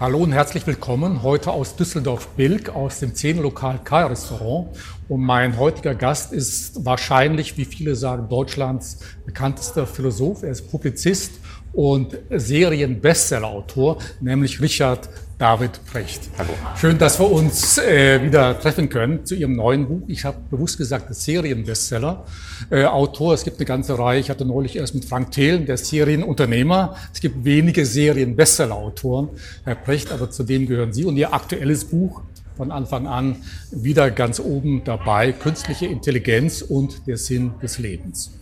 Hallo 0.00 0.20
und 0.20 0.32
herzlich 0.32 0.66
willkommen 0.66 1.22
heute 1.22 1.50
aus 1.50 1.76
Düsseldorf-Bilk 1.76 2.70
aus 2.70 3.00
dem 3.00 3.14
10 3.14 3.42
Lokal 3.42 3.80
K-Restaurant. 3.84 4.68
Und 5.10 5.20
mein 5.20 5.58
heutiger 5.58 5.94
Gast 5.94 6.32
ist 6.32 6.86
wahrscheinlich, 6.86 7.58
wie 7.58 7.66
viele 7.66 7.94
sagen, 7.94 8.26
Deutschlands 8.30 9.00
bekanntester 9.26 9.86
Philosoph. 9.86 10.42
Er 10.42 10.52
ist 10.52 10.70
Publizist 10.70 11.32
und 11.72 12.16
Serien-Bestseller-Autor, 12.30 13.98
nämlich 14.20 14.60
Richard 14.60 15.08
David 15.38 15.80
Precht. 15.86 16.28
Hallo. 16.36 16.50
Schön, 16.76 16.98
dass 16.98 17.18
wir 17.18 17.30
uns 17.30 17.78
äh, 17.78 18.22
wieder 18.22 18.60
treffen 18.60 18.90
können 18.90 19.24
zu 19.24 19.34
Ihrem 19.34 19.56
neuen 19.56 19.88
Buch. 19.88 20.02
Ich 20.06 20.26
habe 20.26 20.36
bewusst 20.50 20.76
gesagt, 20.76 21.14
Serienbestseller. 21.14 22.26
Äh, 22.68 22.84
Autor, 22.84 23.32
es 23.32 23.44
gibt 23.44 23.56
eine 23.56 23.64
ganze 23.64 23.98
Reihe. 23.98 24.20
Ich 24.20 24.28
hatte 24.28 24.44
neulich 24.44 24.76
erst 24.76 24.94
mit 24.94 25.06
Frank 25.06 25.30
Thelen, 25.30 25.64
der 25.64 25.78
Serienunternehmer. 25.78 26.94
Es 27.14 27.20
gibt 27.20 27.42
wenige 27.42 27.86
Serien-Bestseller-Autoren, 27.86 29.30
Herr 29.64 29.76
Precht, 29.76 30.12
aber 30.12 30.30
zu 30.30 30.42
dem 30.42 30.66
gehören 30.66 30.92
Sie. 30.92 31.06
Und 31.06 31.16
Ihr 31.16 31.32
aktuelles 31.32 31.86
Buch 31.86 32.20
von 32.58 32.70
Anfang 32.70 33.06
an 33.06 33.36
wieder 33.70 34.10
ganz 34.10 34.40
oben 34.40 34.84
dabei, 34.84 35.32
künstliche 35.32 35.86
Intelligenz 35.86 36.60
und 36.60 37.06
der 37.06 37.16
Sinn 37.16 37.52
des 37.62 37.78
Lebens. 37.78 38.32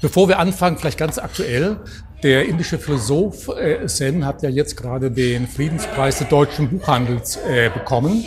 Bevor 0.00 0.28
wir 0.28 0.40
anfangen, 0.40 0.76
vielleicht 0.76 0.98
ganz 0.98 1.18
aktuell, 1.18 1.78
der 2.22 2.46
indische 2.46 2.78
Philosoph 2.78 3.48
äh, 3.48 3.86
Sen 3.88 4.24
hat 4.24 4.42
ja 4.42 4.48
jetzt 4.48 4.76
gerade 4.76 5.10
den 5.10 5.46
Friedenspreis 5.46 6.18
des 6.18 6.28
deutschen 6.28 6.70
Buchhandels 6.70 7.36
äh, 7.48 7.70
bekommen. 7.70 8.24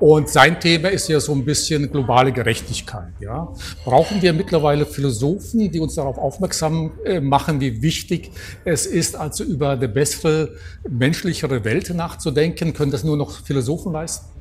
Und 0.00 0.28
sein 0.28 0.58
Thema 0.58 0.88
ist 0.88 1.08
ja 1.08 1.20
so 1.20 1.30
ein 1.32 1.44
bisschen 1.44 1.88
globale 1.88 2.32
Gerechtigkeit. 2.32 3.12
Ja. 3.20 3.54
Brauchen 3.84 4.20
wir 4.20 4.32
mittlerweile 4.32 4.84
Philosophen, 4.84 5.70
die 5.70 5.78
uns 5.78 5.94
darauf 5.94 6.18
aufmerksam 6.18 6.90
äh, 7.04 7.20
machen, 7.20 7.60
wie 7.60 7.82
wichtig 7.82 8.32
es 8.64 8.84
ist, 8.84 9.14
also 9.14 9.44
über 9.44 9.70
eine 9.70 9.88
bessere, 9.88 10.56
menschlichere 10.88 11.64
Welt 11.64 11.94
nachzudenken? 11.94 12.72
Können 12.72 12.90
das 12.90 13.04
nur 13.04 13.16
noch 13.16 13.30
Philosophen 13.44 13.92
leisten? 13.92 14.31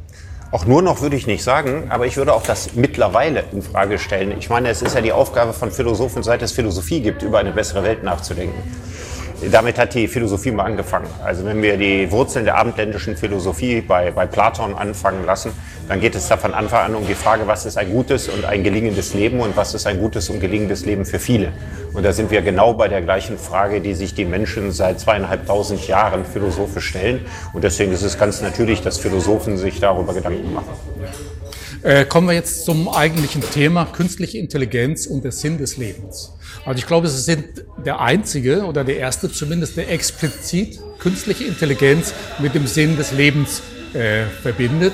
Auch 0.51 0.65
nur 0.65 0.81
noch 0.81 0.99
würde 0.99 1.15
ich 1.15 1.27
nicht 1.27 1.43
sagen, 1.43 1.85
aber 1.89 2.05
ich 2.07 2.17
würde 2.17 2.33
auch 2.33 2.43
das 2.43 2.73
mittlerweile 2.73 3.45
in 3.53 3.61
Frage 3.61 3.97
stellen. 3.97 4.35
Ich 4.37 4.49
meine, 4.49 4.67
es 4.67 4.81
ist 4.81 4.95
ja 4.95 4.99
die 4.99 5.13
Aufgabe 5.13 5.53
von 5.53 5.71
Philosophen, 5.71 6.23
seit 6.23 6.41
es 6.41 6.51
Philosophie 6.51 7.01
gibt, 7.01 7.23
über 7.23 7.39
eine 7.39 7.53
bessere 7.53 7.83
Welt 7.83 8.03
nachzudenken. 8.03 8.61
Damit 9.49 9.79
hat 9.79 9.95
die 9.95 10.07
Philosophie 10.07 10.51
mal 10.51 10.65
angefangen. 10.65 11.07
Also 11.23 11.43
wenn 11.45 11.63
wir 11.63 11.75
die 11.75 12.11
Wurzeln 12.11 12.45
der 12.45 12.57
abendländischen 12.57 13.17
Philosophie 13.17 13.81
bei, 13.81 14.11
bei 14.11 14.27
Platon 14.27 14.75
anfangen 14.75 15.25
lassen, 15.25 15.51
dann 15.87 15.99
geht 15.99 16.13
es 16.13 16.27
da 16.27 16.37
von 16.37 16.53
Anfang 16.53 16.85
an 16.85 16.95
um 16.95 17.07
die 17.07 17.15
Frage, 17.15 17.47
was 17.47 17.65
ist 17.65 17.77
ein 17.77 17.91
gutes 17.91 18.29
und 18.29 18.45
ein 18.45 18.63
gelingendes 18.63 19.15
Leben 19.15 19.39
und 19.39 19.57
was 19.57 19.73
ist 19.73 19.87
ein 19.87 19.99
gutes 19.99 20.29
und 20.29 20.39
gelingendes 20.39 20.85
Leben 20.85 21.05
für 21.05 21.17
viele. 21.17 21.53
Und 21.93 22.03
da 22.03 22.13
sind 22.13 22.29
wir 22.29 22.41
genau 22.43 22.73
bei 22.73 22.87
der 22.87 23.01
gleichen 23.01 23.37
Frage, 23.39 23.81
die 23.81 23.95
sich 23.95 24.13
die 24.13 24.25
Menschen 24.25 24.71
seit 24.71 24.99
zweieinhalbtausend 24.99 25.87
Jahren 25.87 26.23
philosophisch 26.23 26.89
stellen. 26.89 27.25
Und 27.53 27.63
deswegen 27.63 27.91
ist 27.91 28.03
es 28.03 28.19
ganz 28.19 28.41
natürlich, 28.41 28.81
dass 28.81 28.99
Philosophen 28.99 29.57
sich 29.57 29.79
darüber 29.79 30.13
Gedanken 30.13 30.53
machen. 30.53 30.69
Äh, 31.83 32.05
kommen 32.05 32.27
wir 32.27 32.35
jetzt 32.35 32.65
zum 32.65 32.89
eigentlichen 32.89 33.41
Thema 33.41 33.85
künstliche 33.85 34.37
Intelligenz 34.37 35.07
und 35.07 35.23
der 35.23 35.31
Sinn 35.31 35.57
des 35.57 35.77
Lebens. 35.77 36.31
Also 36.63 36.77
ich 36.77 36.85
glaube, 36.85 37.07
Sie 37.07 37.19
sind 37.19 37.65
der 37.83 37.99
Einzige 37.99 38.65
oder 38.65 38.83
der 38.83 38.97
Erste 38.97 39.31
zumindest, 39.31 39.77
der 39.77 39.89
explizit 39.89 40.79
künstliche 40.99 41.45
Intelligenz 41.45 42.13
mit 42.37 42.53
dem 42.53 42.67
Sinn 42.67 42.97
des 42.97 43.13
Lebens 43.13 43.63
äh, 43.93 44.25
verbindet. 44.43 44.93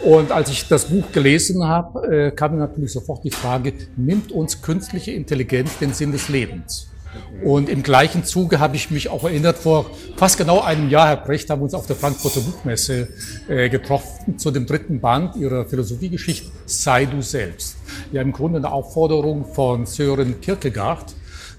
Und 0.00 0.30
als 0.30 0.50
ich 0.50 0.68
das 0.68 0.84
Buch 0.84 1.10
gelesen 1.10 1.64
habe, 1.64 2.06
äh, 2.06 2.30
kam 2.30 2.52
mir 2.52 2.58
natürlich 2.58 2.92
sofort 2.92 3.24
die 3.24 3.30
Frage, 3.32 3.72
nimmt 3.96 4.30
uns 4.30 4.62
künstliche 4.62 5.10
Intelligenz 5.10 5.78
den 5.78 5.92
Sinn 5.92 6.12
des 6.12 6.28
Lebens? 6.28 6.91
Und 7.44 7.68
im 7.68 7.82
gleichen 7.82 8.24
Zuge 8.24 8.60
habe 8.60 8.76
ich 8.76 8.90
mich 8.90 9.08
auch 9.08 9.24
erinnert, 9.24 9.58
vor 9.58 9.90
fast 10.16 10.38
genau 10.38 10.60
einem 10.60 10.88
Jahr, 10.90 11.08
Herr 11.08 11.16
Brecht, 11.16 11.50
haben 11.50 11.60
wir 11.60 11.64
uns 11.64 11.74
auf 11.74 11.86
der 11.86 11.96
Frankfurter 11.96 12.40
Buchmesse 12.40 13.08
äh, 13.48 13.68
getroffen 13.68 14.38
zu 14.38 14.50
dem 14.50 14.66
dritten 14.66 15.00
Band 15.00 15.36
Ihrer 15.36 15.64
Philosophiegeschichte 15.64 16.50
Sei 16.66 17.06
du 17.06 17.20
selbst. 17.20 17.76
Ja, 18.12 18.22
im 18.22 18.32
Grunde 18.32 18.58
eine 18.58 18.70
Aufforderung 18.70 19.44
von 19.44 19.86
Sören 19.86 20.40
Kierkegaard. 20.40 21.14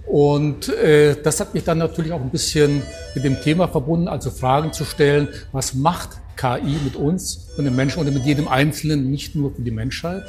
Und 0.05 0.69
äh, 0.69 1.15
das 1.21 1.39
hat 1.39 1.53
mich 1.53 1.63
dann 1.63 1.77
natürlich 1.77 2.11
auch 2.11 2.21
ein 2.21 2.29
bisschen 2.29 2.81
mit 3.15 3.23
dem 3.23 3.41
Thema 3.41 3.67
verbunden, 3.67 4.07
also 4.07 4.31
Fragen 4.31 4.73
zu 4.73 4.85
stellen, 4.85 5.29
was 5.51 5.73
macht 5.73 6.09
KI 6.35 6.77
mit 6.83 6.95
uns 6.95 7.49
und 7.57 7.65
den 7.65 7.75
Menschen 7.75 8.01
oder 8.01 8.11
mit 8.11 8.25
jedem 8.25 8.47
Einzelnen, 8.47 9.09
nicht 9.09 9.35
nur 9.35 9.53
für 9.53 9.61
die 9.61 9.71
Menschheit? 9.71 10.23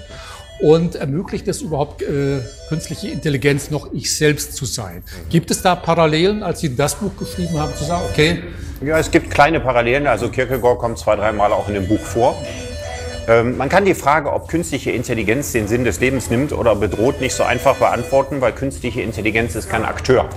Und 0.65 0.95
ermöglicht 0.95 1.47
es 1.47 1.61
überhaupt 1.61 2.01
äh, 2.01 2.41
künstliche 2.71 3.09
Intelligenz 3.09 3.71
noch 3.71 3.93
ich 3.93 4.17
selbst 4.17 4.57
zu 4.57 4.65
sein. 4.65 5.05
Gibt 5.29 5.51
es 5.51 5.61
da 5.61 5.77
Parallelen, 5.77 6.43
als 6.43 6.61
Sie 6.61 6.75
das 6.75 6.95
Buch 6.95 7.11
geschrieben 7.19 7.59
haben, 7.59 7.75
zu 7.75 7.85
sagen, 7.85 8.03
okay? 8.11 8.43
Ja, 8.83 8.99
es 8.99 9.11
gibt 9.11 9.31
kleine 9.31 9.61
Parallelen. 9.61 10.07
Also 10.07 10.31
Kierkegaard 10.31 10.79
kommt 10.79 10.99
zwei, 10.99 11.17
dreimal 11.17 11.53
auch 11.53 11.69
in 11.69 11.75
dem 11.75 11.87
Buch 11.87 12.01
vor. 12.01 12.43
Ähm, 13.29 13.59
man 13.59 13.69
kann 13.69 13.85
die 13.85 13.93
Frage, 13.93 14.33
ob 14.33 14.49
künstliche 14.49 14.91
Intelligenz 14.91 15.53
den 15.53 15.69
Sinn 15.69 15.85
des 15.85 16.01
Lebens 16.01 16.31
nimmt 16.31 16.55
oder 16.55 16.75
bedroht, 16.75 17.21
nicht 17.21 17.35
so 17.35 17.43
einfach 17.43 17.77
beantworten, 17.77 18.41
weil 18.41 18.53
künstliche 18.53 19.03
Intelligenz 19.03 19.55
ist 19.57 19.69
kein 19.69 19.85
Akteur. 19.85 20.31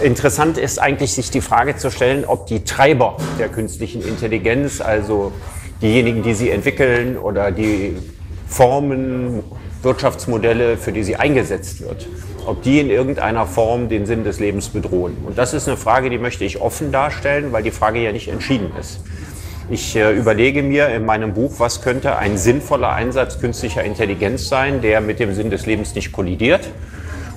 Interessant 0.00 0.58
ist 0.58 0.78
eigentlich, 0.78 1.12
sich 1.14 1.32
die 1.32 1.40
Frage 1.40 1.74
zu 1.74 1.90
stellen, 1.90 2.24
ob 2.24 2.46
die 2.46 2.62
Treiber 2.62 3.16
der 3.40 3.48
künstlichen 3.48 4.00
Intelligenz, 4.00 4.80
also 4.80 5.32
diejenigen, 5.82 6.22
die 6.22 6.34
sie 6.34 6.50
entwickeln 6.50 7.16
oder 7.16 7.50
die 7.50 7.96
Formen, 8.48 9.42
Wirtschaftsmodelle, 9.82 10.76
für 10.76 10.92
die 10.92 11.04
sie 11.04 11.16
eingesetzt 11.16 11.80
wird, 11.80 12.06
ob 12.46 12.62
die 12.62 12.80
in 12.80 12.90
irgendeiner 12.90 13.46
Form 13.46 13.88
den 13.88 14.06
Sinn 14.06 14.24
des 14.24 14.40
Lebens 14.40 14.70
bedrohen. 14.70 15.16
Und 15.24 15.38
das 15.38 15.54
ist 15.54 15.68
eine 15.68 15.76
Frage, 15.76 16.10
die 16.10 16.18
möchte 16.18 16.44
ich 16.44 16.60
offen 16.60 16.90
darstellen, 16.90 17.52
weil 17.52 17.62
die 17.62 17.70
Frage 17.70 18.02
ja 18.02 18.12
nicht 18.12 18.28
entschieden 18.28 18.72
ist. 18.80 19.00
Ich 19.70 19.94
äh, 19.96 20.12
überlege 20.12 20.62
mir 20.62 20.88
in 20.88 21.04
meinem 21.04 21.34
Buch, 21.34 21.54
was 21.58 21.82
könnte 21.82 22.16
ein 22.16 22.38
sinnvoller 22.38 22.90
Einsatz 22.90 23.38
künstlicher 23.38 23.84
Intelligenz 23.84 24.48
sein, 24.48 24.80
der 24.80 25.02
mit 25.02 25.20
dem 25.20 25.34
Sinn 25.34 25.50
des 25.50 25.66
Lebens 25.66 25.94
nicht 25.94 26.10
kollidiert 26.10 26.70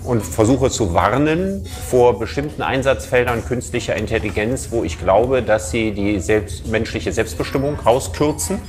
und 0.05 0.23
versuche 0.23 0.69
zu 0.69 0.93
warnen 0.93 1.65
vor 1.89 2.17
bestimmten 2.17 2.61
Einsatzfeldern 2.61 3.45
künstlicher 3.45 3.95
Intelligenz, 3.95 4.69
wo 4.71 4.83
ich 4.83 4.97
glaube, 4.97 5.41
dass 5.43 5.71
sie 5.71 5.91
die 5.91 6.19
selbst, 6.19 6.67
menschliche 6.67 7.11
Selbstbestimmung 7.11 7.75
rauskürzen 7.85 8.59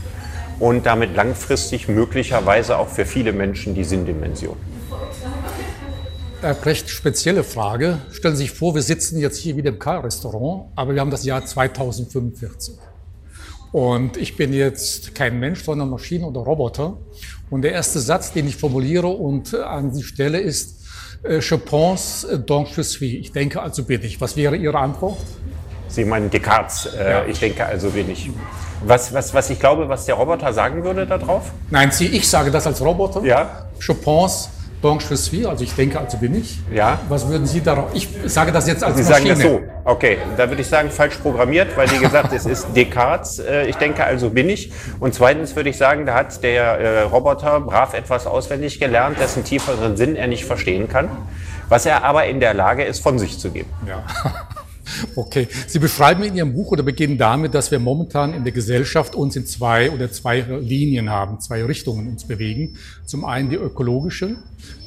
und 0.63 0.87
damit 0.87 1.17
langfristig 1.17 1.89
möglicherweise 1.89 2.79
auch 2.79 2.89
für 2.89 3.05
viele 3.05 3.33
Menschen 3.33 3.75
die 3.75 3.83
Sinndimension. 3.83 4.57
Herr 6.41 6.55
Precht, 6.55 6.89
spezielle 6.89 7.43
Frage. 7.43 7.99
Stellen 8.13 8.37
Sie 8.37 8.45
sich 8.45 8.53
vor, 8.53 8.73
wir 8.77 8.83
sitzen 8.83 9.19
jetzt 9.19 9.39
hier 9.39 9.57
wieder 9.57 9.71
im 9.71 9.81
K-Restaurant, 9.81 10.71
aber 10.77 10.95
wir 10.95 11.01
haben 11.01 11.11
das 11.11 11.25
Jahr 11.25 11.45
2045. 11.45 12.77
Und 13.73 14.17
ich 14.17 14.37
bin 14.37 14.53
jetzt 14.53 15.17
kein 15.17 15.41
Mensch, 15.41 15.65
sondern 15.65 15.91
Maschine 15.91 16.27
oder 16.27 16.43
Roboter. 16.43 16.97
Und 17.51 17.63
der 17.63 17.73
erste 17.73 17.99
Satz, 17.99 18.33
den 18.33 18.47
ich 18.47 18.55
formuliere 18.55 19.09
und 19.09 19.57
an 19.57 19.93
Sie 19.93 20.05
stelle, 20.05 20.39
ist, 20.39 20.83
äh, 21.25 21.41
Je 21.41 21.57
pense, 21.57 22.39
donc 22.47 22.77
je 22.77 22.83
suis. 22.83 23.15
Ich 23.15 23.33
denke, 23.33 23.61
also 23.61 23.85
bin 23.85 24.03
ich. 24.03 24.21
Was 24.21 24.37
wäre 24.37 24.57
Ihre 24.57 24.79
Antwort? 24.79 25.19
Sie 25.93 26.05
meinen 26.07 26.31
Descartes. 26.31 26.87
Äh, 26.87 27.11
ja. 27.11 27.25
Ich 27.27 27.39
denke, 27.39 27.65
also 27.67 27.91
bin 27.91 28.11
ich. 28.11 28.31
Was, 28.85 29.13
was, 29.13 29.33
was 29.33 29.51
ich 29.51 29.61
glaube, 29.61 29.89
was 29.89 30.07
der 30.07 30.17
Roboter 30.17 30.53
sagen 30.53 30.83
würde 30.83 31.07
darauf? 31.07 31.53
Nein, 31.71 31.91
Sie, 31.93 32.07
ich 32.07 32.29
sage 32.29 32.51
das 32.51 32.67
als 32.67 32.81
Roboter. 32.81 33.23
Ja. 33.23 33.67
Je 33.79 33.95
pense, 33.95 34.49
donc 34.81 35.03
je 35.09 35.17
suis, 35.17 35.47
also 35.47 35.63
ich 35.63 35.75
denke, 35.75 36.01
also 36.01 36.17
bin 36.17 36.35
ich. 36.35 36.59
Ja. 36.73 36.99
Was 37.09 37.29
würden 37.29 37.47
Sie 37.47 37.61
darauf? 37.61 37.91
Ich 37.95 38.09
sage 38.25 38.51
das 38.51 38.67
jetzt 38.67 38.83
als 38.83 38.97
Sie 38.97 39.05
Maschine. 39.05 39.37
sagen 39.37 39.53
das 39.53 39.63
so. 39.85 39.91
Okay, 39.93 40.19
da 40.37 40.49
würde 40.49 40.63
ich 40.63 40.69
sagen, 40.69 40.91
falsch 40.91 41.17
programmiert, 41.17 41.77
weil 41.77 41.91
wie 41.93 41.99
gesagt, 41.99 42.33
es 42.33 42.47
ist 42.47 42.67
Descartes. 42.75 43.39
Äh, 43.39 43.67
ich 43.67 43.77
denke, 43.77 44.03
also 44.03 44.31
bin 44.31 44.49
ich. 44.49 44.73
Und 44.99 45.15
zweitens 45.15 45.55
würde 45.55 45.71
ich 45.71 45.77
sagen, 45.77 46.07
da 46.07 46.15
hat 46.15 46.43
der 46.43 46.65
äh, 46.81 47.03
Roboter 47.03 47.61
brav 47.61 47.95
etwas 47.95 48.27
auswendig 48.27 48.81
gelernt, 48.81 49.21
dessen 49.21 49.45
tieferen 49.45 49.97
Sinn 49.97 50.17
er 50.17 50.27
nicht 50.27 50.47
verstehen 50.47 50.89
kann, 50.89 51.09
was 51.69 51.87
er 51.87 52.03
aber 52.03 52.25
in 52.25 52.41
der 52.41 52.55
Lage 52.55 52.83
ist, 52.83 53.03
von 53.03 53.19
sich 53.19 53.39
zu 53.39 53.51
geben. 53.51 53.71
Ja. 53.87 54.03
Okay. 55.17 55.49
Sie 55.67 55.79
beschreiben 55.79 56.23
in 56.23 56.35
Ihrem 56.35 56.55
Buch 56.55 56.73
oder 56.73 56.83
beginnen 56.83 57.19
damit, 57.19 57.55
dass 57.55 57.71
wir 57.71 57.79
momentan 57.79 58.35
in 58.35 58.45
der 58.45 58.53
Gesellschaft 58.53 59.15
uns 59.15 59.37
in 59.37 59.47
zwei 59.47 59.91
oder 59.91 60.11
zwei 60.11 60.41
Linien 60.41 61.11
haben, 61.11 61.41
zwei 61.41 61.65
Richtungen 61.65 62.09
uns 62.09 62.25
bewegen. 62.27 62.77
Zum 63.05 63.25
einen 63.25 63.51
die 63.51 63.57
ökologische, 63.57 64.37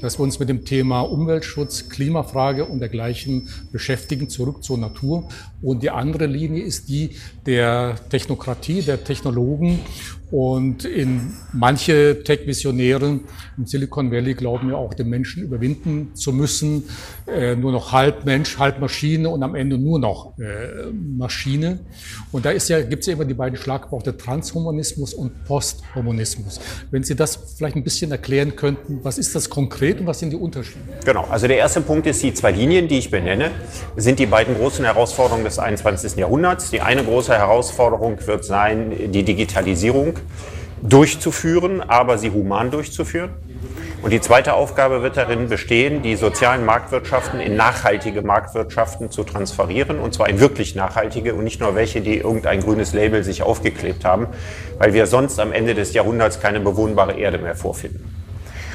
dass 0.01 0.19
wir 0.19 0.23
uns 0.23 0.39
mit 0.39 0.49
dem 0.49 0.65
Thema 0.65 1.01
Umweltschutz, 1.01 1.89
Klimafrage 1.89 2.65
und 2.65 2.79
dergleichen 2.79 3.49
beschäftigen, 3.71 4.29
zurück 4.29 4.63
zur 4.63 4.77
Natur. 4.77 5.27
Und 5.61 5.83
die 5.83 5.89
andere 5.89 6.25
Linie 6.25 6.63
ist 6.63 6.89
die 6.89 7.11
der 7.45 7.95
Technokratie, 8.09 8.81
der 8.81 9.03
Technologen, 9.03 9.79
Und 10.31 10.85
in 10.85 11.33
manche 11.53 12.23
Tech-Visionäre 12.23 13.19
im 13.57 13.65
Silicon 13.65 14.11
Valley 14.11 14.33
glauben 14.33 14.69
ja 14.69 14.75
auch, 14.75 14.93
den 14.93 15.09
Menschen 15.09 15.43
überwinden 15.43 16.15
zu 16.15 16.33
müssen. 16.33 16.83
Äh, 17.27 17.55
nur 17.55 17.71
noch 17.71 17.91
halb 17.91 18.25
Mensch, 18.25 18.57
halb 18.57 18.79
Maschine 18.79 19.29
und 19.29 19.43
am 19.43 19.55
Ende 19.55 19.77
nur 19.77 19.99
noch 19.99 20.37
äh, 20.39 20.91
Maschine. 20.91 21.79
Und 22.31 22.45
da 22.45 22.51
ja, 22.51 22.81
gibt 22.81 23.01
es 23.01 23.07
ja 23.07 23.13
immer 23.13 23.25
die 23.25 23.33
beiden 23.33 23.57
Schlagworte 23.57 24.17
Transhumanismus 24.17 25.13
und 25.13 25.43
Posthumanismus. 25.45 26.59
Wenn 26.91 27.03
Sie 27.03 27.15
das 27.15 27.35
vielleicht 27.57 27.75
ein 27.75 27.83
bisschen 27.83 28.11
erklären 28.11 28.55
könnten, 28.55 28.99
was 29.03 29.17
ist 29.17 29.35
das 29.35 29.49
konkret 29.49 29.99
und 29.99 30.07
was 30.07 30.19
sind 30.19 30.31
die 30.31 30.37
Unterschiede? 30.37 30.79
Genau, 31.05 31.25
also 31.29 31.47
der 31.47 31.57
erste 31.57 31.81
Punkt 31.81 32.07
ist, 32.07 32.21
die 32.23 32.33
zwei 32.33 32.51
Linien, 32.51 32.87
die 32.87 32.97
ich 32.97 33.11
benenne, 33.11 33.51
sind 33.95 34.19
die 34.19 34.25
beiden 34.25 34.55
großen 34.55 34.83
Herausforderungen 34.83 35.45
des 35.45 35.59
21. 35.59 36.15
Jahrhunderts. 36.15 36.71
Die 36.71 36.81
eine 36.81 37.03
große 37.03 37.33
Herausforderung 37.33 38.17
wird 38.25 38.43
sein, 38.43 39.11
die 39.11 39.23
Digitalisierung 39.23 40.15
durchzuführen, 40.81 41.81
aber 41.81 42.17
sie 42.17 42.31
human 42.31 42.71
durchzuführen. 42.71 43.31
Und 44.01 44.11
die 44.11 44.21
zweite 44.21 44.53
Aufgabe 44.53 45.01
wird 45.01 45.17
darin 45.17 45.49
bestehen, 45.49 46.03
die 46.03 46.15
sozialen 46.15 46.63
Marktwirtschaften 46.63 47.39
in 47.39 47.55
nachhaltige 47.55 48.21
Marktwirtschaften 48.21 49.09
zu 49.09 49.23
transferieren, 49.23 49.99
und 49.99 50.13
zwar 50.13 50.29
in 50.29 50.39
wirklich 50.39 50.75
nachhaltige 50.75 51.33
und 51.33 51.43
nicht 51.43 51.59
nur 51.59 51.73
welche, 51.73 52.01
die 52.01 52.17
irgendein 52.17 52.61
grünes 52.61 52.93
Label 52.93 53.23
sich 53.23 53.41
aufgeklebt 53.41 54.05
haben, 54.05 54.27
weil 54.77 54.93
wir 54.93 55.07
sonst 55.07 55.39
am 55.39 55.51
Ende 55.51 55.73
des 55.73 55.93
Jahrhunderts 55.93 56.39
keine 56.39 56.59
bewohnbare 56.59 57.13
Erde 57.13 57.39
mehr 57.39 57.55
vorfinden. 57.55 58.15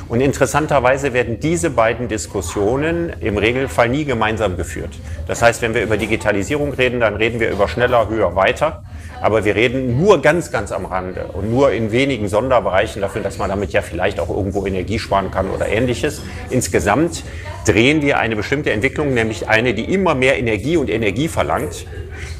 Und 0.09 0.21
interessanterweise 0.21 1.13
werden 1.13 1.39
diese 1.39 1.71
beiden 1.71 2.09
Diskussionen 2.09 3.13
im 3.21 3.39
Regelfall 3.39 3.89
nie 3.89 4.05
gemeinsam 4.05 4.57
geführt. 4.57 4.91
Das 5.29 5.41
heißt, 5.41 5.63
wenn 5.63 5.73
wir 5.75 5.85
über 5.85 5.97
Digitalisierung 5.97 6.73
reden, 6.73 6.99
dann 6.99 7.15
reden 7.15 7.39
wir 7.39 7.49
über 7.49 7.69
schneller, 7.69 8.09
höher, 8.09 8.35
weiter. 8.35 8.83
Aber 9.21 9.45
wir 9.45 9.55
reden 9.55 10.01
nur 10.01 10.23
ganz, 10.23 10.51
ganz 10.51 10.73
am 10.73 10.87
Rande 10.87 11.27
und 11.33 11.51
nur 11.51 11.73
in 11.73 11.93
wenigen 11.93 12.29
Sonderbereichen 12.29 13.03
dafür, 13.03 13.23
dass 13.23 13.39
man 13.39 13.51
damit 13.51 13.73
ja 13.73 13.83
vielleicht 13.83 14.19
auch 14.19 14.31
irgendwo 14.31 14.67
Energie 14.67 14.99
sparen 14.99 15.31
kann 15.31 15.51
oder 15.51 15.69
ähnliches. 15.69 16.23
Insgesamt 16.49 17.25
drehen 17.67 18.03
wir 18.03 18.19
eine 18.19 18.37
bestimmte 18.37 18.71
Entwicklung, 18.71 19.13
nämlich 19.13 19.49
eine, 19.49 19.75
die 19.75 19.93
immer 19.93 20.15
mehr 20.15 20.39
Energie 20.39 20.77
und 20.77 20.89
Energie 20.89 21.29
verlangt. 21.29 21.87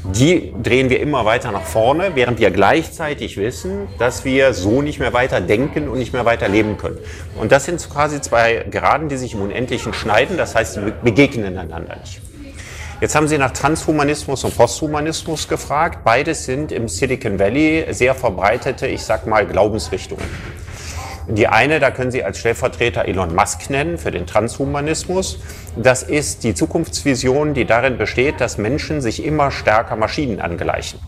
Die 0.05 0.53
drehen 0.63 0.89
wir 0.89 1.01
immer 1.01 1.25
weiter 1.27 1.53
nach 1.53 1.65
vorne, 1.65 2.13
während 2.15 2.41
wir 2.41 2.51
gleichzeitig 2.51 3.37
wissen, 3.37 3.89
dass 3.99 4.25
wir 4.25 4.55
so 4.55 4.81
nicht 4.81 4.99
mehr 4.99 5.13
weiter 5.13 5.41
denken 5.41 5.89
und 5.89 5.99
nicht 5.99 6.15
mehr 6.15 6.25
weiter 6.25 6.49
leben 6.49 6.79
können. 6.79 6.99
Und 7.39 7.53
das 7.53 7.67
sind 7.67 7.87
quasi 7.91 8.21
zwei 8.21 8.65
Geraden, 8.71 9.09
die 9.09 9.17
sich 9.17 9.35
im 9.35 9.43
Unendlichen 9.43 9.93
schneiden. 9.93 10.39
Das 10.39 10.55
heißt, 10.55 10.75
sie 10.75 10.81
begegnen 11.03 11.59
einander 11.59 11.97
nicht. 11.97 12.21
Jetzt 13.01 13.15
haben 13.15 13.29
Sie 13.29 13.39
nach 13.39 13.53
Transhumanismus 13.53 14.45
und 14.45 14.55
Posthumanismus 14.55 15.49
gefragt. 15.49 16.05
Beides 16.05 16.45
sind 16.45 16.71
im 16.71 16.87
Silicon 16.87 17.39
Valley 17.39 17.87
sehr 17.93 18.15
verbreitete, 18.15 18.87
ich 18.89 19.03
sag 19.03 19.27
mal, 19.27 19.47
Glaubensrichtungen. 19.47 20.27
Die 21.27 21.49
eine, 21.49 21.81
da 21.81 21.93
können 21.93 22.11
Sie 22.11 22.23
als 22.23 22.39
Stellvertreter 22.39 23.07
Elon 23.07 23.35
Musk 23.35 23.71
nennen 23.71 23.97
für 23.97 24.11
den 24.11 24.27
Transhumanismus. 24.27 25.39
Das 25.77 26.03
ist 26.03 26.45
die 26.45 26.53
Zukunftsvision, 26.55 27.55
die 27.55 27.65
darin 27.65 27.97
besteht, 27.97 28.39
dass 28.39 28.59
Menschen 28.59 29.01
sich 29.01 29.25
immer 29.25 29.51
stärker 29.51 29.97
Maschinen 29.97 30.39
angleichen. 30.39 31.01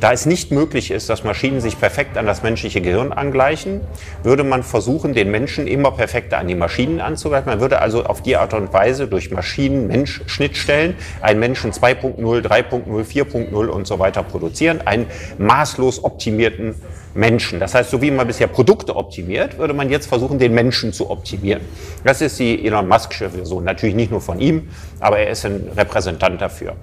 Da 0.00 0.12
es 0.12 0.26
nicht 0.26 0.50
möglich 0.50 0.90
ist, 0.90 1.08
dass 1.08 1.24
Maschinen 1.24 1.60
sich 1.60 1.78
perfekt 1.78 2.16
an 2.16 2.26
das 2.26 2.42
menschliche 2.42 2.80
Gehirn 2.80 3.12
angleichen, 3.12 3.80
würde 4.22 4.44
man 4.44 4.62
versuchen, 4.62 5.14
den 5.14 5.30
Menschen 5.30 5.66
immer 5.66 5.92
perfekter 5.92 6.38
an 6.38 6.48
die 6.48 6.54
Maschinen 6.54 7.00
anzugleichen. 7.00 7.48
Man 7.48 7.60
würde 7.60 7.80
also 7.80 8.04
auf 8.04 8.22
die 8.22 8.36
Art 8.36 8.54
und 8.54 8.72
Weise 8.72 9.08
durch 9.08 9.30
Maschinen-Mensch-Schnittstellen 9.30 10.96
einen 11.20 11.40
Menschen 11.40 11.72
2.0, 11.72 12.16
3.0, 12.18 13.04
4.0 13.04 13.66
und 13.66 13.86
so 13.86 13.98
weiter 13.98 14.22
produzieren, 14.22 14.80
einen 14.84 15.06
maßlos 15.38 16.04
optimierten 16.04 16.74
Menschen. 17.14 17.60
Das 17.60 17.74
heißt, 17.74 17.90
so 17.90 18.00
wie 18.00 18.10
man 18.10 18.26
bisher 18.26 18.46
Produkte 18.46 18.96
optimiert, 18.96 19.58
würde 19.58 19.74
man 19.74 19.90
jetzt 19.90 20.06
versuchen, 20.06 20.38
den 20.38 20.54
Menschen 20.54 20.92
zu 20.92 21.10
optimieren. 21.10 21.62
Das 22.04 22.20
ist 22.20 22.38
die 22.38 22.66
Elon 22.66 22.88
Musk'sche 22.88 23.28
Version. 23.28 23.64
Natürlich 23.64 23.94
nicht 23.94 24.10
nur 24.10 24.20
von 24.20 24.40
ihm, 24.40 24.68
aber 25.00 25.18
er 25.18 25.30
ist 25.30 25.44
ein 25.44 25.68
Repräsentant 25.76 26.40
dafür. 26.40 26.74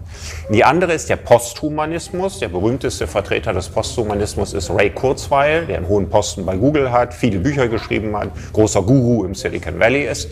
Die 0.49 0.63
andere 0.63 0.93
ist 0.93 1.09
der 1.09 1.17
Posthumanismus. 1.17 2.39
Der 2.39 2.49
berühmteste 2.49 3.07
Vertreter 3.07 3.53
des 3.53 3.69
Posthumanismus 3.69 4.53
ist 4.53 4.69
Ray 4.69 4.91
Kurzweil, 4.91 5.65
der 5.65 5.77
einen 5.77 5.87
hohen 5.87 6.09
Posten 6.09 6.45
bei 6.45 6.55
Google 6.55 6.91
hat, 6.91 7.13
viele 7.13 7.39
Bücher 7.39 7.67
geschrieben 7.67 8.15
hat, 8.15 8.29
großer 8.53 8.81
Guru 8.81 9.25
im 9.25 9.35
Silicon 9.35 9.79
Valley 9.79 10.05
ist. 10.07 10.29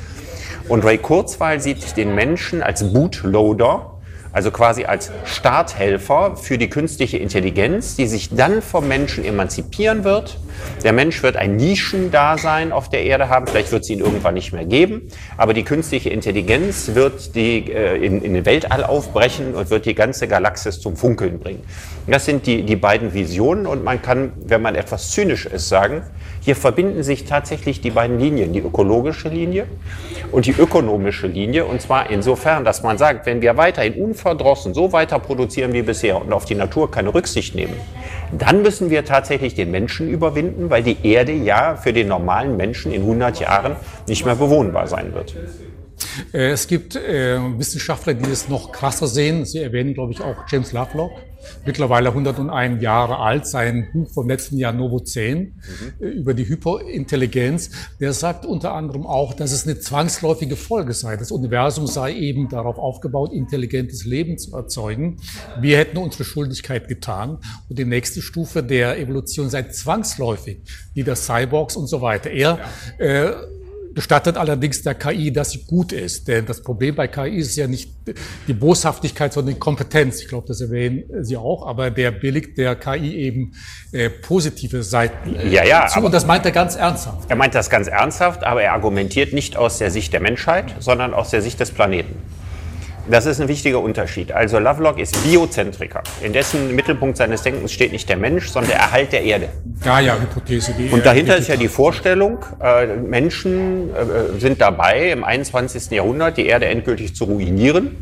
Und 0.67 0.83
Ray 0.83 0.97
Kurzweil 0.97 1.59
sieht 1.61 1.95
den 1.95 2.13
Menschen 2.13 2.61
als 2.61 2.91
Bootloader 2.91 3.96
also 4.37 4.51
quasi 4.51 4.85
als 4.85 5.11
Starthelfer 5.25 6.35
für 6.35 6.59
die 6.59 6.69
künstliche 6.69 7.17
Intelligenz, 7.17 7.95
die 7.95 8.05
sich 8.05 8.29
dann 8.29 8.61
vom 8.61 8.87
Menschen 8.87 9.25
emanzipieren 9.25 10.03
wird. 10.03 10.37
Der 10.83 10.93
Mensch 10.93 11.23
wird 11.23 11.35
ein 11.37 11.55
Nischendasein 11.55 12.71
auf 12.71 12.87
der 12.87 13.01
Erde 13.01 13.29
haben, 13.29 13.47
vielleicht 13.47 13.71
wird 13.71 13.81
es 13.81 13.89
ihn 13.89 13.97
irgendwann 13.97 14.35
nicht 14.35 14.53
mehr 14.53 14.65
geben, 14.65 15.09
aber 15.37 15.55
die 15.55 15.63
künstliche 15.63 16.11
Intelligenz 16.11 16.91
wird 16.93 17.33
die, 17.33 17.71
äh, 17.71 17.97
in, 17.97 18.21
in 18.21 18.35
den 18.35 18.45
Weltall 18.45 18.83
aufbrechen 18.83 19.55
und 19.55 19.71
wird 19.71 19.87
die 19.87 19.95
ganze 19.95 20.27
Galaxis 20.27 20.81
zum 20.81 20.95
Funkeln 20.97 21.39
bringen. 21.39 21.63
Das 22.05 22.25
sind 22.25 22.45
die, 22.45 22.61
die 22.61 22.75
beiden 22.75 23.15
Visionen 23.15 23.65
und 23.65 23.83
man 23.83 24.03
kann, 24.03 24.33
wenn 24.45 24.61
man 24.61 24.75
etwas 24.75 25.09
zynisch 25.09 25.47
ist, 25.47 25.67
sagen, 25.67 26.03
hier 26.47 26.55
verbinden 26.55 27.03
sich 27.03 27.25
tatsächlich 27.25 27.81
die 27.81 27.91
beiden 27.91 28.21
Linien, 28.21 28.53
die 28.53 28.61
ökologische 28.61 29.27
Linie 29.27 29.65
und 30.31 30.45
die 30.45 30.53
ökonomische 30.53 31.27
Linie. 31.27 31.65
Und 31.65 31.81
zwar 31.81 32.09
insofern, 32.09 32.63
dass 32.63 32.83
man 32.83 32.97
sagt, 32.97 33.25
wenn 33.25 33.41
wir 33.41 33.57
weiterhin 33.57 34.01
unverdrossen 34.01 34.73
so 34.73 34.93
weiter 34.93 35.19
produzieren 35.19 35.73
wie 35.73 35.81
bisher 35.81 36.21
und 36.21 36.31
auf 36.31 36.45
die 36.45 36.55
Natur 36.55 36.89
keine 36.89 37.13
Rücksicht 37.13 37.53
nehmen, 37.53 37.73
dann 38.31 38.61
müssen 38.61 38.89
wir 38.89 39.03
tatsächlich 39.03 39.55
den 39.55 39.71
Menschen 39.71 40.07
überwinden, 40.07 40.69
weil 40.69 40.83
die 40.83 40.95
Erde 41.03 41.33
ja 41.33 41.75
für 41.75 41.91
den 41.91 42.07
normalen 42.07 42.55
Menschen 42.55 42.93
in 42.93 43.01
100 43.01 43.41
Jahren 43.41 43.75
nicht 44.07 44.23
mehr 44.23 44.35
bewohnbar 44.35 44.87
sein 44.87 45.13
wird. 45.13 45.35
Äh, 46.33 46.51
es 46.51 46.67
gibt 46.67 46.95
äh, 46.95 47.39
Wissenschaftler, 47.57 48.13
die 48.13 48.29
es 48.29 48.49
noch 48.49 48.71
krasser 48.71 49.07
sehen. 49.07 49.45
Sie 49.45 49.59
erwähnen, 49.59 49.93
glaube 49.93 50.11
ich, 50.11 50.21
auch 50.21 50.35
James 50.49 50.71
Lovelock, 50.71 51.11
mittlerweile 51.65 52.09
101 52.09 52.81
Jahre 52.81 53.17
alt, 53.19 53.47
sein 53.47 53.89
Buch 53.93 54.11
vom 54.11 54.27
letzten 54.27 54.57
Jahr 54.57 54.73
Novo 54.73 54.99
10 54.99 55.39
mhm. 55.39 55.53
Äh, 55.99 56.09
über 56.09 56.33
die 56.33 56.47
Hyperintelligenz. 56.47 57.71
Der 57.99 58.13
sagt 58.13 58.45
unter 58.45 58.73
anderem 58.73 59.05
auch, 59.05 59.33
dass 59.33 59.51
es 59.51 59.65
eine 59.65 59.79
zwangsläufige 59.79 60.55
Folge 60.55 60.93
sei. 60.93 61.17
Das 61.17 61.31
Universum 61.31 61.87
sei 61.87 62.13
eben 62.13 62.49
darauf 62.49 62.77
aufgebaut, 62.77 63.33
intelligentes 63.33 64.05
Leben 64.05 64.37
zu 64.37 64.55
erzeugen. 64.55 65.17
Wir 65.59 65.77
hätten 65.77 65.97
unsere 65.97 66.23
Schuldigkeit 66.23 66.87
getan. 66.87 67.39
Und 67.69 67.79
die 67.79 67.85
nächste 67.85 68.21
Stufe 68.21 68.63
der 68.63 68.99
Evolution 68.99 69.49
sei 69.49 69.63
zwangsläufig, 69.63 70.61
die 70.95 71.03
der 71.03 71.15
Cyborgs 71.15 71.75
und 71.75 71.87
so 71.87 72.01
weiter. 72.01 72.29
Er 72.29 72.59
ja. 72.99 73.05
äh, 73.05 73.35
gestattet 73.97 74.37
allerdings 74.37 74.83
der 74.83 74.93
KI, 74.93 75.33
dass 75.33 75.49
sie 75.49 75.63
gut 75.65 75.91
ist. 75.91 76.27
Denn 76.27 76.45
das 76.45 76.61
Problem 76.61 76.93
bei 76.93 77.07
KI 77.07 77.37
ist 77.37 77.55
ja 77.55 77.65
nicht 77.65 77.91
die 78.47 78.53
Boshaftigkeit, 78.53 79.33
sondern 79.33 79.55
die 79.55 79.59
Kompetenz. 79.59 80.21
Ich 80.21 80.27
glaube, 80.27 80.45
das 80.47 80.61
erwähnen 80.61 81.23
Sie 81.23 81.35
auch. 81.35 81.65
Aber 81.65 81.89
der 81.89 82.11
billigt 82.11 82.59
der 82.59 82.75
KI 82.75 83.15
eben 83.15 83.53
äh, 83.91 84.11
positive 84.11 84.83
Seiten 84.83 85.35
äh, 85.35 85.49
ja, 85.49 85.65
ja, 85.65 85.87
zu. 85.87 85.99
Und 86.01 86.13
das 86.13 86.27
meint 86.27 86.45
er 86.45 86.51
ganz 86.51 86.75
ernsthaft. 86.75 87.27
Er 87.27 87.35
meint 87.35 87.55
das 87.55 87.71
ganz 87.71 87.87
ernsthaft, 87.87 88.43
aber 88.43 88.61
er 88.61 88.73
argumentiert 88.73 89.33
nicht 89.33 89.57
aus 89.57 89.79
der 89.79 89.89
Sicht 89.89 90.13
der 90.13 90.19
Menschheit, 90.19 90.75
sondern 90.79 91.15
aus 91.15 91.31
der 91.31 91.41
Sicht 91.41 91.59
des 91.59 91.71
Planeten. 91.71 92.13
Das 93.09 93.25
ist 93.25 93.39
ein 93.39 93.47
wichtiger 93.47 93.79
Unterschied. 93.79 94.31
Also 94.33 94.59
Lovelock 94.59 94.99
ist 94.99 95.23
Biozentriker. 95.23 96.03
In 96.21 96.33
dessen 96.33 96.75
Mittelpunkt 96.75 97.17
seines 97.17 97.41
Denkens 97.41 97.71
steht 97.71 97.93
nicht 97.93 98.09
der 98.09 98.17
Mensch, 98.17 98.49
sondern 98.49 98.71
der 98.71 98.79
Erhalt 98.79 99.13
der 99.13 99.23
Erde. 99.23 99.49
Gaia-Hypothese. 99.83 100.73
Und 100.91 101.05
dahinter 101.05 101.37
ist 101.37 101.47
ja 101.47 101.55
die 101.55 101.69
Vorstellung, 101.69 102.39
äh, 102.61 102.85
Menschen 102.87 103.89
äh, 103.95 104.39
sind 104.39 104.59
dabei, 104.59 105.11
im 105.11 105.23
21. 105.23 105.91
Jahrhundert 105.91 106.37
die 106.37 106.47
Erde 106.47 106.65
endgültig 106.65 107.15
zu 107.15 107.25
ruinieren 107.25 107.95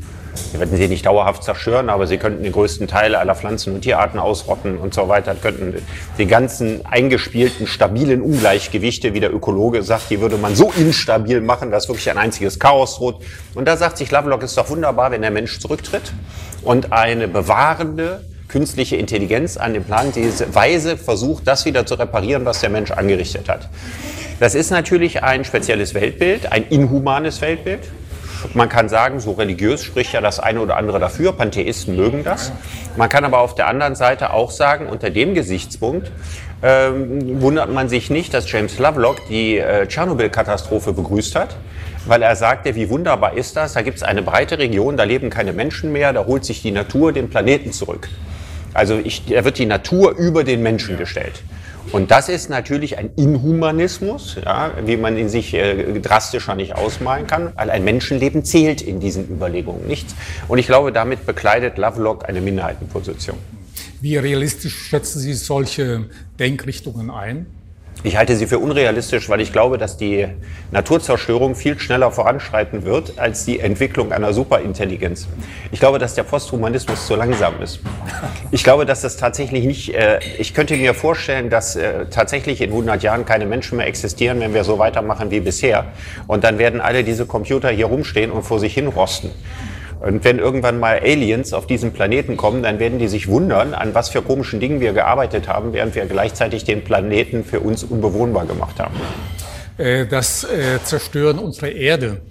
wir 0.51 0.59
werden 0.59 0.77
sie 0.77 0.87
nicht 0.87 1.05
dauerhaft 1.05 1.43
zerstören, 1.43 1.89
aber 1.89 2.07
sie 2.07 2.17
könnten 2.17 2.43
den 2.43 2.51
größten 2.51 2.87
Teil 2.87 3.15
aller 3.15 3.35
Pflanzen- 3.35 3.73
und 3.75 3.81
Tierarten 3.81 4.19
ausrotten 4.19 4.77
und 4.77 4.93
so 4.93 5.07
weiter, 5.07 5.35
könnten 5.35 5.75
die 6.17 6.25
ganzen 6.25 6.85
eingespielten, 6.85 7.67
stabilen 7.67 8.21
Ungleichgewichte, 8.21 9.13
wie 9.13 9.19
der 9.19 9.33
Ökologe 9.33 9.83
sagt, 9.83 10.09
die 10.09 10.21
würde 10.21 10.37
man 10.37 10.55
so 10.55 10.71
instabil 10.75 11.41
machen, 11.41 11.71
dass 11.71 11.87
wirklich 11.87 12.09
ein 12.09 12.17
einziges 12.17 12.59
Chaos 12.59 12.95
droht. 12.97 13.21
Und 13.53 13.67
da 13.67 13.77
sagt 13.77 13.97
sich 13.97 14.11
Lovelock, 14.11 14.43
ist 14.43 14.57
doch 14.57 14.69
wunderbar, 14.69 15.11
wenn 15.11 15.21
der 15.21 15.31
Mensch 15.31 15.59
zurücktritt 15.59 16.13
und 16.63 16.91
eine 16.91 17.27
bewahrende, 17.27 18.21
künstliche 18.47 18.95
Intelligenz 18.95 19.57
an 19.57 19.73
dem 19.73 19.83
Plan 19.83 20.11
diese 20.13 20.53
Weise 20.53 20.97
versucht, 20.97 21.47
das 21.47 21.65
wieder 21.65 21.85
zu 21.85 21.95
reparieren, 21.95 22.45
was 22.45 22.61
der 22.61 22.69
Mensch 22.69 22.91
angerichtet 22.91 23.49
hat. 23.49 23.69
Das 24.39 24.53
ist 24.55 24.69
natürlich 24.69 25.23
ein 25.23 25.45
spezielles 25.45 25.93
Weltbild, 25.93 26.51
ein 26.51 26.67
inhumanes 26.69 27.41
Weltbild. 27.41 27.81
Man 28.53 28.69
kann 28.69 28.89
sagen, 28.89 29.19
so 29.19 29.31
religiös 29.31 29.83
spricht 29.83 30.13
ja 30.13 30.21
das 30.21 30.39
eine 30.39 30.59
oder 30.59 30.77
andere 30.77 30.99
dafür. 30.99 31.33
Pantheisten 31.33 31.95
mögen 31.95 32.23
das. 32.23 32.51
Man 32.97 33.09
kann 33.09 33.25
aber 33.25 33.39
auf 33.39 33.55
der 33.55 33.67
anderen 33.67 33.95
Seite 33.95 34.31
auch 34.31 34.51
sagen, 34.51 34.87
unter 34.87 35.09
dem 35.09 35.33
Gesichtspunkt 35.33 36.11
ähm, 36.63 37.41
wundert 37.41 37.71
man 37.71 37.89
sich 37.89 38.09
nicht, 38.09 38.33
dass 38.33 38.49
James 38.51 38.79
Lovelock 38.79 39.27
die 39.29 39.57
äh, 39.57 39.87
Tschernobyl-Katastrophe 39.87 40.93
begrüßt 40.93 41.35
hat 41.35 41.55
weil 42.05 42.21
er 42.21 42.35
sagte, 42.35 42.75
wie 42.75 42.89
wunderbar 42.89 43.35
ist 43.35 43.55
das, 43.55 43.73
da 43.73 43.81
gibt 43.81 43.97
es 43.97 44.03
eine 44.03 44.21
breite 44.21 44.57
Region, 44.59 44.97
da 44.97 45.03
leben 45.03 45.29
keine 45.29 45.53
Menschen 45.53 45.91
mehr, 45.91 46.13
da 46.13 46.25
holt 46.25 46.45
sich 46.45 46.61
die 46.61 46.71
Natur 46.71 47.11
den 47.11 47.29
Planeten 47.29 47.71
zurück. 47.71 48.09
Also 48.73 48.99
ich, 49.03 49.25
da 49.25 49.43
wird 49.43 49.57
die 49.57 49.65
Natur 49.65 50.15
über 50.15 50.43
den 50.43 50.61
Menschen 50.61 50.97
gestellt. 50.97 51.41
Und 51.91 52.11
das 52.11 52.29
ist 52.29 52.49
natürlich 52.49 52.97
ein 52.97 53.11
Inhumanismus, 53.15 54.37
ja, 54.43 54.71
wie 54.85 54.97
man 54.97 55.17
ihn 55.17 55.29
sich 55.29 55.53
äh, 55.53 55.99
drastischer 55.99 56.55
nicht 56.55 56.75
ausmalen 56.75 57.27
kann, 57.27 57.53
weil 57.55 57.69
ein 57.69 57.83
Menschenleben 57.83 58.43
zählt 58.43 58.81
in 58.81 58.99
diesen 58.99 59.29
Überlegungen 59.29 59.87
nichts. 59.87 60.15
Und 60.47 60.57
ich 60.57 60.67
glaube, 60.67 60.91
damit 60.91 61.25
bekleidet 61.25 61.77
Lovelock 61.77 62.27
eine 62.27 62.41
Minderheitenposition. 62.41 63.37
Wie 64.01 64.17
realistisch 64.17 64.75
schätzen 64.75 65.19
Sie 65.19 65.33
solche 65.33 66.09
Denkrichtungen 66.37 67.09
ein? 67.09 67.45
Ich 68.03 68.17
halte 68.17 68.35
sie 68.35 68.45
für 68.45 68.59
unrealistisch, 68.59 69.29
weil 69.29 69.41
ich 69.41 69.51
glaube, 69.51 69.77
dass 69.77 69.97
die 69.97 70.27
Naturzerstörung 70.71 71.55
viel 71.55 71.79
schneller 71.79 72.11
voranschreiten 72.11 72.85
wird 72.85 73.17
als 73.17 73.45
die 73.45 73.59
Entwicklung 73.59 74.11
einer 74.11 74.31
Superintelligenz. 74.31 75.27
Ich 75.71 75.79
glaube, 75.79 75.97
dass 75.97 76.13
der 76.13 76.23
Posthumanismus 76.23 77.07
zu 77.07 77.15
langsam 77.15 77.61
ist. 77.61 77.79
Ich 78.51 78.63
glaube, 78.63 78.85
dass 78.85 79.01
das 79.01 79.17
tatsächlich 79.17 79.65
nicht, 79.65 79.95
äh, 79.95 80.19
ich 80.37 80.53
könnte 80.53 80.75
mir 80.75 80.93
vorstellen, 80.93 81.49
dass 81.49 81.75
äh, 81.75 82.05
tatsächlich 82.05 82.61
in 82.61 82.69
100 82.69 83.01
Jahren 83.01 83.25
keine 83.25 83.45
Menschen 83.45 83.77
mehr 83.77 83.87
existieren, 83.87 84.39
wenn 84.39 84.53
wir 84.53 84.63
so 84.63 84.77
weitermachen 84.77 85.31
wie 85.31 85.39
bisher. 85.39 85.85
Und 86.27 86.43
dann 86.43 86.59
werden 86.59 86.81
alle 86.81 87.03
diese 87.03 87.25
Computer 87.25 87.69
hier 87.69 87.87
rumstehen 87.87 88.31
und 88.31 88.43
vor 88.43 88.59
sich 88.59 88.73
hin 88.73 88.87
rosten. 88.87 89.31
Und 90.05 90.23
wenn 90.23 90.37
irgendwann 90.37 90.79
mal 90.79 90.99
Aliens 90.99 91.51
auf 91.51 91.65
diesen 91.65 91.91
Planeten 91.91 92.37
kommen, 92.37 92.61
dann 92.61 92.77
werden 92.77 92.99
die 92.99 93.07
sich 93.07 93.27
wundern, 93.27 93.73
an 93.73 93.95
was 93.95 94.09
für 94.09 94.21
komischen 94.21 94.59
Dingen 94.59 94.79
wir 94.79 94.93
gearbeitet 94.93 95.47
haben, 95.47 95.73
während 95.73 95.95
wir 95.95 96.05
gleichzeitig 96.05 96.63
den 96.63 96.83
Planeten 96.83 97.43
für 97.43 97.59
uns 97.59 97.83
unbewohnbar 97.83 98.45
gemacht 98.45 98.79
haben. 98.79 98.93
Äh, 99.79 100.05
das 100.05 100.43
äh, 100.43 100.77
Zerstören 100.83 101.39
unserer 101.39 101.71
Erde 101.71 102.21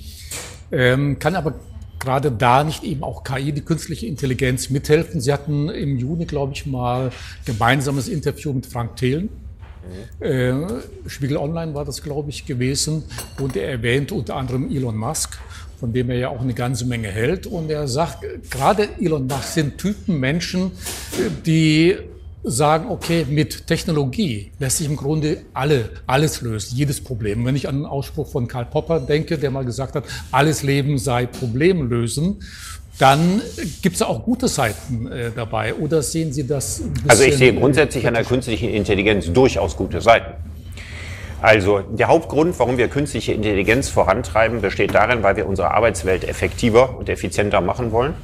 ähm, 0.71 1.19
kann 1.19 1.35
aber 1.35 1.55
gerade 1.99 2.31
da 2.31 2.63
nicht 2.63 2.85
eben 2.85 3.03
auch 3.03 3.25
KI, 3.25 3.51
die 3.51 3.63
künstliche 3.63 4.07
Intelligenz, 4.07 4.71
mithelfen. 4.71 5.21
Sie 5.21 5.33
hatten 5.33 5.69
im 5.69 5.97
Juni, 5.97 6.27
glaube 6.27 6.53
ich, 6.53 6.67
mal 6.67 7.11
gemeinsames 7.45 8.07
Interview 8.07 8.53
mit 8.53 8.67
Frank 8.67 8.95
Thelen. 8.95 9.31
Mhm. 10.21 10.25
Äh, 10.25 10.55
Spiegel 11.09 11.39
Online 11.39 11.75
war 11.75 11.85
das, 11.85 12.05
glaube 12.05 12.31
ich, 12.31 12.47
gewesen. 12.47 13.03
Und 13.41 13.57
er 13.57 13.69
erwähnt 13.69 14.13
unter 14.13 14.37
anderem 14.37 14.71
Elon 14.71 14.97
Musk 14.97 15.41
von 15.79 15.93
dem 15.93 16.11
er 16.11 16.17
ja 16.17 16.29
auch 16.29 16.41
eine 16.41 16.55
ganze 16.55 16.85
Menge 16.87 17.09
hält. 17.09 17.47
Und 17.47 17.71
er 17.71 17.89
sagt, 17.89 18.25
gerade 18.51 18.89
Elon 19.01 19.27
Musk 19.27 19.49
sind 19.55 19.79
Typen 19.79 20.19
Menschen, 20.19 20.73
die 21.47 21.97
sagen, 22.45 22.91
okay, 22.91 23.27
mit 23.29 23.67
Technologie 23.67 24.53
lässt 24.59 24.79
sich 24.79 24.87
im 24.87 24.97
Grunde 24.97 25.39
alle, 25.55 25.91
alles 26.07 26.43
lösen, 26.43 26.77
jedes 26.77 27.03
Problem. 27.03 27.45
Wenn 27.45 27.57
ich 27.57 27.69
an 27.69 27.77
den 27.77 27.87
Ausspruch 27.87 28.29
von 28.29 28.47
Karl 28.47 28.67
Popper 28.67 29.01
denke, 29.01 29.39
der 29.39 29.51
mal 29.51 29.65
gesagt 29.65 29.95
hat, 29.95 30.05
alles 30.31 30.63
Leben 30.63 30.99
sei 30.99 31.27
Problemlösen, 31.27 32.37
dann 32.99 33.43
gibt 33.83 33.97
es 33.97 34.03
auch 34.03 34.23
gute 34.23 34.47
Seiten 34.47 35.07
äh, 35.07 35.31
dabei. 35.35 35.75
Oder 35.75 36.03
sehen 36.03 36.33
Sie 36.33 36.47
das? 36.47 36.83
also 37.09 37.25
ich 37.25 37.37
sehe 37.37 37.53
grundsätzlich 37.53 38.07
an 38.07 38.15
der 38.15 38.25
künstlichen 38.25 38.69
Intelligenz 38.69 39.33
durchaus 39.33 39.77
gute 39.77 40.01
Seiten. 40.01 40.35
Also 41.45 41.81
der 41.81 42.09
Hauptgrund, 42.09 42.59
warum 42.59 42.79
wir 42.79 42.89
künstliche 42.89 43.35
Intelligenz 43.35 43.91
vorantreiben, 43.91 44.63
besteht 44.63 44.95
darin, 44.95 45.23
weil 45.23 45.37
wir 45.37 45.47
unsere 45.47 45.73
Arbeitswelt 45.73 46.27
effektiver 46.27 46.97
und 46.97 47.11
effizienter 47.11 47.61
machen 47.61 47.93
wollen. 47.93 48.15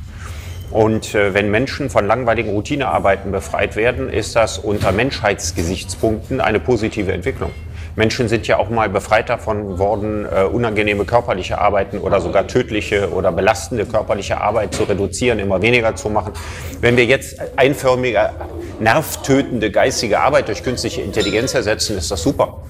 Und 0.71 1.15
äh, 1.15 1.35
wenn 1.35 1.51
Menschen 1.51 1.91
von 1.91 2.07
langweiligen 2.07 2.49
Routinearbeiten 2.49 3.31
befreit 3.31 3.77
werden, 3.77 4.09
ist 4.09 4.37
das 4.37 4.57
unter 4.57 4.91
Menschheitsgesichtspunkten 4.93 6.41
eine 6.41 6.61
positive 6.61 7.13
Entwicklung. 7.13 7.51
Menschen 7.95 8.27
sind 8.27 8.47
ja 8.47 8.57
auch 8.57 8.71
mal 8.71 8.89
befreit 8.89 9.29
davon 9.29 9.79
worden, 9.79 10.25
äh, 10.25 10.45
unangenehme 10.45 11.05
körperliche 11.05 11.59
Arbeiten 11.59 11.99
oder 11.99 12.23
sogar 12.23 12.47
tödliche 12.47 13.13
oder 13.13 13.33
belastende 13.33 13.85
körperliche 13.85 14.41
Arbeit 14.41 14.73
zu 14.73 14.85
reduzieren, 14.85 15.41
immer 15.41 15.61
weniger 15.61 15.95
zu 15.95 16.09
machen. 16.09 16.33
Wenn 16.81 16.97
wir 16.97 17.05
jetzt 17.05 17.39
einförmige, 17.57 18.31
nervtötende 18.79 19.71
geistige 19.71 20.21
Arbeit 20.21 20.49
durch 20.49 20.63
künstliche 20.63 21.03
Intelligenz 21.03 21.53
ersetzen, 21.53 21.99
ist 21.99 22.11
das 22.11 22.23
super. 22.23 22.63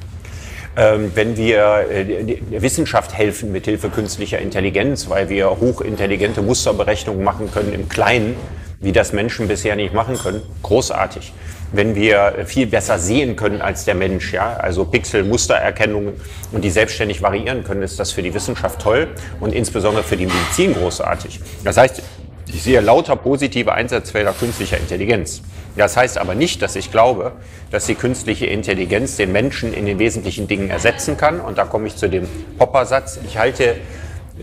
Ähm, 0.81 1.13
wenn 1.15 1.37
wir 1.37 1.85
äh, 1.91 2.25
der 2.25 2.63
Wissenschaft 2.63 3.13
helfen 3.13 3.53
mit 3.53 3.67
Hilfe 3.67 3.91
künstlicher 3.91 4.39
Intelligenz, 4.39 5.11
weil 5.11 5.29
wir 5.29 5.51
hochintelligente 5.51 6.41
Musterberechnungen 6.41 7.23
machen 7.23 7.51
können 7.53 7.75
im 7.75 7.91
Kleinen, 7.91 8.35
wie 8.81 8.93
das 8.93 9.13
Menschen 9.13 9.47
bisher 9.47 9.77
nicht 9.77 9.93
machen 9.93 10.17
können, 10.17 10.41
großartig. 10.63 11.35
Wenn 11.73 11.95
wir 11.95 12.47
viel 12.47 12.67
besser 12.67 12.99
sehen 12.99 13.37
können 13.37 13.61
als 13.61 13.85
der 13.85 13.95
Mensch, 13.95 14.33
ja, 14.33 14.55
also 14.55 14.87
Pixel-Mustererkennung 14.87 16.15
und 16.51 16.65
die 16.65 16.71
selbstständig 16.71 17.21
variieren 17.21 17.63
können, 17.63 17.83
ist 17.83 18.01
das 18.01 18.13
für 18.13 18.23
die 18.23 18.33
Wissenschaft 18.33 18.81
toll 18.81 19.09
und 19.39 19.53
insbesondere 19.53 20.03
für 20.03 20.17
die 20.17 20.27
Medizin 20.27 20.73
großartig. 20.73 21.41
Das 21.63 21.77
heißt, 21.77 22.03
ich 22.53 22.63
sehe 22.63 22.81
lauter 22.81 23.17
positive 23.17 23.73
Einsatzfelder 23.73 24.33
künstlicher 24.33 24.79
Intelligenz. 24.79 25.43
Das 25.77 25.97
heißt 25.97 26.19
aber 26.19 26.35
nicht, 26.35 26.63
dass 26.63 26.77
ich 26.77 26.91
glaube, 26.91 27.33
dass 27.71 27.87
die 27.87 27.95
künstliche 27.95 28.47
Intelligenz 28.47 29.17
den 29.17 29.33
Menschen 29.33 29.73
in 29.73 29.87
den 29.87 29.99
wesentlichen 29.99 30.49
Dingen 30.49 30.69
ersetzen 30.69 31.17
kann. 31.17 31.41
Und 31.41 31.59
da 31.59 31.65
komme 31.65 31.87
ich 31.87 31.97
zu 31.97 32.09
dem 32.09 32.27
Popper-Satz. 32.59 33.21
Ich 33.25 33.39
halte, 33.39 33.77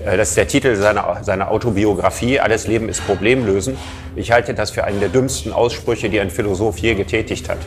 äh, 0.06 0.18
das 0.18 0.30
ist 0.30 0.38
der 0.38 0.48
Titel 0.48 0.76
seiner, 0.76 1.24
seiner 1.24 1.52
Autobiografie, 1.52 2.40
Alles 2.40 2.68
Leben 2.68 2.88
ist 2.88 3.06
Problemlösen. 3.06 3.78
Ich 4.16 4.32
halte 4.32 4.54
das 4.54 4.72
für 4.72 4.86
einen 4.86 5.00
der 5.00 5.10
dümmsten 5.10 5.52
Aussprüche, 5.52 6.10
die 6.10 6.20
ein 6.20 6.30
Philosoph 6.30 6.78
je 6.78 6.96
getätigt 6.96 7.50
hat. 7.50 7.60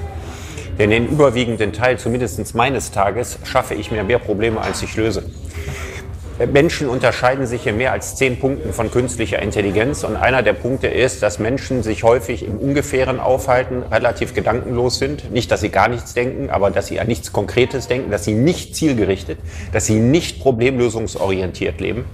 Denn 0.78 0.90
den 0.90 1.09
überwiegenden 1.09 1.75
Teil, 1.75 1.99
zumindest 1.99 2.54
meines 2.54 2.90
Tages, 2.90 3.38
schaffe 3.44 3.75
ich 3.75 3.90
mir 3.90 4.02
mehr 4.02 4.18
Probleme, 4.18 4.61
als 4.61 4.82
ich 4.82 4.97
löse. 4.97 5.25
Menschen 6.47 6.88
unterscheiden 6.88 7.47
sich 7.47 7.66
in 7.66 7.76
mehr 7.76 7.92
als 7.92 8.16
zehn 8.16 8.38
Punkten 8.38 8.73
von 8.73 8.90
künstlicher 8.90 9.40
Intelligenz. 9.40 10.04
Und 10.04 10.16
einer 10.16 10.42
der 10.42 10.54
Punkte 10.54 10.87
ist, 10.87 11.23
dass 11.23 11.38
Menschen 11.38 11.82
sich 11.82 12.02
häufig 12.02 12.44
im 12.44 12.56
Ungefähren 12.56 13.20
aufhalten, 13.20 13.82
relativ 13.90 14.35
gedankenlos 14.35 14.99
sind. 14.99 15.30
Nicht, 15.32 15.50
dass 15.50 15.61
sie 15.61 15.68
gar 15.68 15.88
nichts 15.88 16.14
denken, 16.14 16.49
aber 16.49 16.70
dass 16.70 16.87
sie 16.87 16.99
an 16.99 17.09
nichts 17.09 17.32
Konkretes 17.32 17.88
denken, 17.88 18.11
dass 18.11 18.25
sie 18.25 18.35
nicht 18.35 18.75
zielgerichtet, 18.75 19.38
dass 19.73 19.87
sie 19.87 19.97
nicht 19.97 20.40
problemlösungsorientiert 20.40 21.80
leben. 21.80 22.04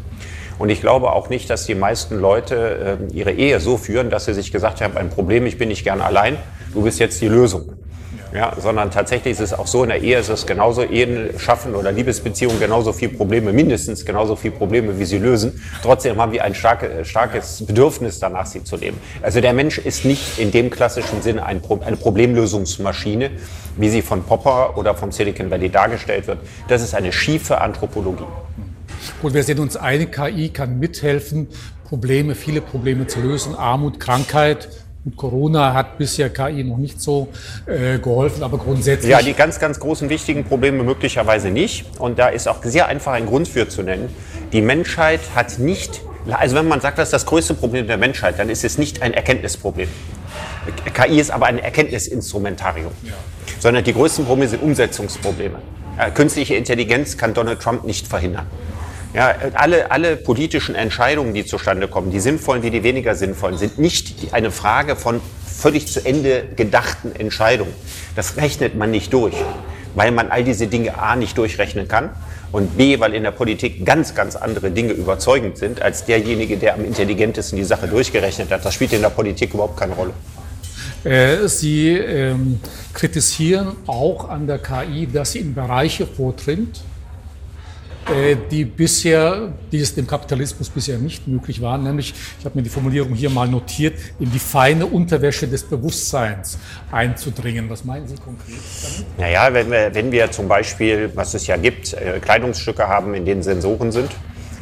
Und 0.58 0.70
ich 0.70 0.80
glaube 0.80 1.12
auch 1.12 1.28
nicht, 1.28 1.48
dass 1.50 1.66
die 1.66 1.74
meisten 1.74 2.18
Leute 2.18 2.98
äh, 3.12 3.14
ihre 3.14 3.32
Ehe 3.32 3.60
so 3.60 3.76
führen, 3.76 4.10
dass 4.10 4.24
sie 4.24 4.34
sich 4.34 4.52
gesagt 4.52 4.80
haben, 4.80 4.96
ein 4.96 5.10
Problem, 5.10 5.46
ich 5.46 5.58
bin 5.58 5.68
nicht 5.68 5.84
gern 5.84 6.00
allein, 6.00 6.36
du 6.72 6.82
bist 6.82 6.98
jetzt 6.98 7.20
die 7.20 7.28
Lösung 7.28 7.76
ja, 8.36 8.52
sondern 8.60 8.90
tatsächlich 8.90 9.32
ist 9.32 9.40
es 9.40 9.54
auch 9.54 9.66
so, 9.66 9.82
in 9.82 9.88
der 9.88 10.02
Ehe 10.02 10.18
ist 10.18 10.28
es 10.28 10.46
genauso, 10.46 10.82
Ehen 10.82 11.30
schaffen 11.38 11.74
oder 11.74 11.90
Liebesbeziehungen 11.90 12.60
genauso 12.60 12.92
viel 12.92 13.08
Probleme, 13.08 13.50
mindestens 13.52 14.04
genauso 14.04 14.36
viel 14.36 14.50
Probleme, 14.50 14.98
wie 14.98 15.06
sie 15.06 15.16
lösen. 15.16 15.62
Trotzdem 15.82 16.20
haben 16.20 16.32
wir 16.32 16.44
ein 16.44 16.54
starke, 16.54 17.04
starkes 17.06 17.64
Bedürfnis 17.66 18.18
danach, 18.18 18.44
sie 18.44 18.62
zu 18.62 18.76
leben. 18.76 18.98
Also 19.22 19.40
der 19.40 19.54
Mensch 19.54 19.78
ist 19.78 20.04
nicht 20.04 20.38
in 20.38 20.50
dem 20.50 20.68
klassischen 20.68 21.22
Sinne 21.22 21.46
ein 21.46 21.62
Pro 21.62 21.80
eine 21.84 21.96
Problemlösungsmaschine, 21.96 23.30
wie 23.76 23.88
sie 23.88 24.02
von 24.02 24.22
Popper 24.22 24.76
oder 24.76 24.94
vom 24.94 25.12
Silicon 25.12 25.50
Valley 25.50 25.70
dargestellt 25.70 26.26
wird. 26.26 26.38
Das 26.68 26.82
ist 26.82 26.94
eine 26.94 27.12
schiefe 27.12 27.60
Anthropologie. 27.62 28.24
Gut, 29.22 29.32
wir 29.32 29.42
sehen 29.44 29.60
uns 29.60 29.76
einig, 29.76 30.12
KI 30.12 30.50
kann 30.50 30.78
mithelfen, 30.78 31.48
Probleme, 31.88 32.34
viele 32.34 32.60
Probleme 32.60 33.06
zu 33.06 33.20
lösen, 33.20 33.54
Armut, 33.54 33.98
Krankheit, 33.98 34.68
mit 35.06 35.16
Corona 35.16 35.72
hat 35.72 35.98
bisher 35.98 36.30
KI 36.30 36.64
noch 36.64 36.78
nicht 36.78 37.00
so 37.00 37.28
äh, 37.66 37.98
geholfen, 37.98 38.42
aber 38.42 38.58
grundsätzlich. 38.58 39.12
Ja, 39.12 39.22
die 39.22 39.34
ganz, 39.34 39.60
ganz 39.60 39.78
großen 39.78 40.08
wichtigen 40.08 40.42
Probleme 40.44 40.82
möglicherweise 40.82 41.50
nicht. 41.50 41.86
Und 42.00 42.18
da 42.18 42.26
ist 42.28 42.48
auch 42.48 42.62
sehr 42.64 42.88
einfach 42.88 43.12
ein 43.12 43.26
Grund 43.26 43.46
für 43.46 43.68
zu 43.68 43.84
nennen. 43.84 44.08
Die 44.52 44.60
Menschheit 44.60 45.20
hat 45.36 45.60
nicht, 45.60 46.02
also 46.28 46.56
wenn 46.56 46.66
man 46.66 46.80
sagt, 46.80 46.98
das 46.98 47.08
ist 47.08 47.12
das 47.12 47.26
größte 47.26 47.54
Problem 47.54 47.86
der 47.86 47.98
Menschheit, 47.98 48.40
dann 48.40 48.48
ist 48.48 48.64
es 48.64 48.78
nicht 48.78 49.00
ein 49.00 49.14
Erkenntnisproblem. 49.14 49.88
KI 50.92 51.20
ist 51.20 51.30
aber 51.30 51.46
ein 51.46 51.60
Erkenntnisinstrumentarium. 51.60 52.90
Ja. 53.04 53.12
Sondern 53.60 53.84
die 53.84 53.92
größten 53.92 54.24
Probleme 54.24 54.50
sind 54.50 54.62
Umsetzungsprobleme. 54.62 55.60
Künstliche 56.14 56.56
Intelligenz 56.56 57.16
kann 57.16 57.32
Donald 57.32 57.60
Trump 57.60 57.84
nicht 57.84 58.08
verhindern. 58.08 58.46
Ja, 59.14 59.34
alle, 59.54 59.90
alle 59.90 60.16
politischen 60.16 60.74
Entscheidungen, 60.74 61.32
die 61.32 61.46
zustande 61.46 61.88
kommen, 61.88 62.10
die 62.10 62.20
sinnvollen 62.20 62.62
wie 62.62 62.70
die 62.70 62.82
weniger 62.82 63.14
sinnvollen, 63.14 63.56
sind 63.56 63.78
nicht 63.78 64.32
eine 64.32 64.50
Frage 64.50 64.96
von 64.96 65.20
völlig 65.46 65.86
zu 65.86 66.04
Ende 66.04 66.44
gedachten 66.54 67.12
Entscheidungen. 67.16 67.72
Das 68.14 68.36
rechnet 68.36 68.74
man 68.74 68.90
nicht 68.90 69.12
durch, 69.12 69.34
weil 69.94 70.10
man 70.10 70.30
all 70.30 70.44
diese 70.44 70.66
Dinge 70.66 70.98
A 70.98 71.16
nicht 71.16 71.38
durchrechnen 71.38 71.88
kann 71.88 72.10
und 72.52 72.76
B, 72.76 73.00
weil 73.00 73.14
in 73.14 73.22
der 73.22 73.30
Politik 73.30 73.84
ganz, 73.84 74.14
ganz 74.14 74.36
andere 74.36 74.70
Dinge 74.70 74.92
überzeugend 74.92 75.58
sind 75.58 75.80
als 75.80 76.04
derjenige, 76.04 76.56
der 76.56 76.74
am 76.74 76.84
intelligentesten 76.84 77.56
die 77.56 77.64
Sache 77.64 77.88
durchgerechnet 77.88 78.50
hat. 78.50 78.64
Das 78.64 78.74
spielt 78.74 78.92
in 78.92 79.02
der 79.02 79.10
Politik 79.10 79.54
überhaupt 79.54 79.78
keine 79.78 79.94
Rolle. 79.94 80.12
Äh, 81.04 81.48
sie 81.48 81.90
ähm, 81.90 82.60
kritisieren 82.92 83.76
auch 83.86 84.28
an 84.28 84.46
der 84.46 84.58
KI, 84.58 85.06
dass 85.06 85.32
sie 85.32 85.40
in 85.40 85.54
Bereiche 85.54 86.06
vordringt, 86.06 86.82
die 88.50 88.64
bisher, 88.64 89.52
die 89.72 89.80
es 89.80 89.94
dem 89.94 90.06
Kapitalismus 90.06 90.68
bisher 90.68 90.98
nicht 90.98 91.26
möglich 91.26 91.60
waren, 91.60 91.82
nämlich, 91.82 92.14
ich 92.38 92.44
habe 92.44 92.56
mir 92.56 92.62
die 92.62 92.70
Formulierung 92.70 93.14
hier 93.14 93.30
mal 93.30 93.48
notiert, 93.48 93.98
in 94.20 94.30
die 94.30 94.38
feine 94.38 94.86
Unterwäsche 94.86 95.48
des 95.48 95.64
Bewusstseins 95.64 96.58
einzudringen. 96.90 97.68
Was 97.68 97.84
meinen 97.84 98.06
Sie 98.06 98.14
konkret 98.16 98.56
damit? 98.82 99.18
Naja, 99.18 99.52
wenn 99.52 99.70
wir, 99.70 99.94
wenn 99.94 100.12
wir 100.12 100.30
zum 100.30 100.46
Beispiel, 100.46 101.10
was 101.14 101.34
es 101.34 101.46
ja 101.46 101.56
gibt, 101.56 101.94
äh, 101.94 102.20
Kleidungsstücke 102.20 102.86
haben, 102.86 103.14
in 103.14 103.24
denen 103.24 103.42
Sensoren 103.42 103.90
sind, 103.90 104.10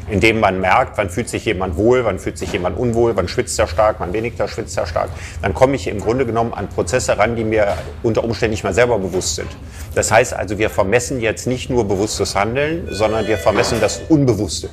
indem 0.08 0.40
man 0.40 0.60
merkt, 0.60 0.98
wann 0.98 1.10
fühlt 1.10 1.28
sich 1.28 1.44
jemand 1.44 1.76
wohl, 1.76 2.04
wann 2.04 2.18
fühlt 2.18 2.38
sich 2.38 2.52
jemand 2.52 2.78
unwohl, 2.78 3.16
wann 3.16 3.28
schwitzt 3.28 3.58
er 3.58 3.66
stark, 3.66 3.96
wann 3.98 4.12
weniger 4.12 4.48
schwitzt 4.48 4.76
er 4.76 4.86
stark. 4.86 5.10
Dann 5.42 5.54
komme 5.54 5.76
ich 5.76 5.86
im 5.86 6.00
Grunde 6.00 6.26
genommen 6.26 6.52
an 6.54 6.68
Prozesse 6.68 7.16
ran, 7.18 7.36
die 7.36 7.44
mir 7.44 7.76
unter 8.02 8.24
Umständen 8.24 8.52
nicht 8.52 8.64
mehr 8.64 8.74
selber 8.74 8.98
bewusst 8.98 9.36
sind. 9.36 9.48
Das 9.94 10.10
heißt 10.10 10.34
also, 10.34 10.58
wir 10.58 10.70
vermessen 10.70 11.20
jetzt 11.20 11.46
nicht 11.46 11.70
nur 11.70 11.86
bewusstes 11.86 12.34
Handeln, 12.34 12.88
sondern 12.90 13.26
wir 13.26 13.38
vermessen 13.38 13.78
das 13.80 14.00
Unbewusste. 14.08 14.68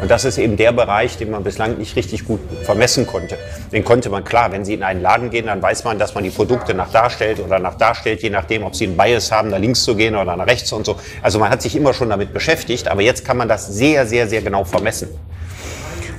Und 0.00 0.10
das 0.10 0.24
ist 0.24 0.36
eben 0.36 0.56
der 0.56 0.72
Bereich, 0.72 1.16
den 1.16 1.30
man 1.30 1.42
bislang 1.42 1.78
nicht 1.78 1.96
richtig 1.96 2.26
gut 2.26 2.40
vermessen 2.64 3.06
konnte. 3.06 3.38
Den 3.72 3.84
konnte 3.84 4.10
man 4.10 4.24
klar, 4.24 4.52
wenn 4.52 4.64
Sie 4.64 4.74
in 4.74 4.82
einen 4.82 5.00
Laden 5.00 5.30
gehen, 5.30 5.46
dann 5.46 5.62
weiß 5.62 5.84
man, 5.84 5.98
dass 5.98 6.14
man 6.14 6.22
die 6.22 6.30
Produkte 6.30 6.74
nach 6.74 6.90
da 6.90 7.08
stellt 7.08 7.40
oder 7.40 7.58
nach 7.58 7.76
da 7.76 7.94
stellt, 7.94 8.22
je 8.22 8.30
nachdem, 8.30 8.62
ob 8.62 8.76
Sie 8.76 8.84
einen 8.84 8.96
Bias 8.96 9.32
haben, 9.32 9.48
nach 9.48 9.58
links 9.58 9.84
zu 9.84 9.96
gehen 9.96 10.14
oder 10.14 10.36
nach 10.36 10.46
rechts 10.46 10.70
und 10.72 10.84
so. 10.84 10.96
Also 11.22 11.38
man 11.38 11.50
hat 11.50 11.62
sich 11.62 11.74
immer 11.76 11.94
schon 11.94 12.10
damit 12.10 12.34
beschäftigt, 12.34 12.88
aber 12.88 13.00
jetzt 13.00 13.24
kann 13.24 13.38
man 13.38 13.48
das 13.48 13.66
sehr, 13.66 14.06
sehr, 14.06 14.28
sehr 14.28 14.42
genau 14.42 14.64
vermessen. 14.64 15.08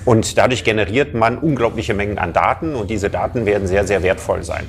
Und 0.05 0.37
dadurch 0.37 0.63
generiert 0.63 1.13
man 1.13 1.37
unglaubliche 1.37 1.93
Mengen 1.93 2.17
an 2.17 2.33
Daten 2.33 2.75
und 2.75 2.89
diese 2.89 3.09
Daten 3.09 3.45
werden 3.45 3.67
sehr, 3.67 3.85
sehr 3.85 4.01
wertvoll 4.03 4.41
sein. 4.43 4.65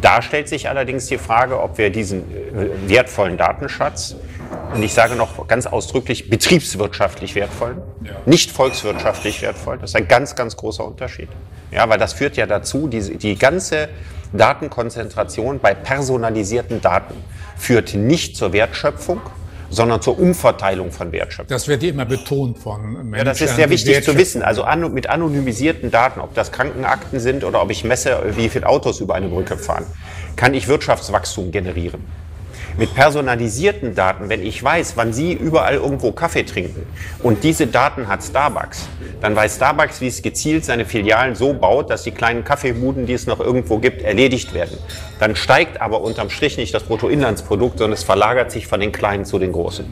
Da 0.00 0.22
stellt 0.22 0.48
sich 0.48 0.68
allerdings 0.68 1.06
die 1.06 1.18
Frage, 1.18 1.60
ob 1.60 1.78
wir 1.78 1.90
diesen 1.90 2.20
äh, 2.20 2.88
wertvollen 2.88 3.36
Datenschatz 3.36 4.16
und 4.74 4.82
ich 4.82 4.92
sage 4.92 5.14
noch 5.14 5.46
ganz 5.48 5.66
ausdrücklich 5.66 6.28
betriebswirtschaftlich 6.28 7.34
wertvoll, 7.34 7.82
ja. 8.04 8.12
nicht 8.26 8.50
volkswirtschaftlich 8.50 9.42
wertvoll. 9.42 9.78
Das 9.78 9.90
ist 9.90 9.96
ein 9.96 10.08
ganz, 10.08 10.34
ganz 10.34 10.56
großer 10.56 10.84
Unterschied. 10.84 11.28
Ja, 11.70 11.88
weil 11.88 11.98
das 11.98 12.12
führt 12.12 12.36
ja 12.36 12.46
dazu, 12.46 12.86
die, 12.88 13.16
die 13.16 13.36
ganze 13.36 13.88
Datenkonzentration 14.32 15.60
bei 15.60 15.74
personalisierten 15.74 16.80
Daten 16.80 17.14
führt 17.56 17.94
nicht 17.94 18.36
zur 18.36 18.52
Wertschöpfung, 18.52 19.20
sondern 19.70 20.00
zur 20.00 20.18
Umverteilung 20.18 20.92
von 20.92 21.10
Wertschöpfung. 21.12 21.48
Das 21.48 21.68
wird 21.68 21.82
immer 21.82 22.04
betont 22.04 22.58
von 22.58 22.92
Menschen. 22.92 23.14
Ja, 23.14 23.24
das 23.24 23.40
ist 23.40 23.56
sehr 23.56 23.70
wichtig 23.70 24.04
zu 24.04 24.16
wissen. 24.16 24.42
Also 24.42 24.62
an, 24.62 24.92
mit 24.92 25.08
anonymisierten 25.08 25.90
Daten, 25.90 26.20
ob 26.20 26.34
das 26.34 26.52
Krankenakten 26.52 27.18
sind 27.18 27.44
oder 27.44 27.62
ob 27.62 27.70
ich 27.70 27.82
messe, 27.82 28.22
wie 28.36 28.48
viele 28.48 28.66
Autos 28.66 29.00
über 29.00 29.14
eine 29.14 29.28
Brücke 29.28 29.56
fahren, 29.56 29.86
kann 30.36 30.54
ich 30.54 30.68
Wirtschaftswachstum 30.68 31.50
generieren. 31.50 32.04
Mit 32.78 32.94
personalisierten 32.94 33.94
Daten, 33.94 34.28
wenn 34.28 34.44
ich 34.44 34.62
weiß, 34.62 34.96
wann 34.96 35.14
Sie 35.14 35.32
überall 35.32 35.76
irgendwo 35.76 36.12
Kaffee 36.12 36.42
trinken 36.42 36.86
und 37.22 37.42
diese 37.42 37.66
Daten 37.66 38.06
hat 38.06 38.22
Starbucks, 38.22 38.86
dann 39.22 39.34
weiß 39.34 39.56
Starbucks, 39.56 40.02
wie 40.02 40.08
es 40.08 40.20
gezielt 40.20 40.66
seine 40.66 40.84
Filialen 40.84 41.34
so 41.34 41.54
baut, 41.54 41.88
dass 41.88 42.02
die 42.02 42.10
kleinen 42.10 42.44
Kaffeebuden, 42.44 43.06
die 43.06 43.14
es 43.14 43.26
noch 43.26 43.40
irgendwo 43.40 43.78
gibt, 43.78 44.02
erledigt 44.02 44.52
werden. 44.52 44.76
Dann 45.18 45.36
steigt 45.36 45.80
aber 45.80 46.02
unterm 46.02 46.28
Strich 46.28 46.58
nicht 46.58 46.74
das 46.74 46.82
Bruttoinlandsprodukt, 46.82 47.78
sondern 47.78 47.94
es 47.94 48.04
verlagert 48.04 48.50
sich 48.50 48.66
von 48.66 48.80
den 48.80 48.92
kleinen 48.92 49.24
zu 49.24 49.38
den 49.38 49.52
großen. 49.52 49.86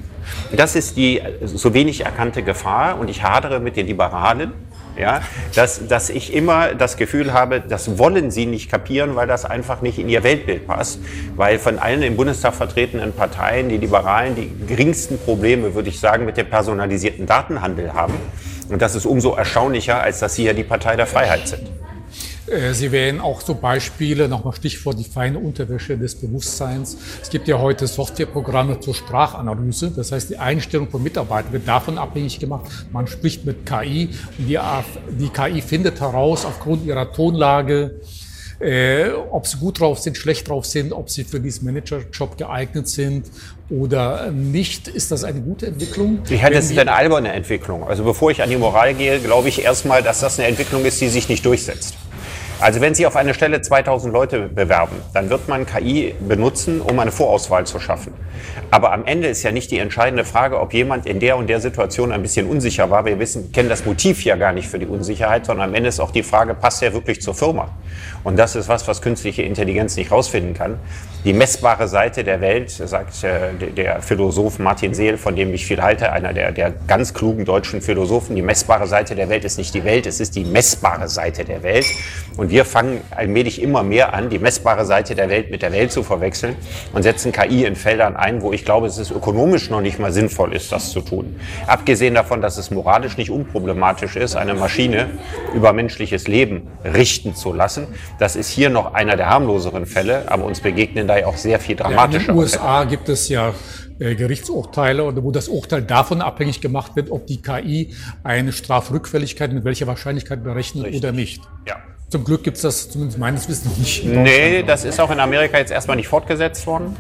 Das 0.53 0.77
ist 0.77 0.99
die 0.99 1.23
so 1.43 1.73
wenig 1.73 2.05
erkannte 2.05 2.43
Gefahr 2.43 2.99
und 2.99 3.09
ich 3.09 3.23
hadere 3.23 3.61
mit 3.61 3.77
den 3.77 3.87
Liberalen, 3.87 4.53
ja, 4.97 5.23
dass, 5.55 5.87
dass 5.89 6.11
ich 6.11 6.33
immer 6.33 6.75
das 6.75 6.97
Gefühl 6.97 7.33
habe, 7.33 7.61
das 7.61 7.99
wollen 7.99 8.31
sie 8.31 8.47
nicht 8.47 8.71
kapieren, 8.71 9.17
weil 9.17 9.27
das 9.27 9.45
einfach 9.45 9.83
nicht 9.83 9.99
in 9.99 10.09
ihr 10.09 10.23
Weltbild 10.23 10.67
passt. 10.67 11.01
Weil 11.37 11.59
von 11.59 11.79
allen 11.79 12.03
im 12.03 12.17
Bundestag 12.17 12.55
vertretenen 12.55 13.13
Parteien, 13.13 13.69
die 13.69 13.77
Liberalen, 13.77 14.35
die 14.35 14.51
geringsten 14.67 15.19
Probleme, 15.19 15.75
würde 15.75 15.89
ich 15.89 16.01
sagen, 16.01 16.25
mit 16.25 16.37
dem 16.37 16.49
personalisierten 16.49 17.27
Datenhandel 17.27 17.93
haben. 17.93 18.15
Und 18.69 18.81
das 18.81 18.95
ist 18.95 19.07
umso 19.07 19.35
erstaunlicher, 19.35 20.01
als 20.01 20.21
dass 20.21 20.35
sie 20.35 20.45
ja 20.45 20.53
die 20.53 20.65
Partei 20.65 20.97
der 20.97 21.07
Freiheit 21.07 21.49
sind. 21.49 21.69
Äh, 22.47 22.75
sie 22.75 22.93
wählen 22.93 23.21
auch 23.21 23.41
so 23.41 23.55
Beispiele, 23.55 24.29
nochmal 24.29 24.55
Stichwort 24.55 24.99
die 24.99 25.05
feine 25.05 25.39
Unterwäsche 25.39 25.97
des 25.97 26.15
Bewusstseins. 26.15 26.97
Es 27.23 27.31
gibt 27.31 27.49
ja 27.49 27.59
heute 27.59 27.87
Softwareprogramme 27.87 28.81
zur 28.81 28.95
Sprachanalyse. 28.95 29.93
Das 29.95 30.13
heißt, 30.13 30.31
die 30.31 30.39
Einstellung 30.39 30.89
von 30.91 31.03
Mitarbeitern 31.03 31.53
wird 31.53 31.67
davon 31.69 31.99
abhängig 31.99 32.39
gemacht. 32.39 32.71
Man 32.93 33.07
spricht 33.07 33.45
mit 33.45 33.67
KI 33.67 34.11
und 34.39 34.49
die, 34.49 34.59
die 35.19 35.29
KI 35.29 35.63
findet 35.63 36.01
heraus 36.01 36.45
aufgrund 36.45 36.85
ihrer 36.85 37.13
Tonlage, 37.13 38.01
äh, 38.61 39.11
ob 39.31 39.47
sie 39.47 39.59
gut 39.59 39.81
drauf 39.81 39.99
sind, 39.99 40.17
schlecht 40.17 40.49
drauf 40.49 40.65
sind, 40.65 40.93
ob 40.93 41.11
sie 41.11 41.25
für 41.25 41.41
diesen 41.41 41.65
Managerjob 41.65 42.39
geeignet 42.39 42.89
sind 42.89 43.27
oder 43.69 44.31
nicht. 44.31 44.89
Ist 44.89 45.11
das 45.11 45.25
eine 45.25 45.41
gute 45.41 45.67
Entwicklung? 45.67 46.21
Ich 46.29 46.43
halte 46.43 46.59
es 46.59 46.77
eine 46.77 46.93
alberne 46.93 47.33
Entwicklung. 47.33 47.85
Also 47.85 48.05
bevor 48.05 48.31
ich 48.31 48.43
an 48.43 48.51
die 48.51 48.57
Moral 48.57 48.95
gehe, 48.95 49.19
glaube 49.19 49.49
ich 49.49 49.63
erstmal, 49.63 50.03
dass 50.03 50.21
das 50.21 50.39
eine 50.39 50.49
Entwicklung 50.49 50.85
ist, 50.85 51.01
die 51.01 51.09
sich 51.09 51.29
nicht 51.29 51.45
durchsetzt. 51.45 51.95
Also 52.61 52.81
wenn 52.81 52.95
Sie 52.95 53.07
auf 53.07 53.17
eine 53.17 53.35
Stelle 53.35 53.61
2000 53.61 54.13
Leute 54.13 54.49
bewerben, 54.49 54.97
dann 55.13 55.29
wird 55.29 55.49
man 55.49 55.67
KI 55.67 56.15
benutzen, 56.21 56.81
um 56.81 56.99
eine 56.99 57.11
Vorauswahl 57.11 57.67
zu 57.67 57.81
schaffen. 57.81 58.15
Aber 58.71 58.93
am 58.93 59.05
Ende 59.05 59.29
ist 59.29 59.43
ja 59.43 59.53
nicht 59.53 59.71
die 59.71 59.79
entscheidende 59.79 60.25
Frage, 60.25 60.61
ob 60.61 60.73
jemand 60.73 61.07
in 61.07 61.21
der 61.21 61.37
und 61.37 61.49
der 61.49 61.61
Situation 61.61 62.13
ein 62.13 62.23
bisschen 62.23 62.49
unsicher 62.49 62.91
war. 62.91 63.05
Wir 63.05 63.19
wissen, 63.19 63.53
kennen 63.53 63.69
das 63.69 63.85
Motiv 63.85 64.25
ja 64.25 64.37
gar 64.37 64.53
nicht 64.53 64.69
für 64.69 64.79
die 64.79 64.87
Unsicherheit, 64.87 65.47
sondern 65.47 65.71
am 65.71 65.75
Ende 65.75 65.89
ist 65.89 66.01
auch 66.01 66.13
die 66.13 66.23
Frage, 66.23 66.55
passt 66.55 66.83
er 66.83 66.93
wirklich 66.93 67.21
zur 67.21 67.35
Firma? 67.35 67.71
Und 68.25 68.39
das 68.39 68.57
ist 68.57 68.69
was, 68.69 68.89
was 68.89 69.03
künstliche 69.03 69.43
Intelligenz 69.43 69.97
nicht 69.97 70.11
rausfinden 70.11 70.55
kann. 70.55 70.79
Die 71.25 71.33
messbare 71.33 71.89
Seite 71.89 72.25
der 72.25 72.41
Welt, 72.41 72.71
sagt 72.71 73.23
äh, 73.25 73.55
der 73.55 74.03
Philosoph 74.03 74.59
Martin 74.59 74.93
Seel, 74.93 75.17
von 75.17 75.37
dem 75.37 75.55
ich 75.55 75.65
viel 75.65 75.81
halte, 75.81 76.13
einer 76.13 76.33
der, 76.33 76.53
der 76.53 76.73
ganz 76.87 77.15
klugen 77.15 77.45
deutschen 77.45 77.81
Philosophen, 77.81 78.37
die 78.37 78.43
messbare 78.43 78.87
Seite 78.87 79.15
der 79.15 79.29
Welt 79.29 79.45
ist 79.45 79.57
nicht 79.57 79.75
die 79.75 79.85
Welt, 79.85 80.07
es 80.07 80.21
ist 80.21 80.37
die 80.37 80.45
messbare 80.45 81.09
Seite 81.09 81.45
der 81.45 81.63
Welt. 81.63 81.87
Und 82.37 82.51
wir 82.51 82.65
fangen 82.65 83.01
allmählich 83.11 83.63
immer 83.63 83.83
mehr 83.83 84.13
an, 84.13 84.29
die 84.29 84.39
messbare 84.39 84.85
Seite 84.85 85.15
der 85.15 85.31
Welt 85.31 85.51
mit 85.51 85.63
der 85.63 85.73
Welt 85.73 85.93
zu 85.93 86.03
verwechseln 86.03 86.57
und 86.93 87.05
setzen 87.05 87.33
KI 87.33 87.65
in 87.65 87.77
Feldern 87.77 88.17
ein, 88.17 88.43
wo 88.43 88.53
ich 88.53 88.65
glaube, 88.65 88.87
es 88.87 88.99
ist 88.99 89.11
ökonomisch 89.11 89.71
noch 89.71 89.81
nicht 89.81 89.99
mal 89.99 90.13
sinnvoll 90.13 90.55
ist, 90.55 90.73
das 90.73 90.91
zu 90.91 91.01
tun. 91.01 91.41
Abgesehen 91.67 92.15
davon, 92.15 92.43
dass 92.43 92.59
es 92.59 92.71
moralisch 92.71 93.17
nicht 93.17 93.31
unproblematisch 93.31 94.17
ist, 94.17 94.37
eine 94.37 94.55
Maschine 94.55 95.11
über 95.55 95.73
menschliches 95.73 96.29
Leben 96.29 96.69
richten 96.85 97.35
zu 97.35 97.53
lassen. 97.53 97.87
Das 98.19 98.37
ist 98.37 98.49
hier 98.49 98.71
noch 98.71 98.95
einer 98.95 99.17
der 99.17 99.29
harmloseren 99.29 99.87
Fälle, 99.87 100.31
aber 100.31 100.45
uns 100.45 100.61
begegnen 100.61 101.09
da 101.09 101.19
ja 101.19 101.27
auch 101.27 101.37
sehr 101.37 101.59
viel 101.59 101.77
dramatischer. 101.77 102.13
Ja, 102.13 102.19
in 102.21 102.27
den 102.27 102.37
USA 102.37 102.79
Fälle. 102.79 102.91
gibt 102.91 103.09
es 103.09 103.29
ja 103.29 103.55
äh, 103.99 104.15
Gerichtsurteile 104.15 105.05
wo 105.23 105.31
das 105.31 105.49
Urteil 105.49 105.83
davon 105.83 106.21
abhängig 106.21 106.61
gemacht 106.61 106.97
wird, 106.97 107.11
ob 107.11 107.27
die 107.27 107.41
KI 107.43 107.95
eine 108.23 108.53
Strafrückfälligkeit 108.53 109.53
mit 109.53 109.65
welcher 109.65 109.87
Wahrscheinlichkeit 109.87 110.43
berechnet 110.43 110.85
Richtig. 110.85 111.03
oder 111.03 111.13
nicht. 111.13 111.43
Ja. 111.67 111.77
Zum 112.15 112.23
Glück 112.23 112.45
gibt 112.45 112.59
es 112.59 112.63
das 112.63 112.91
zumindest 112.91 113.19
meines 113.19 113.49
Wissens 113.49 113.77
nicht. 113.77 114.05
Nee, 114.05 114.63
das 114.63 114.85
ist 114.85 115.01
auch 115.01 115.11
in 115.11 115.19
Amerika 115.19 115.59
jetzt 115.59 115.73
erstmal 115.73 115.97
nicht 115.97 116.07
fortgesetzt 116.07 116.65
worden. 116.65 116.95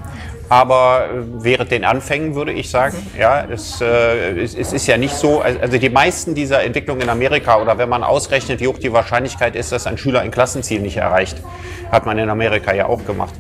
Aber 0.49 1.05
äh, 1.05 1.23
während 1.45 1.71
den 1.71 1.85
Anfängen 1.85 2.35
würde 2.35 2.51
ich 2.51 2.69
sagen, 2.69 2.97
ja, 3.17 3.45
es, 3.45 3.81
äh, 3.81 4.33
es, 4.41 4.57
es, 4.57 4.73
ist 4.73 4.89
ja 4.89 4.97
nicht 4.97 5.15
so, 5.15 5.41
also 5.41 5.79
die 5.79 5.89
meisten 5.89 6.35
dieser 6.35 6.65
Entwicklungen 6.65 7.03
in 7.03 7.09
Amerika 7.11 7.63
oder 7.63 7.79
wenn 7.79 7.89
man 7.89 8.03
ausrechnet, 8.03 8.59
wie 8.59 8.67
hoch 8.67 8.79
die 8.79 8.93
Wahrscheinlichkeit 8.93 9.55
ist, 9.55 9.71
dass 9.71 9.87
ein 9.87 9.99
Schüler 9.99 10.19
ein 10.19 10.33
Klassenziel 10.33 10.81
nicht 10.81 10.97
erreicht, 10.97 11.37
hat 11.93 12.07
man 12.07 12.19
in 12.19 12.29
Amerika 12.29 12.75
ja 12.75 12.87
auch 12.87 13.07
gemacht. 13.07 13.35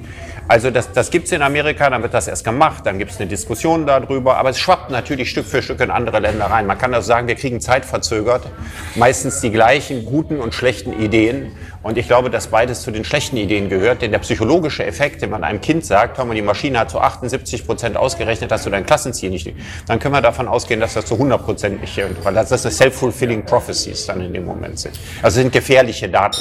Also 0.46 0.70
das, 0.70 0.92
das 0.92 1.10
gibt 1.10 1.26
es 1.26 1.32
in 1.32 1.40
Amerika, 1.40 1.88
dann 1.88 2.02
wird 2.02 2.12
das 2.12 2.28
erst 2.28 2.44
gemacht, 2.44 2.84
dann 2.84 2.98
gibt 2.98 3.12
es 3.12 3.18
eine 3.18 3.28
Diskussion 3.28 3.86
darüber, 3.86 4.36
aber 4.36 4.50
es 4.50 4.58
schwappt 4.58 4.90
natürlich 4.90 5.30
Stück 5.30 5.46
für 5.46 5.62
Stück 5.62 5.80
in 5.80 5.90
andere 5.90 6.18
Länder 6.20 6.46
rein. 6.46 6.66
Man 6.66 6.76
kann 6.76 6.92
also 6.92 7.06
sagen, 7.06 7.28
wir 7.28 7.34
kriegen 7.34 7.60
zeitverzögert 7.60 8.46
meistens 8.94 9.40
die 9.40 9.50
gleichen 9.50 10.04
guten 10.04 10.40
und 10.40 10.52
schlechten 10.52 10.92
Ideen. 11.00 11.52
Und 11.82 11.98
ich 11.98 12.06
glaube, 12.06 12.30
dass 12.30 12.48
beides 12.48 12.82
zu 12.82 12.90
den 12.90 13.04
schlechten 13.04 13.36
Ideen 13.36 13.68
gehört, 13.68 14.02
denn 14.02 14.10
der 14.10 14.18
psychologische 14.18 14.84
Effekt, 14.84 15.22
den 15.22 15.30
man 15.30 15.44
einem 15.44 15.60
Kind 15.60 15.84
sagt, 15.84 16.18
wenn 16.18 16.26
man 16.26 16.36
die 16.36 16.42
Maschine 16.42 16.78
hat 16.78 16.90
zu 16.90 16.98
78 16.98 17.66
Prozent 17.66 17.96
ausgerechnet, 17.96 18.50
dass 18.50 18.64
du 18.64 18.70
dein 18.70 18.84
Klassenziel 18.84 19.30
nicht, 19.30 19.50
dann 19.86 19.98
können 19.98 20.14
wir 20.14 20.22
davon 20.22 20.48
ausgehen, 20.48 20.80
dass 20.80 20.94
das 20.94 21.06
zu 21.06 21.14
100 21.14 21.42
Prozent 21.42 21.80
nicht, 21.80 21.98
weil 22.22 22.34
das, 22.34 22.50
das 22.50 22.62
self-fulfilling 22.62 23.44
prophecies 23.44 24.06
dann 24.06 24.20
in 24.20 24.32
dem 24.32 24.44
Moment 24.44 24.78
sind. 24.78 24.98
Also 25.22 25.40
sind 25.40 25.52
gefährliche 25.52 26.08
Daten. 26.08 26.40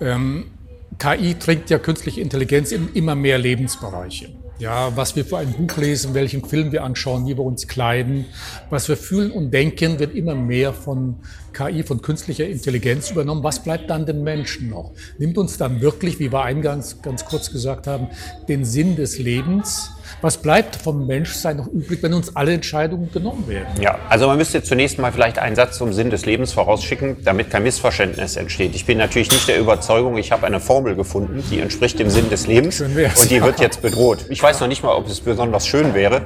Ja. 0.00 0.14
Ähm 0.14 0.53
KI 0.98 1.34
trägt 1.34 1.70
ja 1.70 1.78
künstliche 1.78 2.20
Intelligenz 2.20 2.72
in 2.72 2.92
immer 2.94 3.14
mehr 3.14 3.38
Lebensbereiche. 3.38 4.30
Ja, 4.60 4.96
was 4.96 5.16
wir 5.16 5.24
für 5.24 5.38
ein 5.38 5.52
Buch 5.52 5.76
lesen, 5.76 6.14
welchen 6.14 6.44
Film 6.44 6.70
wir 6.70 6.84
anschauen, 6.84 7.26
wie 7.26 7.36
wir 7.36 7.42
uns 7.42 7.66
kleiden, 7.66 8.26
was 8.70 8.88
wir 8.88 8.96
fühlen 8.96 9.32
und 9.32 9.50
denken, 9.50 9.98
wird 9.98 10.14
immer 10.14 10.36
mehr 10.36 10.72
von 10.72 11.16
KI, 11.52 11.82
von 11.82 12.02
künstlicher 12.02 12.46
Intelligenz 12.46 13.10
übernommen. 13.10 13.42
Was 13.42 13.64
bleibt 13.64 13.90
dann 13.90 14.06
den 14.06 14.22
Menschen 14.22 14.70
noch? 14.70 14.92
Nimmt 15.18 15.38
uns 15.38 15.58
dann 15.58 15.80
wirklich, 15.80 16.20
wie 16.20 16.30
wir 16.30 16.42
eingangs 16.42 17.02
ganz 17.02 17.24
kurz 17.24 17.50
gesagt 17.50 17.88
haben, 17.88 18.08
den 18.48 18.64
Sinn 18.64 18.94
des 18.94 19.18
Lebens? 19.18 19.90
Was 20.20 20.38
bleibt 20.38 20.76
vom 20.76 21.06
Menschsein 21.06 21.56
noch 21.56 21.66
übrig, 21.66 22.02
wenn 22.02 22.14
uns 22.14 22.34
alle 22.34 22.52
Entscheidungen 22.52 23.10
genommen 23.12 23.46
werden? 23.48 23.80
Ja, 23.80 23.98
also 24.08 24.26
man 24.26 24.38
müsste 24.38 24.62
zunächst 24.62 24.98
mal 24.98 25.12
vielleicht 25.12 25.38
einen 25.38 25.56
Satz 25.56 25.78
zum 25.78 25.92
Sinn 25.92 26.10
des 26.10 26.24
Lebens 26.24 26.52
vorausschicken, 26.52 27.18
damit 27.24 27.50
kein 27.50 27.62
Missverständnis 27.62 28.36
entsteht. 28.36 28.74
Ich 28.74 28.86
bin 28.86 28.98
natürlich 28.98 29.30
nicht 29.30 29.48
der 29.48 29.58
Überzeugung, 29.58 30.16
ich 30.16 30.32
habe 30.32 30.46
eine 30.46 30.60
Formel 30.60 30.96
gefunden, 30.96 31.42
die 31.50 31.60
entspricht 31.60 31.98
dem 31.98 32.10
Sinn 32.10 32.30
des 32.30 32.46
Lebens 32.46 32.80
und 32.80 32.94
die 33.30 33.42
wird 33.42 33.60
jetzt 33.60 33.82
bedroht. 33.82 34.26
Ich 34.28 34.42
weiß 34.42 34.60
noch 34.60 34.68
nicht 34.68 34.82
mal, 34.82 34.94
ob 34.94 35.08
es 35.08 35.20
besonders 35.20 35.66
schön 35.66 35.94
wäre. 35.94 36.22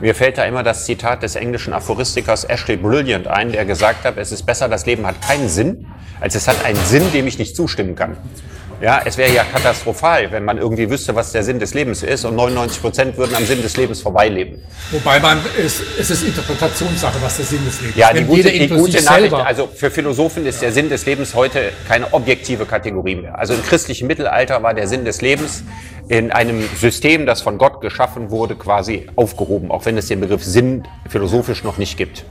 Mir 0.00 0.14
fällt 0.14 0.36
da 0.36 0.44
immer 0.44 0.62
das 0.62 0.84
Zitat 0.84 1.22
des 1.22 1.36
englischen 1.36 1.72
Aphoristikers 1.72 2.44
Ashley 2.44 2.76
Brilliant 2.76 3.28
ein, 3.28 3.52
der 3.52 3.64
gesagt 3.64 4.04
hat, 4.04 4.18
es 4.18 4.30
ist 4.30 4.44
besser, 4.44 4.68
das 4.68 4.84
Leben 4.84 5.06
hat 5.06 5.22
keinen 5.22 5.48
Sinn, 5.48 5.86
als 6.20 6.34
es 6.34 6.48
hat 6.48 6.64
einen 6.64 6.78
Sinn, 6.84 7.12
dem 7.12 7.26
ich 7.26 7.38
nicht 7.38 7.56
zustimmen 7.56 7.94
kann. 7.94 8.16
Ja, 8.80 9.00
es 9.04 9.16
wäre 9.16 9.32
ja 9.32 9.44
katastrophal, 9.44 10.30
wenn 10.32 10.44
man 10.44 10.58
irgendwie 10.58 10.90
wüsste, 10.90 11.14
was 11.14 11.32
der 11.32 11.42
Sinn 11.42 11.58
des 11.58 11.72
Lebens 11.72 12.02
ist 12.02 12.24
und 12.26 12.36
99 12.36 12.82
Prozent 12.82 13.16
würden 13.16 13.34
am 13.34 13.46
Sinn 13.46 13.62
des 13.62 13.76
Lebens 13.76 14.02
vorbeileben. 14.02 14.62
Wobei 14.90 15.18
man, 15.18 15.38
es, 15.58 15.80
es 15.98 16.10
ist 16.10 16.22
Interpretationssache, 16.22 17.16
was 17.22 17.36
der 17.36 17.46
Sinn 17.46 17.64
des 17.64 17.80
Lebens 17.80 17.96
ist. 17.96 18.00
Ja, 18.00 18.12
die 18.12 18.24
gute, 18.24 18.50
die 18.50 18.68
gute 18.68 19.02
Nachricht, 19.02 19.32
also 19.32 19.68
für 19.74 19.90
Philosophen 19.90 20.44
ist 20.46 20.60
der 20.60 20.72
Sinn 20.72 20.90
des 20.90 21.06
Lebens 21.06 21.34
heute 21.34 21.72
keine 21.88 22.12
objektive 22.12 22.66
Kategorie 22.66 23.14
mehr. 23.14 23.38
Also 23.38 23.54
im 23.54 23.62
christlichen 23.62 24.06
Mittelalter 24.06 24.62
war 24.62 24.74
der 24.74 24.88
Sinn 24.88 25.06
des 25.06 25.22
Lebens 25.22 25.64
in 26.08 26.30
einem 26.30 26.62
System, 26.78 27.24
das 27.24 27.40
von 27.40 27.56
Gott 27.58 27.80
geschaffen 27.80 28.30
wurde, 28.30 28.56
quasi 28.56 29.06
aufgehoben, 29.16 29.70
auch 29.70 29.86
wenn 29.86 29.96
es 29.96 30.06
den 30.06 30.20
Begriff 30.20 30.44
Sinn 30.44 30.86
philosophisch 31.08 31.64
noch 31.64 31.78
nicht 31.78 31.96
gibt. 31.96 32.24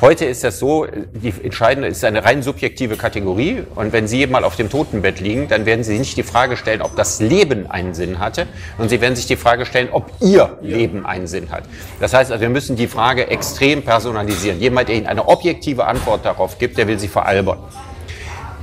Heute 0.00 0.24
ist 0.24 0.44
das 0.44 0.58
so, 0.58 0.86
die 1.12 1.34
entscheidende 1.42 1.86
ist 1.86 2.02
eine 2.06 2.24
rein 2.24 2.42
subjektive 2.42 2.96
Kategorie. 2.96 3.64
Und 3.74 3.92
wenn 3.92 4.08
Sie 4.08 4.26
mal 4.26 4.44
auf 4.44 4.56
dem 4.56 4.70
Totenbett 4.70 5.20
liegen, 5.20 5.46
dann 5.48 5.66
werden 5.66 5.84
Sie 5.84 5.98
nicht 5.98 6.16
die 6.16 6.22
Frage 6.22 6.56
stellen, 6.56 6.80
ob 6.80 6.96
das 6.96 7.20
Leben 7.20 7.70
einen 7.70 7.92
Sinn 7.92 8.18
hatte, 8.18 8.46
und 8.78 8.88
Sie 8.88 9.02
werden 9.02 9.14
sich 9.14 9.26
die 9.26 9.36
Frage 9.36 9.66
stellen, 9.66 9.90
ob 9.92 10.10
Ihr 10.20 10.56
Leben 10.62 11.04
einen 11.04 11.26
Sinn 11.26 11.50
hat. 11.50 11.64
Das 12.00 12.14
heißt 12.14 12.32
also, 12.32 12.40
wir 12.40 12.48
müssen 12.48 12.76
die 12.76 12.86
Frage 12.86 13.26
extrem 13.26 13.82
personalisieren. 13.82 14.58
Jemand, 14.58 14.88
der 14.88 14.96
Ihnen 14.96 15.06
eine 15.06 15.28
objektive 15.28 15.84
Antwort 15.84 16.24
darauf 16.24 16.56
gibt, 16.56 16.78
der 16.78 16.88
will 16.88 16.98
Sie 16.98 17.08
veralbern. 17.08 17.58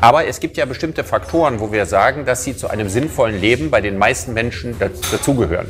Aber 0.02 0.26
es 0.26 0.39
gibt 0.39 0.58
ja 0.58 0.65
bestimmte 0.65 1.04
Faktoren, 1.04 1.60
wo 1.60 1.71
wir 1.71 1.86
sagen, 1.86 2.26
dass 2.26 2.43
sie 2.43 2.56
zu 2.56 2.67
einem 2.67 2.89
sinnvollen 2.89 3.39
Leben 3.39 3.71
bei 3.71 3.82
den 3.82 3.97
meisten 3.97 4.34
Menschen 4.34 4.76
dazugehören. 4.80 5.67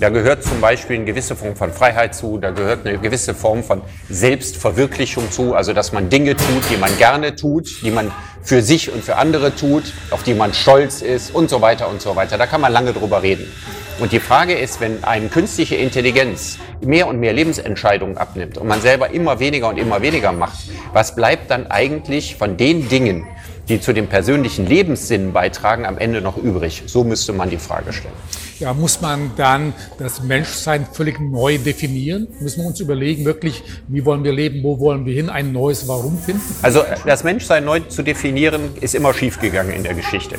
Da 0.00 0.10
gehört 0.10 0.44
zum 0.44 0.60
Beispiel 0.60 0.94
eine 0.94 1.06
gewisse 1.06 1.34
Form 1.34 1.56
von 1.56 1.72
Freiheit 1.72 2.14
zu, 2.14 2.38
da 2.38 2.50
gehört 2.50 2.86
eine 2.86 2.98
gewisse 2.98 3.34
Form 3.34 3.64
von 3.64 3.82
Selbstverwirklichung 4.08 5.28
zu, 5.32 5.56
also 5.56 5.72
dass 5.72 5.92
man 5.92 6.08
Dinge 6.08 6.36
tut, 6.36 6.70
die 6.70 6.76
man 6.76 6.96
gerne 6.98 7.34
tut, 7.34 7.82
die 7.82 7.90
man 7.90 8.12
für 8.40 8.62
sich 8.62 8.92
und 8.92 9.02
für 9.02 9.16
andere 9.16 9.56
tut, 9.56 9.92
auf 10.12 10.22
die 10.22 10.34
man 10.34 10.54
stolz 10.54 11.02
ist 11.02 11.34
und 11.34 11.50
so 11.50 11.62
weiter 11.62 11.88
und 11.88 12.00
so 12.00 12.14
weiter. 12.14 12.38
Da 12.38 12.46
kann 12.46 12.60
man 12.60 12.72
lange 12.72 12.92
drüber 12.92 13.24
reden. 13.24 13.52
Und 13.98 14.12
die 14.12 14.20
Frage 14.20 14.54
ist, 14.54 14.80
wenn 14.80 15.02
einem 15.02 15.30
künstliche 15.30 15.74
Intelligenz 15.74 16.58
mehr 16.80 17.08
und 17.08 17.18
mehr 17.18 17.32
Lebensentscheidungen 17.32 18.16
abnimmt 18.16 18.56
und 18.56 18.68
man 18.68 18.80
selber 18.80 19.10
immer 19.10 19.40
weniger 19.40 19.68
und 19.68 19.78
immer 19.78 20.00
weniger 20.00 20.30
macht, 20.30 20.58
was 20.92 21.16
bleibt 21.16 21.50
dann 21.50 21.66
eigentlich 21.66 22.36
von 22.36 22.56
den 22.56 22.88
Dingen, 22.88 23.26
die 23.68 23.80
zu 23.80 23.92
dem 23.92 24.06
persönlichen 24.06 24.66
Lebenssinn 24.66 25.32
beitragen, 25.32 25.86
am 25.86 25.98
Ende 25.98 26.20
noch 26.20 26.36
übrig? 26.36 26.82
So 26.86 27.04
müsste 27.04 27.32
man 27.32 27.50
die 27.50 27.58
Frage 27.58 27.92
stellen. 27.92 28.14
Ja, 28.58 28.74
muss 28.74 29.00
man 29.00 29.30
dann 29.36 29.72
das 29.98 30.22
Menschsein 30.22 30.86
völlig 30.92 31.20
neu 31.20 31.58
definieren? 31.58 32.26
Müssen 32.40 32.62
wir 32.62 32.66
uns 32.66 32.80
überlegen, 32.80 33.24
wirklich, 33.24 33.62
wie 33.86 34.04
wollen 34.04 34.24
wir 34.24 34.32
leben, 34.32 34.62
wo 34.64 34.80
wollen 34.80 35.06
wir 35.06 35.14
hin, 35.14 35.30
ein 35.30 35.52
neues 35.52 35.86
Warum 35.86 36.18
finden? 36.18 36.42
Also 36.62 36.82
das 37.06 37.22
Menschsein 37.22 37.64
neu 37.64 37.80
zu 37.80 38.02
definieren, 38.02 38.70
ist 38.80 38.94
immer 38.94 39.14
schiefgegangen 39.14 39.72
in 39.72 39.84
der 39.84 39.94
Geschichte. 39.94 40.36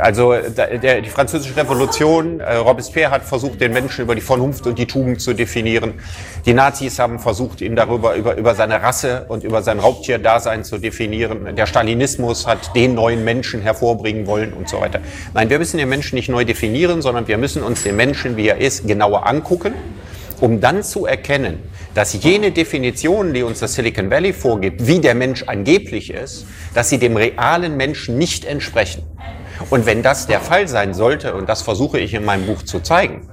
Also 0.00 0.34
der, 0.34 1.00
die 1.02 1.08
französische 1.10 1.56
Revolution, 1.56 2.40
äh, 2.40 2.56
Robespierre 2.56 3.10
hat 3.10 3.24
versucht, 3.24 3.60
den 3.60 3.72
Menschen 3.72 4.02
über 4.02 4.14
die 4.14 4.20
Vernunft 4.20 4.66
und 4.66 4.78
die 4.78 4.86
Tugend 4.86 5.20
zu 5.20 5.34
definieren. 5.34 5.94
Die 6.46 6.54
Nazis 6.54 6.98
haben 6.98 7.18
versucht, 7.18 7.60
ihn 7.60 7.76
darüber 7.76 8.14
über, 8.14 8.36
über 8.36 8.54
seine 8.54 8.82
Rasse 8.82 9.26
und 9.28 9.44
über 9.44 9.62
sein 9.62 9.78
Raubtierdasein 9.78 10.64
zu 10.64 10.78
definieren. 10.78 11.54
Der 11.54 11.66
Stalinismus 11.66 12.46
hat 12.46 12.74
den 12.74 12.94
neuen 12.94 13.24
Menschen 13.24 13.60
hervorbringen 13.60 14.26
wollen 14.26 14.52
und 14.52 14.68
so 14.68 14.80
weiter. 14.80 15.00
Nein, 15.34 15.50
wir 15.50 15.58
müssen 15.58 15.78
den 15.78 15.88
Menschen 15.88 16.16
nicht 16.16 16.28
neu 16.28 16.44
definieren, 16.44 17.02
sondern 17.02 17.28
wir 17.28 17.38
müssen 17.38 17.62
uns 17.62 17.82
den 17.82 17.96
Menschen, 17.96 18.36
wie 18.36 18.48
er 18.48 18.58
ist, 18.58 18.86
genauer 18.86 19.26
angucken, 19.26 19.74
um 20.40 20.60
dann 20.60 20.82
zu 20.82 21.06
erkennen, 21.06 21.58
dass 21.94 22.22
jene 22.22 22.52
Definitionen, 22.52 23.34
die 23.34 23.42
uns 23.42 23.60
das 23.60 23.74
Silicon 23.74 24.10
Valley 24.10 24.32
vorgibt, 24.32 24.86
wie 24.86 25.00
der 25.00 25.14
Mensch 25.14 25.42
angeblich 25.46 26.12
ist, 26.12 26.46
dass 26.72 26.88
sie 26.88 26.98
dem 26.98 27.16
realen 27.16 27.76
Menschen 27.76 28.16
nicht 28.16 28.44
entsprechen. 28.44 29.02
Und 29.68 29.84
wenn 29.84 30.02
das 30.02 30.26
der 30.26 30.40
Fall 30.40 30.68
sein 30.68 30.94
sollte, 30.94 31.34
und 31.34 31.48
das 31.48 31.62
versuche 31.62 31.98
ich 31.98 32.14
in 32.14 32.24
meinem 32.24 32.46
Buch 32.46 32.62
zu 32.62 32.80
zeigen, 32.80 33.28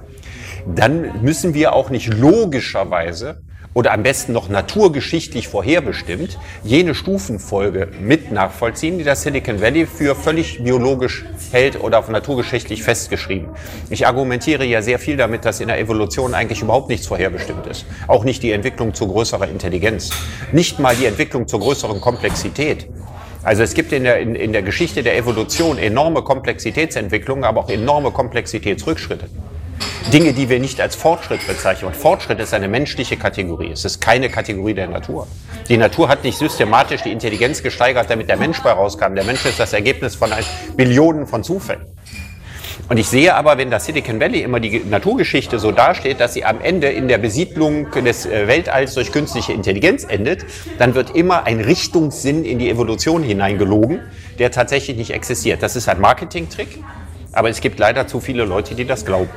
dann 0.66 1.22
müssen 1.22 1.54
wir 1.54 1.72
auch 1.72 1.88
nicht 1.88 2.12
logischerweise 2.12 3.40
oder 3.74 3.92
am 3.92 4.02
besten 4.02 4.32
noch 4.32 4.48
naturgeschichtlich 4.48 5.46
vorherbestimmt 5.46 6.38
jene 6.64 6.96
Stufenfolge 6.96 7.88
mit 8.00 8.32
nachvollziehen, 8.32 8.98
die 8.98 9.04
das 9.04 9.22
Silicon 9.22 9.60
Valley 9.60 9.86
für 9.86 10.16
völlig 10.16 10.64
biologisch 10.64 11.24
hält 11.52 11.80
oder 11.80 12.02
naturgeschichtlich 12.10 12.82
festgeschrieben. 12.82 13.50
Ich 13.88 14.06
argumentiere 14.06 14.64
ja 14.64 14.82
sehr 14.82 14.98
viel 14.98 15.16
damit, 15.16 15.44
dass 15.44 15.60
in 15.60 15.68
der 15.68 15.78
Evolution 15.78 16.34
eigentlich 16.34 16.62
überhaupt 16.62 16.88
nichts 16.88 17.06
vorherbestimmt 17.06 17.66
ist. 17.66 17.86
Auch 18.08 18.24
nicht 18.24 18.42
die 18.42 18.50
Entwicklung 18.50 18.94
zu 18.94 19.06
größerer 19.06 19.48
Intelligenz. 19.48 20.10
Nicht 20.50 20.80
mal 20.80 20.96
die 20.96 21.06
Entwicklung 21.06 21.46
zur 21.46 21.60
größeren 21.60 22.00
Komplexität. 22.00 22.88
Also 23.42 23.62
es 23.62 23.74
gibt 23.74 23.92
in 23.92 24.04
der, 24.04 24.18
in, 24.18 24.34
in 24.34 24.52
der 24.52 24.62
Geschichte 24.62 25.02
der 25.02 25.16
Evolution 25.16 25.78
enorme 25.78 26.22
Komplexitätsentwicklungen, 26.22 27.44
aber 27.44 27.60
auch 27.60 27.68
enorme 27.68 28.10
Komplexitätsrückschritte. 28.10 29.28
Dinge, 30.12 30.32
die 30.32 30.48
wir 30.48 30.58
nicht 30.58 30.80
als 30.80 30.96
Fortschritt 30.96 31.46
bezeichnen. 31.46 31.88
Und 31.88 31.96
Fortschritt 31.96 32.40
ist 32.40 32.54
eine 32.54 32.66
menschliche 32.66 33.16
Kategorie. 33.16 33.70
Es 33.70 33.84
ist 33.84 34.00
keine 34.00 34.30
Kategorie 34.30 34.74
der 34.74 34.88
Natur. 34.88 35.26
Die 35.68 35.76
Natur 35.76 36.08
hat 36.08 36.24
nicht 36.24 36.38
systematisch 36.38 37.02
die 37.02 37.12
Intelligenz 37.12 37.62
gesteigert, 37.62 38.08
damit 38.08 38.28
der 38.28 38.38
Mensch 38.38 38.60
bei 38.62 38.72
rauskam. 38.72 39.14
Der 39.14 39.24
Mensch 39.24 39.44
ist 39.44 39.60
das 39.60 39.72
Ergebnis 39.72 40.14
von 40.14 40.30
Billionen 40.76 41.26
von 41.26 41.44
Zufällen. 41.44 41.82
Und 42.88 42.96
ich 42.96 43.08
sehe 43.08 43.34
aber, 43.34 43.58
wenn 43.58 43.70
das 43.70 43.86
Silicon 43.86 44.20
Valley 44.20 44.42
immer 44.42 44.60
die 44.60 44.80
Naturgeschichte 44.80 45.58
so 45.58 45.72
dasteht, 45.72 46.20
dass 46.20 46.34
sie 46.34 46.44
am 46.44 46.60
Ende 46.60 46.88
in 46.88 47.08
der 47.08 47.18
Besiedlung 47.18 47.90
des 47.90 48.24
äh, 48.24 48.46
Weltalls 48.46 48.94
durch 48.94 49.12
künstliche 49.12 49.52
Intelligenz 49.52 50.04
endet, 50.04 50.46
dann 50.78 50.94
wird 50.94 51.14
immer 51.14 51.44
ein 51.44 51.60
Richtungssinn 51.60 52.44
in 52.44 52.58
die 52.58 52.70
Evolution 52.70 53.22
hineingelogen, 53.22 54.00
der 54.38 54.50
tatsächlich 54.50 54.96
nicht 54.96 55.10
existiert. 55.10 55.62
Das 55.62 55.76
ist 55.76 55.88
ein 55.88 56.00
Marketingtrick, 56.00 56.82
aber 57.32 57.50
es 57.50 57.60
gibt 57.60 57.78
leider 57.78 58.06
zu 58.06 58.20
viele 58.20 58.44
Leute, 58.44 58.74
die 58.74 58.86
das 58.86 59.04
glauben. 59.04 59.30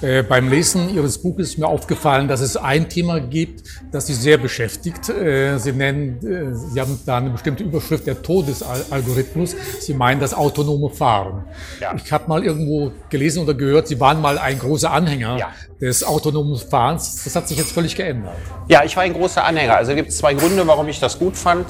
Äh, 0.00 0.22
beim 0.22 0.48
Lesen 0.48 0.94
Ihres 0.94 1.18
Buches 1.18 1.50
ist 1.50 1.58
mir 1.58 1.66
aufgefallen, 1.66 2.28
dass 2.28 2.40
es 2.40 2.56
ein 2.56 2.88
Thema 2.88 3.20
gibt, 3.20 3.62
das 3.90 4.06
Sie 4.06 4.14
sehr 4.14 4.38
beschäftigt. 4.38 5.08
Äh, 5.08 5.58
Sie 5.58 5.72
nennen, 5.72 6.18
äh, 6.24 6.54
Sie 6.54 6.80
haben 6.80 7.00
da 7.04 7.16
eine 7.16 7.30
bestimmte 7.30 7.64
Überschrift, 7.64 8.06
der 8.06 8.22
Todesalgorithmus. 8.22 9.56
Sie 9.80 9.94
meinen 9.94 10.20
das 10.20 10.34
autonome 10.34 10.90
Fahren. 10.90 11.44
Ja. 11.80 11.96
Ich 11.96 12.12
habe 12.12 12.28
mal 12.28 12.44
irgendwo 12.44 12.92
gelesen 13.10 13.42
oder 13.42 13.54
gehört, 13.54 13.88
Sie 13.88 13.98
waren 13.98 14.20
mal 14.20 14.38
ein 14.38 14.60
großer 14.60 14.92
Anhänger 14.92 15.36
ja. 15.36 15.48
des 15.80 16.04
autonomen 16.04 16.56
Fahrens. 16.56 17.24
Das 17.24 17.34
hat 17.34 17.48
sich 17.48 17.58
jetzt 17.58 17.72
völlig 17.72 17.96
geändert. 17.96 18.36
Ja, 18.68 18.84
ich 18.84 18.94
war 18.96 19.02
ein 19.02 19.14
großer 19.14 19.44
Anhänger. 19.44 19.76
Also 19.76 19.96
gibt 19.96 20.10
es 20.10 20.18
zwei 20.18 20.34
Gründe, 20.34 20.64
warum 20.68 20.86
ich 20.88 21.00
das 21.00 21.18
gut 21.18 21.36
fand. 21.36 21.66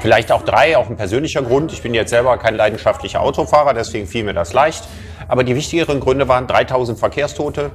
Vielleicht 0.00 0.30
auch 0.30 0.42
drei, 0.42 0.76
auch 0.76 0.88
ein 0.88 0.96
persönlicher 0.96 1.42
Grund. 1.42 1.72
Ich 1.72 1.82
bin 1.82 1.92
jetzt 1.92 2.10
selber 2.10 2.38
kein 2.38 2.54
leidenschaftlicher 2.54 3.20
Autofahrer, 3.20 3.74
deswegen 3.74 4.06
fiel 4.06 4.22
mir 4.24 4.32
das 4.32 4.52
leicht. 4.52 4.84
Aber 5.28 5.44
die 5.44 5.54
wichtigeren 5.54 6.00
Gründe 6.00 6.26
waren 6.26 6.46
3000 6.46 6.98
Verkehrstote, 6.98 7.70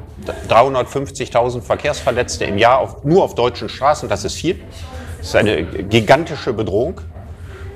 350.000 0.49 1.61
Verkehrsverletzte 1.61 2.45
im 2.45 2.57
Jahr 2.57 2.79
auf, 2.79 3.03
nur 3.03 3.23
auf 3.23 3.35
deutschen 3.35 3.69
Straßen. 3.69 4.09
Das 4.09 4.25
ist 4.25 4.33
viel. 4.33 4.59
Das 5.19 5.29
ist 5.29 5.35
eine 5.35 5.63
gigantische 5.63 6.51
Bedrohung. 6.51 6.99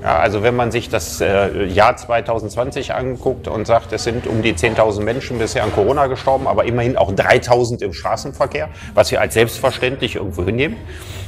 Ja, 0.02 0.18
also 0.18 0.44
wenn 0.44 0.54
man 0.54 0.70
sich 0.70 0.88
das 0.88 1.20
äh, 1.20 1.64
Jahr 1.64 1.96
2020 1.96 2.94
anguckt 2.94 3.48
und 3.48 3.66
sagt, 3.66 3.92
es 3.92 4.04
sind 4.04 4.28
um 4.28 4.42
die 4.42 4.54
10.000 4.54 5.02
Menschen 5.02 5.38
bisher 5.38 5.64
an 5.64 5.72
Corona 5.72 6.06
gestorben, 6.06 6.46
aber 6.46 6.64
immerhin 6.66 6.96
auch 6.96 7.10
3.000 7.10 7.82
im 7.82 7.92
Straßenverkehr, 7.92 8.68
was 8.94 9.10
wir 9.10 9.20
als 9.20 9.34
selbstverständlich 9.34 10.14
irgendwo 10.14 10.44
hinnehmen, 10.44 10.76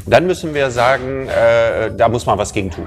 dann 0.06 0.26
müssen 0.26 0.54
wir 0.54 0.70
sagen, 0.70 1.28
äh, 1.28 1.92
da 1.96 2.08
muss 2.08 2.26
man 2.26 2.38
was 2.38 2.52
gegen 2.52 2.70
tun. 2.70 2.86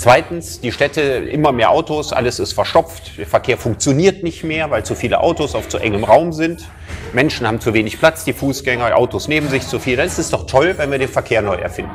Zweitens, 0.00 0.62
die 0.62 0.72
Städte, 0.72 1.02
immer 1.02 1.52
mehr 1.52 1.70
Autos, 1.70 2.14
alles 2.14 2.38
ist 2.38 2.54
verstopft, 2.54 3.18
der 3.18 3.26
Verkehr 3.26 3.58
funktioniert 3.58 4.22
nicht 4.22 4.42
mehr, 4.44 4.70
weil 4.70 4.82
zu 4.82 4.94
viele 4.94 5.20
Autos 5.20 5.54
auf 5.54 5.68
zu 5.68 5.76
engem 5.76 6.04
Raum 6.04 6.32
sind. 6.32 6.66
Menschen 7.12 7.46
haben 7.46 7.60
zu 7.60 7.74
wenig 7.74 7.98
Platz, 7.98 8.24
die 8.24 8.32
Fußgänger, 8.32 8.96
Autos 8.96 9.28
neben 9.28 9.50
sich 9.50 9.66
zu 9.66 9.78
viel. 9.78 9.98
Das 9.98 10.18
ist 10.18 10.32
doch 10.32 10.46
toll, 10.46 10.72
wenn 10.78 10.90
wir 10.90 10.98
den 10.98 11.10
Verkehr 11.10 11.42
neu 11.42 11.56
erfinden. 11.56 11.92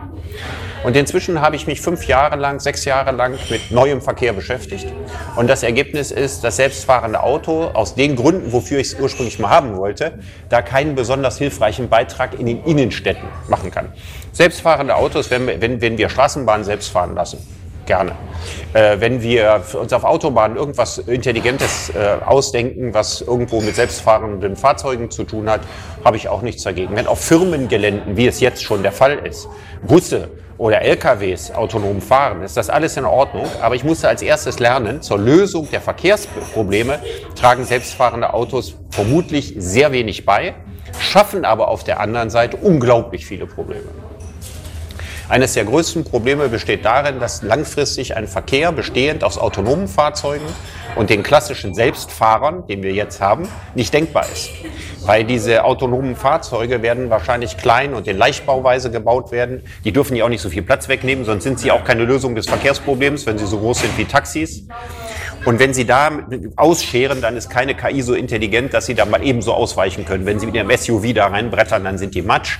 Und 0.83 0.95
inzwischen 0.95 1.41
habe 1.41 1.55
ich 1.55 1.65
mich 1.65 1.81
fünf 1.81 2.05
Jahre 2.05 2.35
lang, 2.35 2.59
sechs 2.59 2.85
Jahre 2.85 3.09
lang 3.09 3.39
mit 3.49 3.71
neuem 3.71 4.03
Verkehr 4.03 4.33
beschäftigt. 4.33 4.85
Und 5.35 5.47
das 5.47 5.63
Ergebnis 5.63 6.11
ist, 6.11 6.43
das 6.43 6.57
selbstfahrende 6.57 7.23
Auto 7.23 7.71
aus 7.73 7.95
den 7.95 8.15
Gründen, 8.15 8.51
wofür 8.51 8.77
ich 8.77 8.93
es 8.93 8.99
ursprünglich 8.99 9.39
mal 9.39 9.49
haben 9.49 9.77
wollte, 9.77 10.19
da 10.49 10.61
keinen 10.61 10.93
besonders 10.93 11.39
hilfreichen 11.39 11.89
Beitrag 11.89 12.39
in 12.39 12.45
den 12.45 12.63
Innenstädten 12.65 13.27
machen 13.47 13.71
kann. 13.71 13.91
Selbstfahrende 14.31 14.95
Autos, 14.95 15.31
wenn 15.31 15.47
wir, 15.47 15.59
wenn, 15.59 15.81
wenn 15.81 15.97
wir 15.97 16.07
Straßenbahnen 16.09 16.63
selbst 16.63 16.89
fahren 16.89 17.15
lassen, 17.15 17.39
gerne. 17.85 18.11
Äh, 18.73 18.99
wenn 18.99 19.21
wir 19.21 19.63
uns 19.79 19.93
auf 19.93 20.03
Autobahnen 20.03 20.57
irgendwas 20.57 20.97
Intelligentes 20.97 21.89
äh, 21.89 22.17
ausdenken, 22.25 22.93
was 22.93 23.21
irgendwo 23.21 23.61
mit 23.61 23.75
selbstfahrenden 23.75 24.55
Fahrzeugen 24.55 25.11
zu 25.11 25.23
tun 25.23 25.49
hat, 25.49 25.61
habe 26.03 26.17
ich 26.17 26.29
auch 26.29 26.41
nichts 26.41 26.63
dagegen. 26.63 26.95
Wenn 26.95 27.07
auf 27.07 27.21
Firmengeländen, 27.21 28.17
wie 28.17 28.27
es 28.27 28.39
jetzt 28.39 28.63
schon 28.63 28.83
der 28.83 28.91
Fall 28.91 29.17
ist, 29.19 29.47
Busse 29.85 30.29
oder 30.57 30.81
LKWs 30.81 31.51
autonom 31.51 32.01
fahren, 32.01 32.43
ist 32.43 32.57
das 32.57 32.69
alles 32.69 32.95
in 32.97 33.05
Ordnung. 33.05 33.47
Aber 33.61 33.75
ich 33.75 33.83
musste 33.83 34.07
als 34.07 34.21
erstes 34.21 34.59
lernen, 34.59 35.01
zur 35.01 35.17
Lösung 35.17 35.69
der 35.71 35.81
Verkehrsprobleme 35.81 36.99
tragen 37.35 37.65
selbstfahrende 37.65 38.33
Autos 38.33 38.75
vermutlich 38.89 39.55
sehr 39.57 39.91
wenig 39.91 40.25
bei, 40.25 40.53
schaffen 40.99 41.43
aber 41.43 41.67
auf 41.67 41.83
der 41.83 41.99
anderen 41.99 42.29
Seite 42.29 42.57
unglaublich 42.57 43.25
viele 43.25 43.45
Probleme. 43.45 44.04
Eines 45.27 45.53
der 45.53 45.65
größten 45.65 46.03
Probleme 46.03 46.49
besteht 46.49 46.85
darin, 46.85 47.19
dass 47.19 47.41
langfristig 47.41 48.15
ein 48.15 48.27
Verkehr 48.27 48.71
bestehend 48.71 49.23
aus 49.23 49.39
autonomen 49.39 49.88
Fahrzeugen 49.88 50.45
und 50.95 51.09
den 51.09 51.23
klassischen 51.23 51.73
Selbstfahrern, 51.73 52.67
den 52.67 52.83
wir 52.83 52.93
jetzt 52.93 53.21
haben, 53.21 53.47
nicht 53.73 53.93
denkbar 53.93 54.25
ist. 54.31 54.49
Weil 55.03 55.23
diese 55.23 55.63
autonomen 55.63 56.15
Fahrzeuge 56.15 56.83
werden 56.83 57.09
wahrscheinlich 57.09 57.57
klein 57.57 57.95
und 57.95 58.07
in 58.07 58.17
Leichtbauweise 58.17 58.91
gebaut 58.91 59.31
werden. 59.31 59.63
Die 59.83 59.91
dürfen 59.91 60.15
ja 60.15 60.25
auch 60.25 60.29
nicht 60.29 60.41
so 60.41 60.49
viel 60.49 60.61
Platz 60.61 60.88
wegnehmen, 60.89 61.25
sonst 61.25 61.43
sind 61.43 61.59
sie 61.59 61.71
auch 61.71 61.83
keine 61.83 62.05
Lösung 62.05 62.35
des 62.35 62.47
Verkehrsproblems, 62.47 63.25
wenn 63.25 63.39
sie 63.39 63.47
so 63.47 63.57
groß 63.57 63.79
sind 63.79 63.97
wie 63.97 64.05
Taxis. 64.05 64.67
Und 65.45 65.59
wenn 65.59 65.75
Sie 65.75 65.85
da 65.85 66.25
ausscheren, 66.55 67.21
dann 67.21 67.38
ist 67.38 67.51
keine 67.51 67.75
KI 67.75 68.01
so 68.01 68.15
intelligent, 68.15 68.73
dass 68.73 68.88
Sie 68.88 68.95
da 68.95 69.05
mal 69.05 69.23
ebenso 69.23 69.53
ausweichen 69.53 70.03
können. 70.03 70.25
Wenn 70.25 70.39
Sie 70.39 70.47
mit 70.47 70.55
Ihrem 70.55 70.75
SUV 70.75 71.13
da 71.13 71.27
reinbrettern, 71.27 71.83
dann 71.83 71.99
sind 71.99 72.15
die 72.15 72.23
Matsch. 72.23 72.57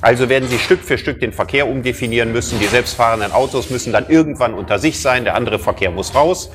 Also 0.00 0.28
werden 0.28 0.48
Sie 0.48 0.58
Stück 0.58 0.84
für 0.84 0.96
Stück 0.96 1.18
den 1.18 1.32
Verkehr 1.32 1.68
umdefinieren 1.68 2.30
müssen. 2.30 2.60
Die 2.60 2.66
selbstfahrenden 2.66 3.32
Autos 3.32 3.68
müssen 3.70 3.92
dann 3.92 4.08
irgendwann 4.08 4.54
unter 4.54 4.78
sich 4.78 5.00
sein. 5.00 5.24
Der 5.24 5.34
andere 5.34 5.58
Verkehr 5.58 5.90
muss 5.90 6.14
raus. 6.14 6.50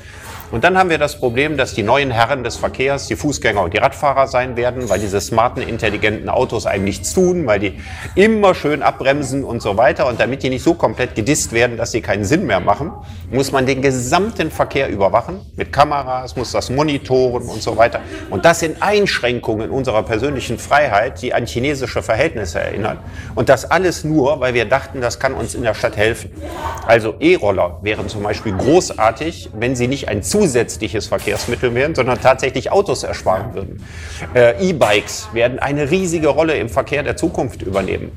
Und 0.50 0.64
dann 0.64 0.78
haben 0.78 0.90
wir 0.90 0.98
das 0.98 1.18
Problem, 1.18 1.56
dass 1.56 1.74
die 1.74 1.82
neuen 1.82 2.10
Herren 2.10 2.44
des 2.44 2.56
Verkehrs 2.56 3.06
die 3.06 3.16
Fußgänger 3.16 3.62
und 3.62 3.74
die 3.74 3.78
Radfahrer 3.78 4.26
sein 4.26 4.56
werden, 4.56 4.88
weil 4.88 5.00
diese 5.00 5.20
smarten, 5.20 5.62
intelligenten 5.62 6.28
Autos 6.28 6.66
einem 6.66 6.84
nichts 6.84 7.12
tun, 7.12 7.46
weil 7.46 7.58
die 7.58 7.80
immer 8.14 8.54
schön 8.54 8.82
abbremsen 8.82 9.44
und 9.44 9.62
so 9.62 9.76
weiter. 9.76 10.06
Und 10.06 10.20
damit 10.20 10.42
die 10.42 10.50
nicht 10.50 10.62
so 10.62 10.74
komplett 10.74 11.14
gedisst 11.14 11.52
werden, 11.52 11.76
dass 11.76 11.92
sie 11.92 12.00
keinen 12.00 12.24
Sinn 12.24 12.46
mehr 12.46 12.60
machen, 12.60 12.92
muss 13.30 13.52
man 13.52 13.66
den 13.66 13.82
gesamten 13.82 14.50
Verkehr 14.50 14.88
überwachen 14.88 15.40
mit 15.56 15.72
Kameras, 15.72 16.36
muss 16.36 16.52
das 16.52 16.70
monitoren 16.70 17.48
und 17.48 17.62
so 17.62 17.76
weiter. 17.76 18.00
Und 18.30 18.44
das 18.44 18.60
sind 18.60 18.82
Einschränkungen 18.82 19.70
unserer 19.70 20.02
persönlichen 20.02 20.58
Freiheit, 20.58 21.22
die 21.22 21.34
an 21.34 21.46
chinesische 21.46 22.02
Verhältnisse 22.02 22.60
erinnern. 22.60 22.98
Und 23.34 23.48
das 23.48 23.70
alles 23.70 24.04
nur, 24.04 24.40
weil 24.40 24.54
wir 24.54 24.66
dachten, 24.66 25.00
das 25.00 25.18
kann 25.18 25.34
uns 25.34 25.54
in 25.54 25.62
der 25.62 25.74
Stadt 25.74 25.96
helfen. 25.96 26.30
Also 26.86 27.14
E-Roller 27.20 27.78
wären 27.82 28.08
zum 28.08 28.22
Beispiel 28.22 28.52
großartig, 28.52 29.50
wenn 29.54 29.74
sie 29.74 29.88
nicht 29.88 30.08
ein 30.08 30.22
zusätzliches 30.44 31.06
Verkehrsmittel 31.06 31.74
wären, 31.74 31.94
sondern 31.94 32.20
tatsächlich 32.20 32.70
Autos 32.70 33.02
ersparen 33.02 33.54
würden. 33.54 33.84
Äh, 34.34 34.68
E-Bikes 34.68 35.28
werden 35.32 35.58
eine 35.58 35.90
riesige 35.90 36.28
Rolle 36.28 36.56
im 36.56 36.68
Verkehr 36.68 37.02
der 37.02 37.16
Zukunft 37.16 37.62
übernehmen. 37.62 38.12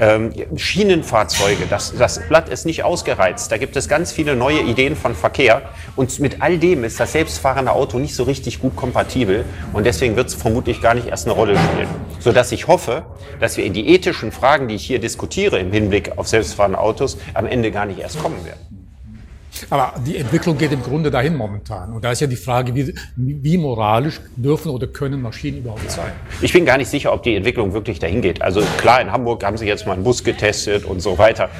Ähm, 0.00 0.32
Schienenfahrzeuge, 0.56 1.66
das, 1.68 1.94
das 1.96 2.20
Blatt 2.28 2.48
ist 2.48 2.64
nicht 2.64 2.84
ausgereizt. 2.84 3.50
Da 3.50 3.58
gibt 3.58 3.76
es 3.76 3.88
ganz 3.88 4.12
viele 4.12 4.36
neue 4.36 4.60
Ideen 4.60 4.96
von 4.96 5.14
Verkehr. 5.14 5.62
Und 5.96 6.18
mit 6.20 6.42
all 6.42 6.58
dem 6.58 6.84
ist 6.84 7.00
das 7.00 7.12
selbstfahrende 7.12 7.72
Auto 7.72 7.98
nicht 7.98 8.14
so 8.14 8.22
richtig 8.24 8.60
gut 8.60 8.76
kompatibel. 8.76 9.44
Und 9.72 9.84
deswegen 9.84 10.16
wird 10.16 10.28
es 10.28 10.34
vermutlich 10.34 10.80
gar 10.80 10.94
nicht 10.94 11.08
erst 11.08 11.26
eine 11.26 11.34
Rolle 11.34 11.56
spielen. 11.56 11.88
Sodass 12.20 12.52
ich 12.52 12.68
hoffe, 12.68 13.04
dass 13.40 13.56
wir 13.56 13.64
in 13.64 13.72
die 13.72 13.88
ethischen 13.88 14.32
Fragen, 14.32 14.68
die 14.68 14.76
ich 14.76 14.84
hier 14.84 15.00
diskutiere 15.00 15.58
im 15.58 15.72
Hinblick 15.72 16.18
auf 16.18 16.28
selbstfahrende 16.28 16.78
Autos, 16.78 17.18
am 17.34 17.46
Ende 17.46 17.70
gar 17.70 17.86
nicht 17.86 17.98
erst 17.98 18.20
kommen 18.20 18.44
werden. 18.44 18.73
Aber 19.70 19.94
die 20.04 20.16
Entwicklung 20.16 20.58
geht 20.58 20.72
im 20.72 20.82
Grunde 20.82 21.10
dahin 21.10 21.36
momentan. 21.36 21.92
Und 21.92 22.04
da 22.04 22.12
ist 22.12 22.20
ja 22.20 22.26
die 22.26 22.36
Frage, 22.36 22.74
wie, 22.74 22.94
wie, 23.16 23.58
moralisch 23.58 24.20
dürfen 24.36 24.70
oder 24.70 24.86
können 24.86 25.22
Maschinen 25.22 25.58
überhaupt 25.58 25.90
sein? 25.90 26.12
Ich 26.40 26.52
bin 26.52 26.64
gar 26.64 26.76
nicht 26.76 26.88
sicher, 26.88 27.12
ob 27.12 27.22
die 27.22 27.34
Entwicklung 27.34 27.72
wirklich 27.72 27.98
dahin 27.98 28.22
geht. 28.22 28.42
Also 28.42 28.62
klar, 28.78 29.00
in 29.00 29.12
Hamburg 29.12 29.44
haben 29.44 29.56
sie 29.56 29.66
jetzt 29.66 29.86
mal 29.86 29.94
einen 29.94 30.04
Bus 30.04 30.24
getestet 30.24 30.84
und 30.84 31.00
so 31.00 31.18
weiter. 31.18 31.50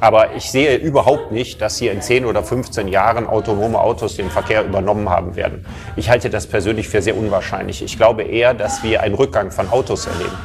Aber 0.00 0.34
ich 0.34 0.50
sehe 0.50 0.76
überhaupt 0.76 1.32
nicht, 1.32 1.60
dass 1.60 1.78
hier 1.78 1.92
in 1.92 2.02
10 2.02 2.26
oder 2.26 2.42
15 2.42 2.88
Jahren 2.88 3.26
autonome 3.26 3.78
Autos 3.78 4.16
den 4.16 4.28
Verkehr 4.28 4.64
übernommen 4.64 5.08
haben 5.08 5.36
werden. 5.36 5.64
Ich 5.96 6.10
halte 6.10 6.30
das 6.30 6.46
persönlich 6.46 6.88
für 6.88 7.00
sehr 7.00 7.16
unwahrscheinlich. 7.16 7.82
Ich 7.82 7.96
glaube 7.96 8.24
eher, 8.24 8.54
dass 8.54 8.82
wir 8.82 9.02
einen 9.02 9.14
Rückgang 9.14 9.50
von 9.50 9.70
Autos 9.70 10.06
erleben. 10.06 10.36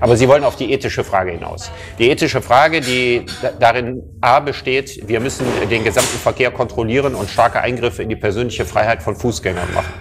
Aber 0.00 0.16
Sie 0.16 0.28
wollen 0.28 0.44
auf 0.44 0.56
die 0.56 0.72
ethische 0.72 1.04
Frage 1.04 1.32
hinaus. 1.32 1.70
Die 1.98 2.10
ethische 2.10 2.42
Frage, 2.42 2.80
die 2.80 3.24
darin 3.58 4.02
A 4.20 4.40
besteht, 4.40 5.08
wir 5.08 5.20
müssen 5.20 5.46
den 5.70 5.84
gesamten 5.84 6.18
Verkehr 6.18 6.50
kontrollieren 6.50 7.14
und 7.14 7.30
starke 7.30 7.60
Eingriffe 7.60 8.02
in 8.02 8.08
die 8.08 8.16
persönliche 8.16 8.66
Freiheit 8.66 9.02
von 9.02 9.16
Fußgängern 9.16 9.72
machen. 9.74 9.92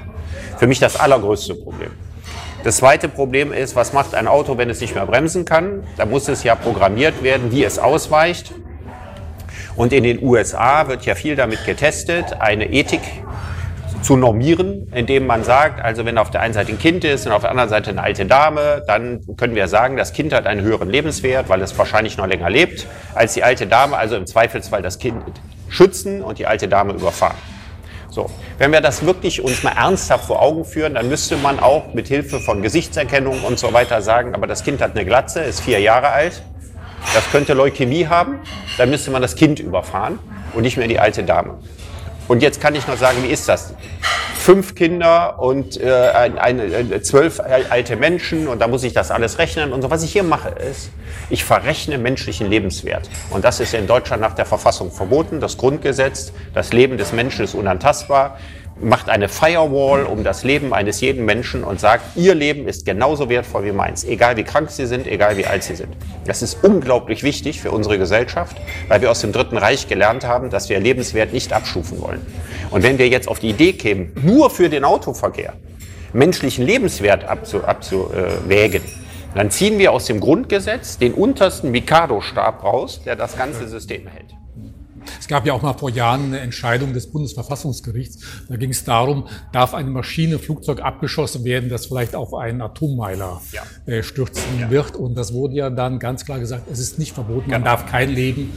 Für 0.58 0.68
mich 0.68 0.80
das 0.80 1.00
allergrößte 1.00 1.56
Problem. 1.56 1.92
Das 2.64 2.78
zweite 2.78 3.10
Problem 3.10 3.54
ist, 3.54 3.76
was 3.76 3.94
macht 3.94 4.16
ein 4.16 4.28
Auto, 4.28 4.58
wenn 4.58 4.70
es 4.70 4.82
nicht 4.82 4.96
mehr 4.96 5.06
bremsen 5.06 5.46
kann? 5.46 5.84
Da 5.98 6.06
muss 6.06 6.28
es 6.28 6.44
ja 6.44 6.56
programmiert 6.56 7.22
werden, 7.22 7.52
wie 7.52 7.64
es 7.64 7.78
ausweicht. 7.78 8.54
Und 9.76 9.94
in 9.94 10.04
den 10.04 10.24
USA 10.24 10.88
wird 10.88 11.06
ja 11.06 11.16
viel 11.16 11.36
damit 11.36 11.66
getestet, 11.66 12.34
eine 12.40 12.72
Ethik 12.72 13.02
zu 14.06 14.16
normieren, 14.18 14.88
indem 14.94 15.26
man 15.26 15.44
sagt, 15.44 15.84
also 15.84 16.06
wenn 16.06 16.20
auf 16.20 16.30
der 16.30 16.42
einen 16.42 16.54
Seite 16.54 16.72
ein 16.72 16.78
Kind 16.78 17.04
ist 17.04 17.26
und 17.26 17.32
auf 17.32 17.42
der 17.42 17.50
anderen 17.50 17.70
Seite 17.70 17.90
eine 17.90 18.04
alte 18.04 18.28
Dame, 18.28 18.84
dann 18.86 19.22
können 19.36 19.56
wir 19.56 19.68
sagen, 19.68 19.98
das 19.98 20.14
Kind 20.14 20.32
hat 20.32 20.46
einen 20.46 20.62
höheren 20.62 20.92
Lebenswert, 20.92 21.50
weil 21.50 21.60
es 21.64 21.76
wahrscheinlich 21.76 22.16
noch 22.16 22.28
länger 22.28 22.52
lebt, 22.52 22.86
als 23.16 23.34
die 23.34 23.44
alte 23.44 23.66
Dame, 23.66 23.98
also 23.98 24.16
im 24.16 24.28
Zweifelsfall 24.28 24.84
das 24.84 25.00
Kind 25.00 25.24
schützen 25.70 26.22
und 26.22 26.38
die 26.38 26.46
alte 26.46 26.68
Dame 26.68 26.94
überfahren. 26.94 27.36
So, 28.12 28.30
wenn 28.60 28.72
wir 28.72 28.80
das 28.80 29.04
wirklich 29.08 29.44
uns 29.44 29.64
mal 29.64 29.74
ernsthaft 29.76 30.26
vor 30.26 30.40
Augen 30.40 30.66
führen, 30.66 30.94
dann 30.94 31.10
müsste 31.10 31.36
man 31.36 31.60
auch 31.60 31.96
mit 31.96 32.08
Hilfe 32.08 32.40
von 32.40 32.62
Gesichtserkennung 32.62 33.42
und 33.42 33.58
so 33.58 33.74
weiter 33.74 34.04
sagen, 34.04 34.36
aber 34.36 34.46
das 34.46 34.64
Kind 34.64 34.82
hat 34.82 34.92
eine 34.96 35.04
Glatze, 35.04 35.40
ist 35.40 35.62
vier 35.62 35.80
Jahre 35.80 36.10
alt, 36.10 36.44
das 37.16 37.24
könnte 37.32 37.54
Leukämie 37.54 38.06
haben, 38.06 38.40
dann 38.78 38.92
müsste 38.92 39.10
man 39.10 39.24
das 39.24 39.36
Kind 39.36 39.60
überfahren 39.60 40.20
und 40.54 40.62
nicht 40.62 40.78
mehr 40.78 40.88
die 40.88 41.00
alte 41.00 41.24
Dame. 41.24 41.58
Und 42.28 42.42
jetzt 42.42 42.60
kann 42.60 42.74
ich 42.76 42.88
noch 42.88 42.98
sagen, 42.98 43.18
wie 43.24 43.28
ist 43.28 43.48
das? 43.48 43.74
Fünf 44.36 44.76
Kinder 44.76 45.40
und 45.40 45.80
äh, 45.80 45.92
ein, 45.92 46.38
ein, 46.38 46.60
äh, 46.60 47.02
zwölf 47.02 47.40
alte 47.40 47.96
Menschen 47.96 48.48
und 48.48 48.60
da 48.60 48.68
muss 48.68 48.84
ich 48.84 48.94
das 48.94 49.12
alles 49.12 49.40
rechnen 49.40 49.74
und 49.74 49.82
so. 49.82 49.90
Was 49.90 50.04
ich 50.04 50.12
hier 50.12 50.24
mache 50.24 50.50
ist, 50.50 50.90
ich 51.30 51.44
verrechne 51.44 51.98
menschlichen 51.98 52.48
Lebenswert. 52.50 53.10
Und 53.32 53.44
das 53.44 53.60
ist 53.60 53.74
in 53.74 53.88
Deutschland 53.88 54.22
nach 54.22 54.34
der 54.34 54.46
Verfassung 54.46 54.92
verboten, 54.92 55.40
das 55.40 55.58
Grundgesetz. 55.58 56.32
Das 56.54 56.74
Leben 56.74 56.98
des 56.98 57.12
Menschen 57.12 57.46
ist 57.46 57.56
unantastbar 57.56 58.38
macht 58.82 59.10
eine 59.10 59.30
Firewall 59.30 60.04
um 60.04 60.24
das 60.24 60.44
Leben 60.44 60.74
eines 60.74 61.00
jeden 61.00 61.24
Menschen 61.24 61.64
und 61.64 61.80
sagt, 61.80 62.18
ihr 62.18 62.36
Leben 62.36 62.68
ist 62.68 62.86
genauso 62.86 63.30
wertvoll 63.30 63.66
wie 63.66 63.72
meins, 63.72 64.04
egal 64.04 64.36
wie 64.36 64.44
krank 64.44 64.70
sie 64.70 64.86
sind, 64.86 65.08
egal 65.08 65.38
wie 65.38 65.46
alt 65.46 65.64
sie 65.64 65.76
sind. 65.76 65.96
Das 66.26 66.42
ist 66.42 66.64
unglaublich 66.64 67.24
wichtig 67.24 67.62
für 67.62 67.72
unsere 67.72 67.98
Gesellschaft, 67.98 68.58
weil 68.88 69.02
wir 69.02 69.12
aus 69.12 69.22
dem 69.22 69.32
Dritten 69.32 69.58
Reich 69.58 69.88
gelernt 69.88 70.26
haben, 70.28 70.50
dass 70.50 70.70
wir 70.70 70.80
Lebenswert 70.80 71.32
nicht 71.32 71.54
abstufen 71.54 72.02
wollen. 72.02 72.26
Und 72.70 72.84
wenn 72.84 72.98
wir 72.98 73.08
jetzt 73.08 73.28
auf 73.28 73.40
die 73.40 73.50
Idee 73.50 73.74
kämen, 73.74 74.12
nur 74.22 74.50
für 74.50 74.70
den 74.70 74.84
Autoverkehr 74.84 75.54
menschlichen 76.12 76.66
Lebenswert 76.66 77.26
abzu, 77.26 77.64
abzuwägen, 77.64 78.82
dann 79.36 79.52
ziehen 79.52 79.80
wir 79.80 79.92
aus 79.92 80.06
dem 80.06 80.22
Grundgesetz 80.22 80.98
den 80.98 81.14
untersten 81.14 81.72
Mikado-Stab 81.72 82.64
raus, 82.64 83.02
der 83.06 83.16
das 83.16 83.38
ganze 83.38 83.68
System 83.68 84.08
hält. 84.08 84.34
Es 85.20 85.28
gab 85.28 85.46
ja 85.46 85.54
auch 85.54 85.62
mal 85.62 85.74
vor 85.74 85.90
Jahren 85.90 86.26
eine 86.26 86.40
Entscheidung 86.40 86.94
des 86.94 87.12
Bundesverfassungsgerichts. 87.12 88.20
Da 88.50 88.56
ging 88.58 88.72
es 88.72 88.84
darum, 88.84 89.28
darf 89.52 89.74
eine 89.74 89.90
Maschine, 89.90 90.36
ein 90.36 90.40
Flugzeug 90.40 90.82
abgeschossen 90.82 91.44
werden, 91.44 91.70
das 91.70 91.88
vielleicht 91.88 92.16
auf 92.16 92.34
einen 92.34 92.62
Atommeiler 92.62 93.42
ja. 93.52 93.64
äh, 93.86 94.04
stürzen 94.04 94.44
ja. 94.60 94.70
wird. 94.70 94.96
Und 94.96 95.16
das 95.16 95.34
wurde 95.34 95.56
ja 95.56 95.70
dann 95.70 96.00
ganz 96.00 96.26
klar 96.26 96.40
gesagt, 96.40 96.64
es 96.72 96.80
ist 96.80 97.00
nicht 97.00 97.14
verboten, 97.14 97.50
man 97.50 97.62
genau. 97.62 97.76
darf 97.76 97.86
kein 97.86 98.10
Leben 98.10 98.54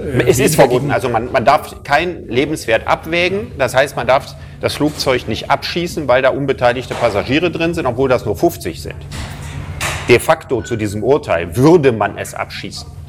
äh, 0.00 0.22
es 0.26 0.38
ist 0.38 0.54
verboten. 0.54 0.90
Also 0.90 1.08
man, 1.08 1.30
man 1.32 1.44
darf 1.44 1.82
keinen 1.82 2.28
Lebenswert 2.28 2.86
abwägen. 2.86 3.52
Das 3.58 3.74
heißt, 3.74 3.96
man 3.96 4.06
darf 4.06 4.34
das 4.60 4.74
Flugzeug 4.74 5.28
nicht 5.28 5.50
abschießen, 5.50 6.08
weil 6.08 6.22
da 6.22 6.30
unbeteiligte 6.30 6.94
Passagiere 6.94 7.50
drin 7.50 7.74
sind, 7.74 7.86
obwohl 7.86 8.08
das 8.08 8.24
nur 8.24 8.36
50 8.36 8.82
sind. 8.82 8.96
De 10.08 10.18
facto 10.18 10.62
zu 10.62 10.76
diesem 10.76 11.02
Urteil 11.02 11.56
würde 11.56 11.92
man 11.92 12.18
es 12.18 12.34
abschießen. 12.34 12.99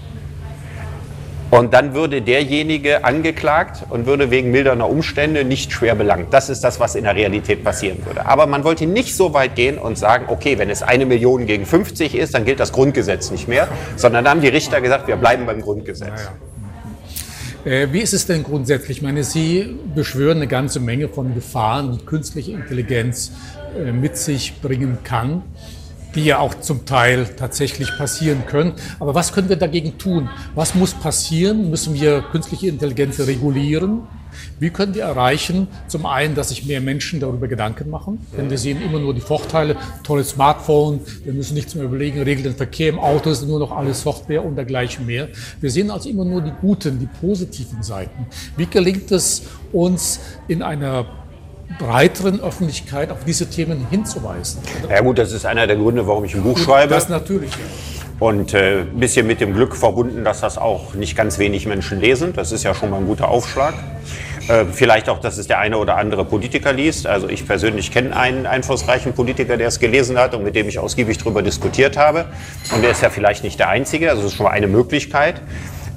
Und 1.51 1.73
dann 1.73 1.93
würde 1.93 2.21
derjenige 2.21 3.03
angeklagt 3.03 3.83
und 3.89 4.05
würde 4.05 4.31
wegen 4.31 4.51
mildernder 4.51 4.89
Umstände 4.89 5.43
nicht 5.43 5.73
schwer 5.73 5.95
belangt. 5.95 6.33
Das 6.33 6.49
ist 6.49 6.63
das, 6.63 6.79
was 6.79 6.95
in 6.95 7.03
der 7.03 7.13
Realität 7.13 7.61
passieren 7.61 7.97
würde. 8.05 8.25
Aber 8.25 8.47
man 8.47 8.63
wollte 8.63 8.85
nicht 8.85 9.17
so 9.17 9.33
weit 9.33 9.55
gehen 9.55 9.77
und 9.77 9.97
sagen, 9.97 10.25
okay, 10.29 10.57
wenn 10.57 10.69
es 10.69 10.81
eine 10.81 11.05
Million 11.05 11.45
gegen 11.45 11.65
50 11.65 12.15
ist, 12.15 12.33
dann 12.33 12.45
gilt 12.45 12.61
das 12.61 12.71
Grundgesetz 12.71 13.31
nicht 13.31 13.49
mehr, 13.49 13.67
sondern 13.97 14.23
dann 14.23 14.31
haben 14.31 14.41
die 14.41 14.47
Richter 14.47 14.79
gesagt, 14.79 15.09
wir 15.09 15.17
bleiben 15.17 15.45
beim 15.45 15.59
Grundgesetz. 15.59 16.31
Äh, 17.65 17.87
wie 17.91 17.99
ist 17.99 18.13
es 18.13 18.25
denn 18.25 18.43
grundsätzlich? 18.43 18.97
Ich 18.97 19.03
meine, 19.03 19.25
Sie 19.25 19.75
beschwören 19.93 20.37
eine 20.37 20.47
ganze 20.47 20.79
Menge 20.79 21.09
von 21.09 21.35
Gefahren, 21.35 21.97
die 21.97 22.05
künstliche 22.05 22.53
Intelligenz 22.53 23.33
äh, 23.77 23.91
mit 23.91 24.15
sich 24.15 24.61
bringen 24.61 24.99
kann 25.03 25.43
die 26.15 26.25
ja 26.25 26.39
auch 26.39 26.55
zum 26.59 26.85
Teil 26.85 27.27
tatsächlich 27.37 27.89
passieren 27.97 28.45
können. 28.45 28.73
Aber 28.99 29.15
was 29.15 29.33
können 29.33 29.49
wir 29.49 29.55
dagegen 29.55 29.97
tun? 29.97 30.29
Was 30.55 30.75
muss 30.75 30.93
passieren? 30.93 31.69
Müssen 31.69 31.93
wir 31.93 32.21
künstliche 32.21 32.67
Intelligenz 32.67 33.19
regulieren? 33.19 34.01
Wie 34.59 34.69
können 34.69 34.93
wir 34.95 35.03
erreichen, 35.03 35.67
zum 35.87 36.05
einen, 36.05 36.35
dass 36.35 36.49
sich 36.49 36.65
mehr 36.65 36.81
Menschen 36.81 37.19
darüber 37.19 37.47
Gedanken 37.47 37.89
machen, 37.89 38.25
denn 38.37 38.49
wir 38.49 38.57
sehen 38.57 38.81
immer 38.81 38.99
nur 38.99 39.13
die 39.13 39.21
Vorteile, 39.21 39.75
tolles 40.03 40.29
Smartphone, 40.29 41.01
wir 41.23 41.33
müssen 41.33 41.53
nichts 41.53 41.75
mehr 41.75 41.83
überlegen, 41.83 42.21
regelt 42.21 42.45
den 42.45 42.55
Verkehr 42.55 42.89
im 42.89 42.99
Auto, 42.99 43.29
ist 43.29 43.45
nur 43.45 43.59
noch 43.59 43.71
alles 43.71 44.01
Software 44.01 44.43
und 44.43 44.55
dergleichen 44.55 45.05
mehr. 45.05 45.29
Wir 45.59 45.69
sehen 45.69 45.91
also 45.91 46.09
immer 46.09 46.25
nur 46.25 46.41
die 46.41 46.53
guten, 46.61 46.99
die 46.99 47.07
positiven 47.07 47.83
Seiten. 47.83 48.25
Wie 48.57 48.65
gelingt 48.65 49.11
es 49.11 49.43
uns 49.73 50.19
in 50.47 50.61
einer 50.61 51.05
breiteren 51.77 52.41
Öffentlichkeit 52.41 53.11
auf 53.11 53.23
diese 53.25 53.49
Themen 53.49 53.87
hinzuweisen. 53.89 54.61
Ja 54.89 55.01
gut, 55.01 55.17
das 55.17 55.31
ist 55.31 55.45
einer 55.45 55.67
der 55.67 55.75
Gründe, 55.75 56.07
warum 56.07 56.25
ich 56.25 56.35
ein 56.35 56.43
Buch 56.43 56.57
schreibe. 56.57 56.93
Das 56.93 57.09
natürlich. 57.09 57.51
Und 58.19 58.53
äh, 58.53 58.81
ein 58.81 58.99
bisschen 58.99 59.25
mit 59.25 59.41
dem 59.41 59.53
Glück 59.53 59.75
verbunden, 59.75 60.23
dass 60.23 60.41
das 60.41 60.57
auch 60.57 60.93
nicht 60.93 61.15
ganz 61.15 61.39
wenig 61.39 61.65
Menschen 61.65 61.99
lesen. 61.99 62.33
Das 62.33 62.51
ist 62.51 62.63
ja 62.63 62.75
schon 62.75 62.91
mal 62.91 62.97
ein 62.97 63.07
guter 63.07 63.29
Aufschlag. 63.29 63.73
Äh, 64.47 64.65
vielleicht 64.71 65.09
auch, 65.09 65.19
dass 65.19 65.37
es 65.37 65.47
der 65.47 65.59
eine 65.59 65.77
oder 65.77 65.97
andere 65.97 66.25
Politiker 66.25 66.73
liest. 66.73 67.07
Also 67.07 67.29
ich 67.29 67.47
persönlich 67.47 67.91
kenne 67.91 68.15
einen 68.15 68.45
einflussreichen 68.45 69.13
Politiker, 69.13 69.57
der 69.57 69.67
es 69.67 69.79
gelesen 69.79 70.17
hat 70.17 70.35
und 70.35 70.43
mit 70.43 70.55
dem 70.55 70.67
ich 70.67 70.77
ausgiebig 70.77 71.17
darüber 71.17 71.41
diskutiert 71.41 71.97
habe. 71.97 72.25
Und 72.73 72.83
der 72.83 72.91
ist 72.91 73.01
ja 73.01 73.09
vielleicht 73.09 73.43
nicht 73.43 73.59
der 73.59 73.69
Einzige, 73.69 74.09
also 74.09 74.21
das 74.21 74.31
ist 74.31 74.37
schon 74.37 74.45
mal 74.45 74.51
eine 74.51 74.67
Möglichkeit. 74.67 75.41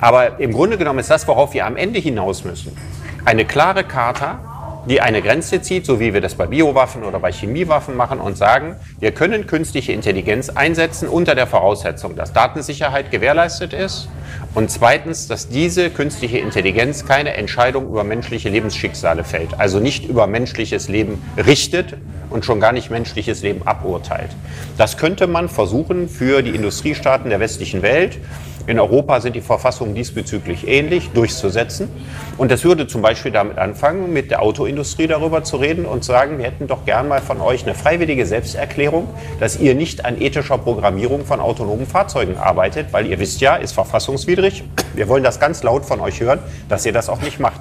Aber 0.01 0.41
im 0.41 0.53
Grunde 0.53 0.79
genommen 0.79 1.01
ist 1.01 1.11
das, 1.11 1.27
worauf 1.29 1.55
wir 1.55 1.67
am 1.67 1.77
Ende 1.77 1.99
hinaus 1.99 2.45
müssen, 2.45 2.77
eine 3.25 3.45
klare 3.45 3.85
Charta, 3.85 4.54
die 4.89 5.01
eine 5.01 5.23
Grenze 5.23 5.63
zieht, 5.63 5.87
so 5.87 6.01
wie 6.01 6.13
wir 6.13 6.21
das 6.21 6.35
bei 6.35 6.47
Biowaffen 6.47 7.05
oder 7.05 7.19
bei 7.19 7.33
Chemiewaffen 7.33 7.97
machen 7.97 8.21
und 8.21 8.37
sagen, 8.37 8.77
wir 9.01 9.13
können 9.13 9.47
künstliche 9.47 9.93
Intelligenz 9.93 10.51
einsetzen 10.51 11.09
unter 11.09 11.35
der 11.35 11.47
Voraussetzung, 11.47 12.17
dass 12.17 12.33
Datensicherheit 12.33 13.11
gewährleistet 13.11 13.73
ist 13.73 14.09
und 14.55 14.71
zweitens, 14.71 15.27
dass 15.27 15.49
diese 15.49 15.91
künstliche 15.91 16.39
Intelligenz 16.39 17.07
keine 17.07 17.35
Entscheidung 17.35 17.89
über 17.89 18.05
menschliche 18.05 18.51
Lebensschicksale 18.51 19.25
fällt, 19.25 19.59
also 19.59 19.81
nicht 19.81 20.09
über 20.09 20.27
menschliches 20.27 20.89
Leben 20.89 21.23
richtet 21.37 21.97
und 22.31 22.45
schon 22.45 22.61
gar 22.61 22.73
nicht 22.73 22.91
menschliches 22.91 23.43
Leben 23.43 23.67
aburteilt. 23.67 24.31
Das 24.77 24.97
könnte 24.97 25.27
man 25.27 25.49
versuchen 25.49 26.09
für 26.09 26.43
die 26.43 26.55
Industriestaaten 26.55 27.31
der 27.31 27.41
westlichen 27.41 27.83
Welt 27.83 28.19
in 28.67 28.81
Europa 28.81 29.21
sind 29.21 29.37
die 29.37 29.43
Verfassungen 29.43 29.95
diesbezüglich 29.95 30.67
ähnlich 30.67 31.11
durchzusetzen. 31.11 31.89
Und 32.39 32.51
das 32.51 32.65
würde 32.65 32.87
zum 32.87 33.03
Beispiel 33.03 33.31
damit 33.31 33.59
anfangen, 33.59 34.13
mit 34.13 34.31
der 34.31 34.41
Autoindustrie 34.41 35.07
darüber 35.07 35.45
zu 35.45 35.57
reden 35.57 35.85
und 35.85 36.03
sagen, 36.03 36.39
wir 36.39 36.47
hätten 36.47 36.67
doch 36.67 36.87
gern 36.87 37.07
mal 37.09 37.21
von 37.21 37.43
euch 37.43 37.65
eine 37.65 37.75
freiwillige 37.75 38.25
Selbsterklärung, 38.25 39.09
dass 39.39 39.61
ihr 39.61 39.75
nicht 39.75 40.07
an 40.07 40.19
ethischer 40.21 40.57
Programmierung 40.57 41.27
von 41.27 41.41
autonomen 41.41 41.87
Fahrzeugen 41.87 42.39
arbeitet, 42.39 42.87
weil 42.93 43.07
ihr 43.07 43.19
wisst 43.19 43.43
ja, 43.43 43.57
ist 43.57 43.73
verfassungswidrig. 43.73 44.65
Wir 44.95 45.09
wollen 45.09 45.25
das 45.25 45.39
ganz 45.39 45.63
laut 45.63 45.85
von 45.85 46.01
euch 46.01 46.21
hören, 46.21 46.39
dass 46.71 46.87
ihr 46.87 46.93
das 46.93 47.11
auch 47.11 47.21
nicht 47.21 47.39
macht. 47.39 47.61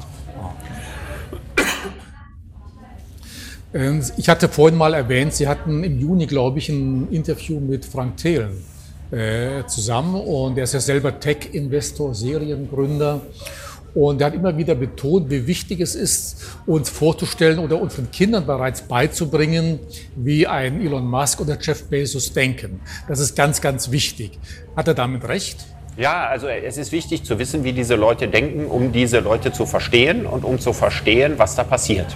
Ähm, 3.73 4.01
ich 4.15 4.29
hatte 4.29 4.47
vorhin 4.47 4.77
mal 4.77 4.93
erwähnt, 4.93 5.33
Sie 5.33 5.49
hatten 5.49 5.83
im 5.83 5.99
Juni, 5.99 6.27
glaube 6.27 6.59
ich, 6.59 6.69
ein 6.69 7.09
Interview 7.11 7.59
mit 7.59 7.85
Frank 7.85 8.17
Thelen 8.17 8.72
äh, 9.13 9.65
zusammen 9.67 10.15
und 10.15 10.57
er 10.57 10.63
ist 10.63 10.73
ja 10.73 10.79
selber 10.79 11.19
Tech-Investor, 11.19 12.15
Seriengründer. 12.15 13.21
Und 13.93 14.21
er 14.21 14.27
hat 14.27 14.33
immer 14.33 14.57
wieder 14.57 14.73
betont, 14.73 15.29
wie 15.29 15.45
wichtig 15.45 15.79
es 15.79 15.93
ist, 15.93 16.43
uns 16.65 16.89
vorzustellen 16.89 17.59
oder 17.59 17.79
unseren 17.79 18.09
Kindern 18.09 18.47
bereits 18.47 18.81
beizubringen, 18.81 19.79
wie 20.15 20.47
ein 20.47 20.81
Elon 20.81 21.05
Musk 21.05 21.41
oder 21.41 21.59
Jeff 21.61 21.83
Bezos 21.89 22.33
denken. 22.33 22.81
Das 23.07 23.19
ist 23.19 23.35
ganz, 23.35 23.61
ganz 23.61 23.91
wichtig. 23.91 24.39
Hat 24.75 24.87
er 24.87 24.95
damit 24.95 25.27
recht? 25.27 25.63
Ja, 25.95 26.25
also 26.25 26.47
es 26.47 26.77
ist 26.77 26.91
wichtig 26.91 27.23
zu 27.23 27.37
wissen, 27.37 27.63
wie 27.63 27.71
diese 27.71 27.93
Leute 27.93 28.27
denken, 28.27 28.65
um 28.65 28.91
diese 28.91 29.19
Leute 29.19 29.51
zu 29.51 29.67
verstehen 29.67 30.25
und 30.25 30.43
um 30.43 30.57
zu 30.57 30.73
verstehen, 30.73 31.33
was 31.37 31.55
da 31.55 31.63
passiert. 31.63 32.07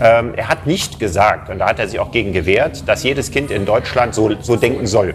Ähm, 0.00 0.34
er 0.36 0.48
hat 0.48 0.66
nicht 0.66 1.00
gesagt, 1.00 1.50
und 1.50 1.58
da 1.58 1.68
hat 1.68 1.78
er 1.78 1.88
sich 1.88 1.98
auch 1.98 2.12
gegen 2.12 2.32
gewehrt, 2.32 2.88
dass 2.88 3.02
jedes 3.02 3.30
Kind 3.30 3.50
in 3.50 3.66
Deutschland 3.66 4.14
so, 4.14 4.30
so 4.40 4.56
denken 4.56 4.86
soll. 4.86 5.14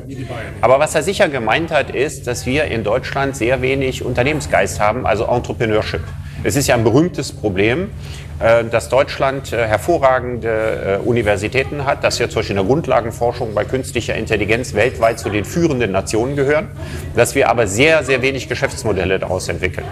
Aber 0.61 0.79
was 0.79 0.93
er 0.95 1.03
sicher 1.03 1.29
gemeint 1.29 1.71
hat, 1.71 1.89
ist, 1.89 2.27
dass 2.27 2.45
wir 2.45 2.65
in 2.65 2.83
Deutschland 2.83 3.35
sehr 3.37 3.61
wenig 3.61 4.03
Unternehmensgeist 4.03 4.79
haben, 4.79 5.05
also 5.05 5.25
Entrepreneurship. 5.25 6.01
Es 6.43 6.57
ist 6.57 6.67
ja 6.67 6.75
ein 6.75 6.83
berühmtes 6.83 7.31
Problem, 7.31 7.91
äh, 8.39 8.65
dass 8.65 8.89
Deutschland 8.89 9.53
äh, 9.53 9.65
hervorragende 9.65 10.99
äh, 11.01 11.07
Universitäten 11.07 11.85
hat, 11.85 12.03
dass 12.03 12.19
wir 12.19 12.29
zum 12.29 12.39
Beispiel 12.39 12.57
in 12.57 12.63
der 12.63 12.65
Grundlagenforschung 12.65 13.53
bei 13.53 13.63
künstlicher 13.63 14.15
Intelligenz 14.15 14.73
weltweit 14.73 15.19
zu 15.19 15.29
den 15.29 15.45
führenden 15.45 15.91
Nationen 15.91 16.35
gehören, 16.35 16.67
dass 17.15 17.35
wir 17.35 17.49
aber 17.49 17.67
sehr, 17.67 18.03
sehr 18.03 18.21
wenig 18.21 18.49
Geschäftsmodelle 18.49 19.19
daraus 19.19 19.47
entwickeln. 19.47 19.85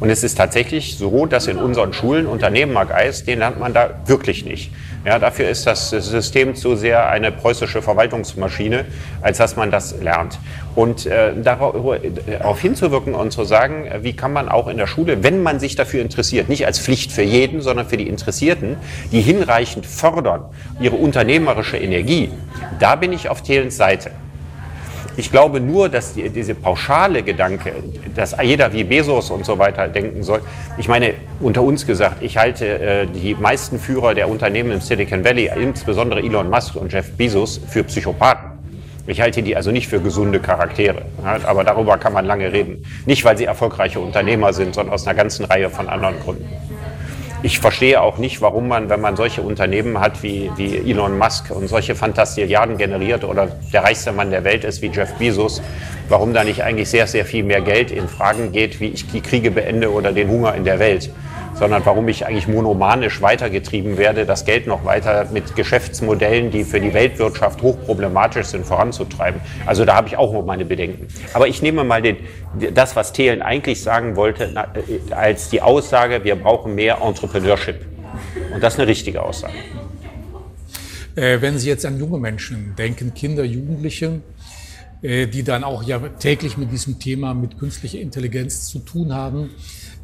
Und 0.00 0.08
es 0.08 0.24
ist 0.24 0.36
tatsächlich 0.36 0.96
so, 0.96 1.26
dass 1.26 1.46
in 1.46 1.58
unseren 1.58 1.92
Schulen 1.92 2.26
Unternehmergeist, 2.26 3.26
den 3.26 3.38
lernt 3.38 3.60
man 3.60 3.74
da 3.74 3.90
wirklich 4.06 4.46
nicht. 4.46 4.72
Ja, 5.04 5.18
dafür 5.18 5.48
ist 5.48 5.66
das 5.66 5.90
System 5.90 6.54
zu 6.54 6.74
sehr 6.74 7.08
eine 7.08 7.30
preußische 7.30 7.82
Verwaltungsmaschine, 7.82 8.86
als 9.20 9.38
dass 9.38 9.56
man 9.56 9.70
das 9.70 10.00
lernt. 10.00 10.38
Und 10.74 11.06
äh, 11.06 11.32
darauf 11.42 12.60
hinzuwirken 12.60 13.14
und 13.14 13.30
zu 13.30 13.44
sagen, 13.44 13.90
wie 14.00 14.14
kann 14.14 14.32
man 14.32 14.48
auch 14.48 14.68
in 14.68 14.78
der 14.78 14.86
Schule, 14.86 15.22
wenn 15.22 15.42
man 15.42 15.60
sich 15.60 15.76
dafür 15.76 16.00
interessiert, 16.00 16.48
nicht 16.48 16.66
als 16.66 16.78
Pflicht 16.78 17.12
für 17.12 17.22
jeden, 17.22 17.60
sondern 17.60 17.86
für 17.86 17.96
die 17.96 18.08
Interessierten, 18.08 18.76
die 19.12 19.20
hinreichend 19.20 19.84
fördern, 19.84 20.44
ihre 20.80 20.96
unternehmerische 20.96 21.76
Energie, 21.76 22.30
da 22.78 22.96
bin 22.96 23.12
ich 23.12 23.28
auf 23.28 23.42
Thelens 23.42 23.76
Seite. 23.76 24.10
Ich 25.16 25.30
glaube 25.30 25.60
nur, 25.60 25.88
dass 25.88 26.14
die, 26.14 26.28
diese 26.30 26.54
pauschale 26.54 27.22
Gedanke, 27.22 27.72
dass 28.14 28.36
jeder 28.42 28.72
wie 28.72 28.84
Bezos 28.84 29.30
und 29.30 29.44
so 29.44 29.58
weiter 29.58 29.88
denken 29.88 30.22
soll. 30.22 30.40
Ich 30.78 30.88
meine, 30.88 31.14
unter 31.40 31.62
uns 31.62 31.86
gesagt, 31.86 32.22
ich 32.22 32.36
halte 32.36 32.66
äh, 32.66 33.06
die 33.06 33.34
meisten 33.34 33.78
Führer 33.78 34.14
der 34.14 34.28
Unternehmen 34.28 34.70
im 34.70 34.80
Silicon 34.80 35.24
Valley, 35.24 35.50
insbesondere 35.60 36.20
Elon 36.20 36.48
Musk 36.48 36.76
und 36.76 36.92
Jeff 36.92 37.10
Bezos, 37.16 37.60
für 37.68 37.84
Psychopathen. 37.84 38.50
Ich 39.06 39.20
halte 39.20 39.42
die 39.42 39.56
also 39.56 39.72
nicht 39.72 39.88
für 39.88 40.00
gesunde 40.00 40.38
Charaktere. 40.38 41.02
Aber 41.44 41.64
darüber 41.64 41.98
kann 41.98 42.12
man 42.12 42.26
lange 42.26 42.52
reden. 42.52 42.84
Nicht, 43.06 43.24
weil 43.24 43.36
sie 43.36 43.44
erfolgreiche 43.44 43.98
Unternehmer 43.98 44.52
sind, 44.52 44.74
sondern 44.74 44.94
aus 44.94 45.06
einer 45.06 45.16
ganzen 45.16 45.46
Reihe 45.46 45.68
von 45.68 45.88
anderen 45.88 46.20
Gründen 46.20 46.48
ich 47.42 47.58
verstehe 47.58 48.00
auch 48.00 48.18
nicht, 48.18 48.40
warum 48.40 48.68
man, 48.68 48.90
wenn 48.90 49.00
man 49.00 49.16
solche 49.16 49.42
Unternehmen 49.42 49.98
hat 49.98 50.22
wie, 50.22 50.50
wie 50.56 50.90
Elon 50.90 51.16
Musk 51.16 51.50
und 51.50 51.68
solche 51.68 51.94
Fantastilliarden 51.94 52.76
generiert 52.76 53.24
oder 53.24 53.48
der 53.72 53.82
reichste 53.82 54.12
Mann 54.12 54.30
der 54.30 54.44
Welt 54.44 54.64
ist 54.64 54.82
wie 54.82 54.88
Jeff 54.88 55.14
Bezos, 55.14 55.62
warum 56.08 56.34
da 56.34 56.44
nicht 56.44 56.62
eigentlich 56.62 56.90
sehr, 56.90 57.06
sehr 57.06 57.24
viel 57.24 57.44
mehr 57.44 57.62
Geld 57.62 57.90
in 57.90 58.08
Fragen 58.08 58.52
geht, 58.52 58.80
wie 58.80 58.88
ich 58.88 59.06
die 59.06 59.22
Kriege 59.22 59.50
beende 59.50 59.90
oder 59.90 60.12
den 60.12 60.28
Hunger 60.28 60.54
in 60.54 60.64
der 60.64 60.78
Welt 60.78 61.10
sondern 61.54 61.84
warum 61.84 62.08
ich 62.08 62.26
eigentlich 62.26 62.48
monomanisch 62.48 63.20
weitergetrieben 63.20 63.98
werde, 63.98 64.26
das 64.26 64.44
Geld 64.44 64.66
noch 64.66 64.84
weiter 64.84 65.26
mit 65.32 65.56
Geschäftsmodellen, 65.56 66.50
die 66.50 66.64
für 66.64 66.80
die 66.80 66.94
Weltwirtschaft 66.94 67.62
hochproblematisch 67.62 68.46
sind, 68.46 68.64
voranzutreiben. 68.66 69.40
Also 69.66 69.84
da 69.84 69.94
habe 69.94 70.08
ich 70.08 70.16
auch 70.16 70.32
noch 70.32 70.44
meine 70.44 70.64
Bedenken. 70.64 71.08
Aber 71.34 71.48
ich 71.48 71.62
nehme 71.62 71.84
mal 71.84 72.02
den, 72.02 72.16
das, 72.74 72.96
was 72.96 73.12
Thelen 73.12 73.42
eigentlich 73.42 73.82
sagen 73.82 74.16
wollte, 74.16 74.44
äh, 74.44 75.12
als 75.12 75.50
die 75.50 75.62
Aussage, 75.62 76.24
wir 76.24 76.36
brauchen 76.36 76.74
mehr 76.74 76.98
Entrepreneurship. 77.02 77.86
Und 78.54 78.62
das 78.62 78.74
ist 78.74 78.80
eine 78.80 78.88
richtige 78.88 79.22
Aussage. 79.22 79.54
Äh, 81.16 81.40
wenn 81.40 81.58
Sie 81.58 81.68
jetzt 81.68 81.84
an 81.84 81.98
junge 81.98 82.18
Menschen 82.18 82.74
denken, 82.76 83.12
Kinder, 83.14 83.44
Jugendliche, 83.44 84.20
äh, 85.02 85.26
die 85.26 85.42
dann 85.42 85.64
auch 85.64 85.82
ja 85.82 85.98
täglich 85.98 86.56
mit 86.56 86.70
diesem 86.72 86.98
Thema, 86.98 87.34
mit 87.34 87.58
künstlicher 87.58 87.98
Intelligenz 87.98 88.66
zu 88.66 88.80
tun 88.80 89.14
haben, 89.14 89.50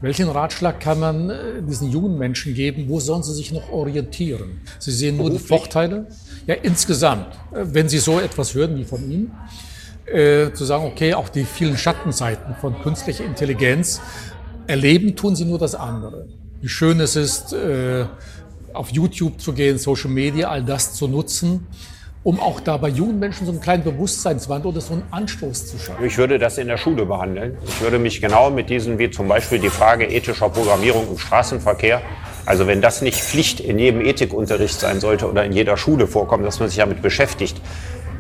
welchen 0.01 0.29
Ratschlag 0.29 0.81
kann 0.81 1.01
man 1.01 1.31
äh, 1.31 1.63
diesen 1.63 1.91
jungen 1.91 2.19
Menschen 2.19 2.55
geben? 2.55 2.85
Wo 2.89 3.01
sollen 3.01 3.23
sie 3.23 3.33
sich 3.33 3.53
noch 3.53 3.71
orientieren? 3.71 4.61
Sie 4.79 4.93
sehen 4.93 5.17
nur 5.17 5.31
die 5.31 5.39
Vorteile. 5.39 6.07
Ja, 6.47 6.55
insgesamt, 6.55 7.35
äh, 7.53 7.65
wenn 7.65 7.89
Sie 7.89 7.99
so 7.99 8.21
etwas 8.21 8.55
hören 8.55 8.77
wie 8.77 8.85
von 8.85 9.11
Ihnen, 9.11 9.33
äh, 10.07 10.53
zu 10.53 10.65
sagen, 10.65 10.85
okay, 10.85 11.15
auch 11.15 11.29
die 11.29 11.45
vielen 11.45 11.77
Schattenseiten 11.77 12.55
von 12.61 12.81
künstlicher 12.83 13.25
Intelligenz 13.25 14.01
erleben, 14.67 15.17
tun 15.17 15.35
Sie 15.35 15.45
nur 15.45 15.59
das 15.59 15.75
andere. 15.75 16.29
Wie 16.61 16.69
schön 16.69 17.01
es 17.01 17.17
ist, 17.17 17.53
äh, 17.53 18.05
auf 18.73 18.91
YouTube 18.91 19.41
zu 19.41 19.53
gehen, 19.53 19.79
Social 19.79 20.11
Media, 20.11 20.49
all 20.51 20.63
das 20.63 20.95
zu 20.95 21.09
nutzen 21.09 21.67
um 22.27 22.41
auch 22.41 22.59
da 22.59 22.77
bei 22.77 22.89
jungen 22.89 23.21
Menschen 23.21 23.47
so 23.47 23.53
einen 23.53 23.61
kleinen 23.61 23.85
Bewusstseinswandel 23.85 24.73
oder 24.73 24.81
so 24.81 24.95
einen 24.95 25.05
Anstoß 25.13 25.67
zu 25.69 25.79
schaffen? 25.79 26.05
Ich 26.05 26.19
würde 26.19 26.41
das 26.41 26.59
in 26.59 26.67
der 26.67 26.77
Schule 26.77 27.07
behandeln. 27.07 27.57
Ich 27.65 27.81
würde 27.81 28.01
mich 28.01 28.21
genau 28.21 28.51
mit 28.51 28.69
diesen, 28.69 28.99
wie 28.99 29.13
zum 29.13 29.29
Beispiel 29.29 29.61
die 29.61 29.69
Frage 29.69 30.07
ethischer 30.07 30.49
Programmierung 30.49 31.07
im 31.09 31.19
Straßenverkehr, 31.19 32.03
also 32.45 32.67
wenn 32.67 32.81
das 32.81 33.01
nicht 33.01 33.21
Pflicht 33.21 33.61
in 33.61 33.79
jedem 33.79 34.01
Ethikunterricht 34.01 34.81
sein 34.81 34.99
sollte 34.99 35.31
oder 35.31 35.45
in 35.45 35.53
jeder 35.53 35.77
Schule 35.77 36.09
vorkommt, 36.09 36.45
dass 36.45 36.59
man 36.59 36.69
sich 36.69 36.79
damit 36.79 37.01
beschäftigt. 37.01 37.61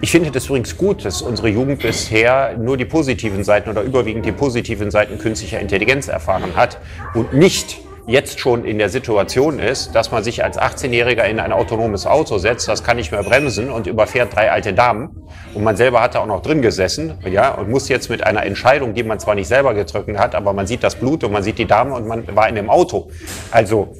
Ich 0.00 0.12
finde 0.12 0.30
das 0.30 0.46
übrigens 0.46 0.76
gut, 0.76 1.04
dass 1.04 1.20
unsere 1.20 1.48
Jugend 1.48 1.82
bisher 1.82 2.56
nur 2.56 2.76
die 2.76 2.84
positiven 2.84 3.42
Seiten 3.42 3.70
oder 3.70 3.82
überwiegend 3.82 4.24
die 4.24 4.30
positiven 4.30 4.92
Seiten 4.92 5.18
künstlicher 5.18 5.58
Intelligenz 5.58 6.06
erfahren 6.06 6.54
hat 6.54 6.78
und 7.14 7.32
nicht 7.32 7.78
jetzt 8.06 8.38
schon 8.38 8.64
in 8.64 8.78
der 8.78 8.88
Situation 8.88 9.58
ist, 9.58 9.94
dass 9.94 10.12
man 10.12 10.22
sich 10.22 10.44
als 10.44 10.58
18-Jähriger 10.58 11.24
in 11.24 11.40
ein 11.40 11.52
autonomes 11.52 12.06
Auto 12.06 12.38
setzt, 12.38 12.68
das 12.68 12.84
kann 12.84 12.96
nicht 12.96 13.10
mehr 13.10 13.22
bremsen 13.22 13.70
und 13.70 13.86
überfährt 13.86 14.34
drei 14.34 14.50
alte 14.50 14.72
Damen. 14.72 15.24
Und 15.54 15.64
man 15.64 15.76
selber 15.76 16.00
hat 16.00 16.14
da 16.14 16.20
auch 16.20 16.26
noch 16.26 16.42
drin 16.42 16.62
gesessen, 16.62 17.14
ja, 17.28 17.50
und 17.54 17.68
muss 17.68 17.88
jetzt 17.88 18.08
mit 18.08 18.24
einer 18.24 18.44
Entscheidung, 18.44 18.94
die 18.94 19.02
man 19.02 19.18
zwar 19.18 19.34
nicht 19.34 19.48
selber 19.48 19.74
gedrückt 19.74 20.16
hat, 20.18 20.34
aber 20.34 20.52
man 20.52 20.66
sieht 20.66 20.84
das 20.84 20.94
Blut 20.94 21.24
und 21.24 21.32
man 21.32 21.42
sieht 21.42 21.58
die 21.58 21.66
Damen 21.66 21.92
und 21.92 22.06
man 22.06 22.36
war 22.36 22.48
in 22.48 22.54
dem 22.54 22.70
Auto. 22.70 23.10
Also, 23.50 23.94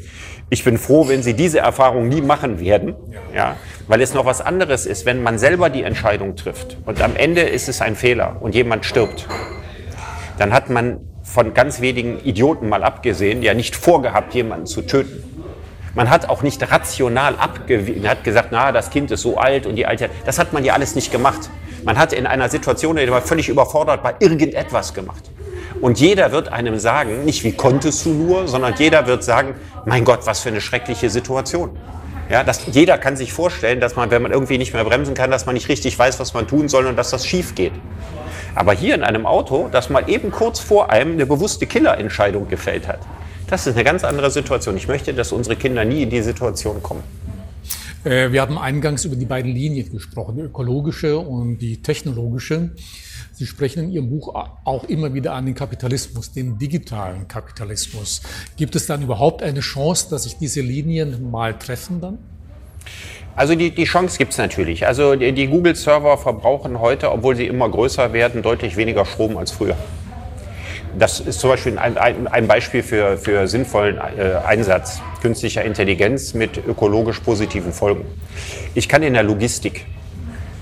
ich 0.49 0.63
bin 0.63 0.79
froh, 0.79 1.09
wenn 1.09 1.25
Sie 1.25 1.35
diese 1.35 1.59
Erfahrung 1.59 2.09
nie 2.09 2.21
machen 2.21 2.61
werden, 2.61 2.95
ja, 3.35 3.57
weil 3.89 4.01
es 4.01 4.15
noch 4.15 4.25
was 4.25 4.41
anderes 4.41 4.87
ist, 4.87 5.05
wenn 5.05 5.21
man 5.23 5.39
selber 5.39 5.71
die 5.71 5.83
Entscheidung 5.83 6.37
trifft 6.37 6.77
und 6.87 7.03
am 7.03 7.17
Ende 7.17 7.41
ist 7.41 7.69
es 7.69 7.81
ein 7.81 7.97
Fehler 7.97 8.37
und 8.39 8.55
jemand 8.55 8.85
stirbt. 8.85 9.27
Dann 10.39 10.53
hat 10.53 10.71
man 10.71 11.01
von 11.27 11.53
ganz 11.53 11.81
wenigen 11.81 12.21
Idioten 12.21 12.69
mal 12.69 12.85
abgesehen, 12.85 13.43
ja 13.43 13.53
nicht 13.53 13.77
vorgehabt, 13.77 14.33
jemanden 14.33 14.67
zu 14.67 14.83
töten. 14.83 15.23
Man 15.95 16.09
hat 16.09 16.29
auch 16.29 16.43
nicht 16.43 16.71
rational 16.71 17.37
abgewiesen, 17.37 18.09
hat 18.09 18.23
gesagt, 18.23 18.49
na, 18.53 18.71
das 18.71 18.91
Kind 18.91 19.11
ist 19.11 19.23
so 19.23 19.37
alt 19.37 19.67
und 19.67 19.77
die 19.77 19.87
Alte, 19.87 20.09
das 20.25 20.39
hat 20.39 20.53
man 20.53 20.65
ja 20.65 20.75
alles 20.75 20.95
nicht 20.95 21.11
gemacht. 21.11 21.51
Man 21.85 21.99
hat 21.99 22.13
in 22.13 22.27
einer 22.27 22.49
Situation, 22.49 22.97
in 22.97 23.05
der 23.05 23.11
man 23.11 23.23
völlig 23.23 23.49
überfordert 23.49 24.05
war, 24.05 24.15
irgendetwas 24.21 24.95
gemacht. 24.95 25.31
Und 25.81 25.99
jeder 25.99 26.33
wird 26.33 26.53
einem 26.53 26.79
sagen, 26.79 27.25
nicht 27.25 27.45
wie 27.45 27.53
konntest 27.53 28.07
du 28.07 28.11
nur, 28.11 28.49
sondern 28.49 28.75
jeder 28.79 29.07
wird 29.07 29.25
sagen, 29.25 29.55
mein 29.85 30.05
Gott, 30.05 30.21
was 30.25 30.41
für 30.41 30.49
eine 30.49 30.61
schreckliche 30.61 31.11
Situation. 31.11 31.77
Ja, 32.31 32.45
dass 32.45 32.67
jeder 32.67 32.99
kann 32.99 33.17
sich 33.17 33.33
vorstellen, 33.33 33.81
dass 33.81 33.95
man, 33.95 34.11
wenn 34.11 34.23
man 34.23 34.33
irgendwie 34.33 34.59
nicht 34.59 34.75
mehr 34.75 34.85
bremsen 34.85 35.15
kann, 35.15 35.31
dass 35.31 35.47
man 35.47 35.55
nicht 35.55 35.69
richtig 35.69 35.99
weiß, 35.99 36.19
was 36.19 36.35
man 36.35 36.49
tun 36.49 36.69
soll 36.69 36.87
und 36.87 36.97
dass 36.97 37.11
das 37.11 37.27
schief 37.27 37.55
geht. 37.55 37.73
Aber 38.57 38.73
hier 38.73 38.95
in 38.95 39.03
einem 39.03 39.27
Auto, 39.27 39.69
das 39.71 39.91
mal 39.91 40.09
eben 40.09 40.31
kurz 40.31 40.61
vor 40.61 40.91
einem 40.91 41.13
eine 41.13 41.27
bewusste 41.27 41.67
Killerentscheidung 41.67 42.49
gefällt 42.49 42.89
hat, 42.89 43.01
das 43.49 43.67
ist 43.67 43.75
eine 43.75 43.85
ganz 43.85 44.03
andere 44.03 44.31
Situation. 44.31 44.79
Ich 44.79 44.89
möchte, 44.89 45.13
dass 45.13 45.31
unsere 45.31 45.57
Kinder 45.57 45.85
nie 45.85 46.03
in 46.03 46.11
die 46.11 46.23
Situation 46.23 46.83
kommen. 46.83 47.03
Äh, 48.03 48.33
wir 48.33 48.41
haben 48.41 48.57
eingangs 48.57 49.05
über 49.05 49.15
die 49.15 49.27
beiden 49.27 49.53
Linien 49.53 49.93
gesprochen, 49.93 50.37
die 50.37 50.43
ökologische 50.43 51.19
und 51.19 51.59
die 51.59 51.83
technologische. 51.83 52.71
Sie 53.35 53.45
sprechen 53.45 53.85
in 53.85 53.91
Ihrem 53.91 54.09
Buch 54.09 54.35
auch 54.65 54.85
immer 54.85 55.13
wieder 55.13 55.35
an 55.35 55.45
den 55.45 55.55
Kapitalismus, 55.55 56.33
den 56.33 56.57
digitalen 56.57 57.29
Kapitalismus. 57.29 58.23
Gibt 58.57 58.75
es 58.75 58.87
dann 58.87 59.03
überhaupt 59.03 59.43
eine 59.43 59.61
Chance, 59.61 60.09
dass 60.09 60.23
sich 60.23 60.39
diese 60.39 60.63
Linien 60.63 61.31
mal 61.31 61.59
treffen 61.59 62.01
dann? 62.01 62.19
Also 63.37 63.55
die, 63.55 63.71
die 63.71 63.85
Chance 63.85 64.17
gibt 64.17 64.33
es 64.33 64.39
natürlich. 64.39 64.87
Also 64.87 65.15
die, 65.15 65.31
die 65.33 65.47
Google-Server 65.47 66.17
verbrauchen 66.17 66.81
heute, 66.81 67.13
obwohl 67.13 67.37
sie 67.37 67.47
immer 67.47 67.69
größer 67.69 68.15
werden, 68.15 68.43
deutlich 68.43 68.79
weniger 68.79 69.05
Strom 69.05 69.37
als 69.37 69.53
früher. 69.53 69.77
Das 70.99 71.21
ist 71.21 71.41
zum 71.41 71.51
Beispiel 71.51 71.79
ein, 71.79 71.99
ein, 71.99 72.27
ein 72.27 72.49
Beispiel 72.49 72.83
für, 72.83 73.19
für 73.19 73.47
sinnvollen 73.47 73.99
äh, 73.99 74.37
Einsatz 74.47 75.03
künstlicher 75.21 75.63
Intelligenz 75.63 76.33
mit 76.33 76.57
ökologisch 76.67 77.21
positiven 77.21 77.75
Folgen. 77.75 78.07
Ich 78.75 78.89
kann 78.89 79.03
in 79.03 79.13
der 79.13 79.23
Logistik 79.23 79.85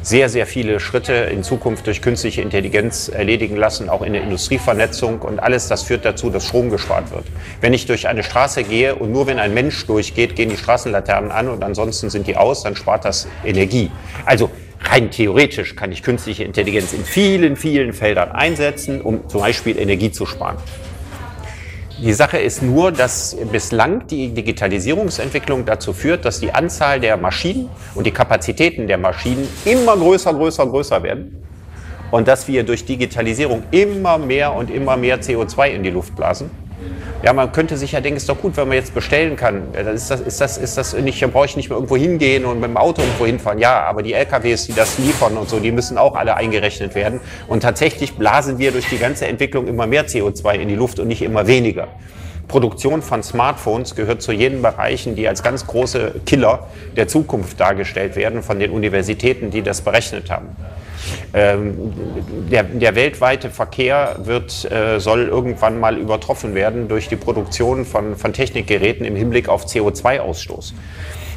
sehr, 0.04 0.28
sehr 0.28 0.46
viele 0.46 0.80
Schritte 0.80 1.14
in 1.14 1.42
Zukunft 1.42 1.86
durch 1.86 2.02
künstliche 2.02 2.42
Intelligenz 2.42 3.08
erledigen 3.08 3.56
lassen, 3.56 3.88
auch 3.88 4.02
in 4.02 4.12
der 4.12 4.22
Industrievernetzung. 4.22 5.22
Und 5.22 5.40
alles 5.40 5.66
das 5.68 5.82
führt 5.82 6.04
dazu, 6.04 6.28
dass 6.28 6.46
Strom 6.46 6.68
gespart 6.68 7.10
wird. 7.10 7.24
Wenn 7.62 7.72
ich 7.72 7.86
durch 7.86 8.06
eine 8.06 8.22
Straße 8.22 8.64
gehe 8.64 8.94
und 8.94 9.10
nur 9.10 9.26
wenn 9.26 9.38
ein 9.38 9.54
Mensch 9.54 9.86
durchgeht, 9.86 10.36
gehen 10.36 10.50
die 10.50 10.58
Straßenlaternen 10.58 11.30
an 11.30 11.48
und 11.48 11.64
ansonsten 11.64 12.10
sind 12.10 12.26
die 12.26 12.36
aus, 12.36 12.62
dann 12.62 12.76
spart 12.76 13.06
das 13.06 13.26
Energie. 13.44 13.90
Also 14.26 14.50
rein 14.82 15.10
theoretisch 15.10 15.74
kann 15.74 15.90
ich 15.90 16.02
künstliche 16.02 16.44
Intelligenz 16.44 16.92
in 16.92 17.02
vielen, 17.02 17.56
vielen 17.56 17.94
Feldern 17.94 18.30
einsetzen, 18.30 19.00
um 19.00 19.26
zum 19.30 19.40
Beispiel 19.40 19.78
Energie 19.78 20.12
zu 20.12 20.26
sparen. 20.26 20.58
Die 22.02 22.12
Sache 22.12 22.38
ist 22.38 22.60
nur, 22.60 22.90
dass 22.90 23.36
bislang 23.52 24.08
die 24.08 24.28
Digitalisierungsentwicklung 24.34 25.64
dazu 25.64 25.92
führt, 25.92 26.24
dass 26.24 26.40
die 26.40 26.52
Anzahl 26.52 26.98
der 26.98 27.16
Maschinen 27.16 27.68
und 27.94 28.04
die 28.04 28.10
Kapazitäten 28.10 28.88
der 28.88 28.98
Maschinen 28.98 29.48
immer 29.64 29.96
größer, 29.96 30.34
größer, 30.34 30.66
größer 30.66 31.02
werden. 31.04 31.44
Und 32.10 32.26
dass 32.26 32.48
wir 32.48 32.64
durch 32.64 32.84
Digitalisierung 32.84 33.62
immer 33.70 34.18
mehr 34.18 34.52
und 34.52 34.70
immer 34.70 34.96
mehr 34.96 35.20
CO2 35.20 35.68
in 35.68 35.82
die 35.84 35.90
Luft 35.90 36.16
blasen. 36.16 36.50
Ja, 37.24 37.32
man 37.32 37.52
könnte 37.52 37.78
sich 37.78 37.92
ja 37.92 38.02
denken, 38.02 38.18
ist 38.18 38.28
doch 38.28 38.38
gut, 38.38 38.54
wenn 38.58 38.68
man 38.68 38.76
jetzt 38.76 38.94
bestellen 38.94 39.34
kann. 39.34 39.72
Ist 39.72 40.10
das, 40.10 40.20
ist 40.20 40.42
das, 40.42 40.58
ist 40.58 40.76
das 40.76 40.92
nicht, 40.92 41.22
dann 41.22 41.32
brauche 41.32 41.46
ich 41.46 41.56
nicht 41.56 41.70
mehr 41.70 41.76
irgendwo 41.76 41.96
hingehen 41.96 42.44
und 42.44 42.60
mit 42.60 42.68
dem 42.68 42.76
Auto 42.76 43.00
irgendwo 43.00 43.24
hinfahren. 43.24 43.58
Ja, 43.58 43.80
aber 43.84 44.02
die 44.02 44.12
LKWs, 44.12 44.66
die 44.66 44.74
das 44.74 44.98
liefern 44.98 45.38
und 45.38 45.48
so, 45.48 45.58
die 45.58 45.72
müssen 45.72 45.96
auch 45.96 46.16
alle 46.16 46.36
eingerechnet 46.36 46.94
werden. 46.94 47.20
Und 47.48 47.62
tatsächlich 47.62 48.16
blasen 48.16 48.58
wir 48.58 48.72
durch 48.72 48.90
die 48.90 48.98
ganze 48.98 49.26
Entwicklung 49.26 49.68
immer 49.68 49.86
mehr 49.86 50.06
CO2 50.06 50.56
in 50.56 50.68
die 50.68 50.74
Luft 50.74 50.98
und 50.98 51.08
nicht 51.08 51.22
immer 51.22 51.46
weniger. 51.46 51.88
Produktion 52.46 53.00
von 53.00 53.22
Smartphones 53.22 53.94
gehört 53.94 54.20
zu 54.20 54.32
jenen 54.32 54.60
Bereichen, 54.60 55.16
die 55.16 55.26
als 55.26 55.42
ganz 55.42 55.66
große 55.66 56.20
Killer 56.26 56.66
der 56.94 57.08
Zukunft 57.08 57.58
dargestellt 57.58 58.16
werden 58.16 58.42
von 58.42 58.58
den 58.58 58.70
Universitäten, 58.70 59.50
die 59.50 59.62
das 59.62 59.80
berechnet 59.80 60.30
haben. 60.30 60.48
Ähm, 61.32 61.92
der, 62.50 62.64
der, 62.64 62.94
weltweite 62.94 63.50
Verkehr 63.50 64.16
wird, 64.24 64.70
äh, 64.70 65.00
soll 65.00 65.28
irgendwann 65.28 65.80
mal 65.80 65.96
übertroffen 65.96 66.54
werden 66.54 66.88
durch 66.88 67.08
die 67.08 67.16
Produktion 67.16 67.84
von, 67.84 68.16
von 68.16 68.32
Technikgeräten 68.32 69.04
im 69.04 69.16
Hinblick 69.16 69.48
auf 69.48 69.66
CO2-Ausstoß. 69.66 70.74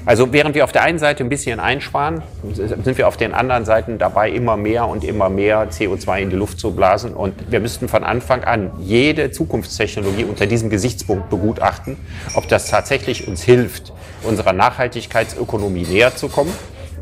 Also 0.08 0.32
während 0.32 0.56
wir 0.56 0.64
auf 0.64 0.72
der 0.72 0.84
einen 0.84 1.00
Seite 1.00 1.22
ein 1.22 1.28
bisschen 1.28 1.60
einsparen, 1.60 2.24
sind 2.54 2.98
wir 2.98 3.10
auf 3.10 3.18
den 3.18 3.34
anderen 3.34 3.66
Seiten 3.66 3.98
dabei, 3.98 4.32
immer 4.32 4.56
mehr 4.56 4.88
und 4.88 5.04
immer 5.04 5.28
mehr 5.28 5.70
CO2 5.70 6.22
in 6.22 6.30
die 6.30 6.38
Luft 6.38 6.62
zu 6.62 6.72
blasen. 6.72 7.14
Und 7.14 7.52
wir 7.52 7.60
müssten 7.60 7.90
von 7.90 8.06
Anfang 8.06 8.46
an 8.46 8.72
jede 8.80 9.32
Zukunftstechnologie 9.32 10.24
unter 10.24 10.46
diesem 10.46 10.70
Gesichtspunkt 10.70 11.30
begutachten, 11.30 11.98
ob 12.36 12.48
das 12.48 12.70
tatsächlich 12.70 13.28
uns 13.28 13.44
hilft, 13.44 13.92
unserer 14.24 14.54
Nachhaltigkeitsökonomie 14.54 15.84
näher 15.84 16.16
zu 16.16 16.30
kommen 16.30 16.54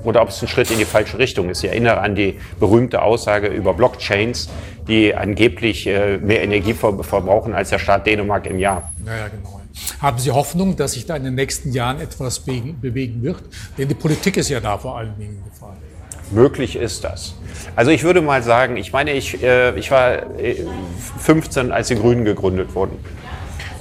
oder 0.05 0.21
ob 0.21 0.29
es 0.29 0.41
ein 0.41 0.47
Schritt 0.47 0.71
in 0.71 0.77
die 0.77 0.85
falsche 0.85 1.17
Richtung 1.17 1.49
ist. 1.49 1.63
Ich 1.63 1.69
erinnere 1.69 1.99
an 1.99 2.15
die 2.15 2.39
berühmte 2.59 3.01
Aussage 3.01 3.47
über 3.47 3.73
Blockchains, 3.73 4.49
die 4.87 5.13
angeblich 5.15 5.87
äh, 5.87 6.17
mehr 6.17 6.43
Energie 6.43 6.73
verbrauchen 6.73 7.53
als 7.53 7.69
der 7.69 7.79
Staat 7.79 8.05
Dänemark 8.07 8.45
im 8.45 8.59
Jahr. 8.59 8.91
Ja, 9.05 9.17
ja, 9.17 9.27
genau. 9.27 9.61
Haben 10.01 10.19
Sie 10.19 10.31
Hoffnung, 10.31 10.75
dass 10.75 10.93
sich 10.93 11.05
da 11.05 11.15
in 11.15 11.25
den 11.25 11.35
nächsten 11.35 11.71
Jahren 11.71 11.99
etwas 11.99 12.39
bewegen 12.39 13.21
wird? 13.21 13.43
Denn 13.77 13.87
die 13.87 13.95
Politik 13.95 14.37
ist 14.37 14.49
ja 14.49 14.59
da 14.59 14.77
vor 14.77 14.97
allen 14.97 15.17
Dingen 15.17 15.43
gefallen. 15.51 15.77
Möglich 16.31 16.75
ist 16.75 17.03
das. 17.03 17.35
Also 17.75 17.91
ich 17.91 18.03
würde 18.03 18.21
mal 18.21 18.41
sagen, 18.41 18.77
ich 18.77 18.91
meine, 18.91 19.11
ich, 19.11 19.43
äh, 19.43 19.77
ich 19.77 19.91
war 19.91 20.23
15, 21.19 21.69
äh, 21.69 21.73
als 21.73 21.89
die 21.89 21.95
Grünen 21.95 22.25
gegründet 22.25 22.73
wurden. 22.73 22.97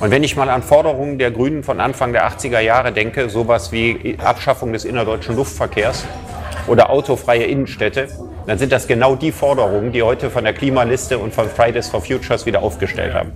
Und 0.05 0.11
wenn 0.11 0.23
ich 0.23 0.37
mal 0.37 0.51
an 0.51 0.63
Forderungen 0.63 1.19
der 1.19 1.31
Grünen 1.31 1.63
von 1.63 1.81
Anfang 1.81 2.13
der 2.13 2.29
80er 2.29 2.61
Jahre 2.61 2.93
denke, 2.93 3.31
sowas 3.31 3.73
wie 3.73 4.19
Abschaffung 4.23 4.75
des 4.75 4.85
innerdeutschen 4.85 5.35
Luftverkehrs 5.35 6.05
oder 6.67 6.91
autofreie 6.91 7.45
Innenstädte, 7.45 8.09
dann 8.47 8.59
sind 8.59 8.71
das 8.71 8.87
genau 8.87 9.17
die 9.17 9.33
Forderungen, 9.33 9.93
die 9.93 10.03
heute 10.03 10.29
von 10.29 10.45
der 10.45 10.53
Klimaliste 10.53 11.17
und 11.17 11.33
von 11.33 11.49
Fridays 11.49 11.89
for 11.89 12.03
Futures 12.03 12.45
wieder 12.45 12.63
aufgestellt 12.63 13.15
haben. 13.15 13.33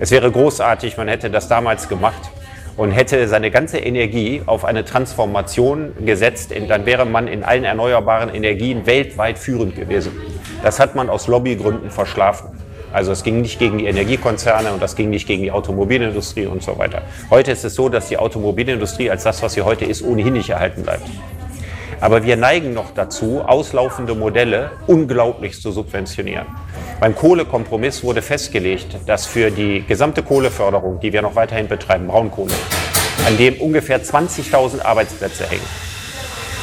Es 0.00 0.10
wäre 0.10 0.30
großartig, 0.30 0.98
man 0.98 1.08
hätte 1.08 1.30
das 1.30 1.48
damals 1.48 1.88
gemacht 1.88 2.30
und 2.76 2.92
hätte 2.92 3.26
seine 3.26 3.50
ganze 3.50 3.78
Energie 3.78 4.42
auf 4.44 4.66
eine 4.66 4.84
Transformation 4.84 5.94
gesetzt, 6.04 6.52
dann 6.68 6.84
wäre 6.84 7.06
man 7.06 7.26
in 7.26 7.42
allen 7.42 7.64
erneuerbaren 7.64 8.34
Energien 8.34 8.84
weltweit 8.84 9.38
führend 9.38 9.76
gewesen. 9.76 10.12
Das 10.62 10.78
hat 10.78 10.94
man 10.94 11.08
aus 11.08 11.26
Lobbygründen 11.26 11.90
verschlafen. 11.90 12.51
Also 12.92 13.12
es 13.12 13.22
ging 13.22 13.40
nicht 13.40 13.58
gegen 13.58 13.78
die 13.78 13.86
Energiekonzerne 13.86 14.72
und 14.72 14.82
das 14.82 14.96
ging 14.96 15.10
nicht 15.10 15.26
gegen 15.26 15.42
die 15.42 15.50
Automobilindustrie 15.50 16.46
und 16.46 16.62
so 16.62 16.78
weiter. 16.78 17.02
Heute 17.30 17.52
ist 17.52 17.64
es 17.64 17.74
so, 17.74 17.88
dass 17.88 18.08
die 18.08 18.18
Automobilindustrie 18.18 19.10
als 19.10 19.24
das, 19.24 19.42
was 19.42 19.54
sie 19.54 19.62
heute 19.62 19.84
ist, 19.84 20.02
ohnehin 20.02 20.34
nicht 20.34 20.50
erhalten 20.50 20.82
bleibt. 20.82 21.06
Aber 22.00 22.24
wir 22.24 22.36
neigen 22.36 22.74
noch 22.74 22.92
dazu, 22.92 23.42
auslaufende 23.46 24.16
Modelle 24.16 24.72
unglaublich 24.88 25.60
zu 25.60 25.70
subventionieren. 25.70 26.46
Beim 26.98 27.14
Kohlekompromiss 27.14 28.02
wurde 28.02 28.22
festgelegt, 28.22 28.96
dass 29.06 29.24
für 29.24 29.52
die 29.52 29.84
gesamte 29.86 30.22
Kohleförderung, 30.22 30.98
die 30.98 31.12
wir 31.12 31.22
noch 31.22 31.36
weiterhin 31.36 31.68
betreiben, 31.68 32.08
Braunkohle, 32.08 32.54
an 33.24 33.38
dem 33.38 33.54
ungefähr 33.60 34.02
20.000 34.02 34.82
Arbeitsplätze 34.82 35.48
hängen, 35.48 35.62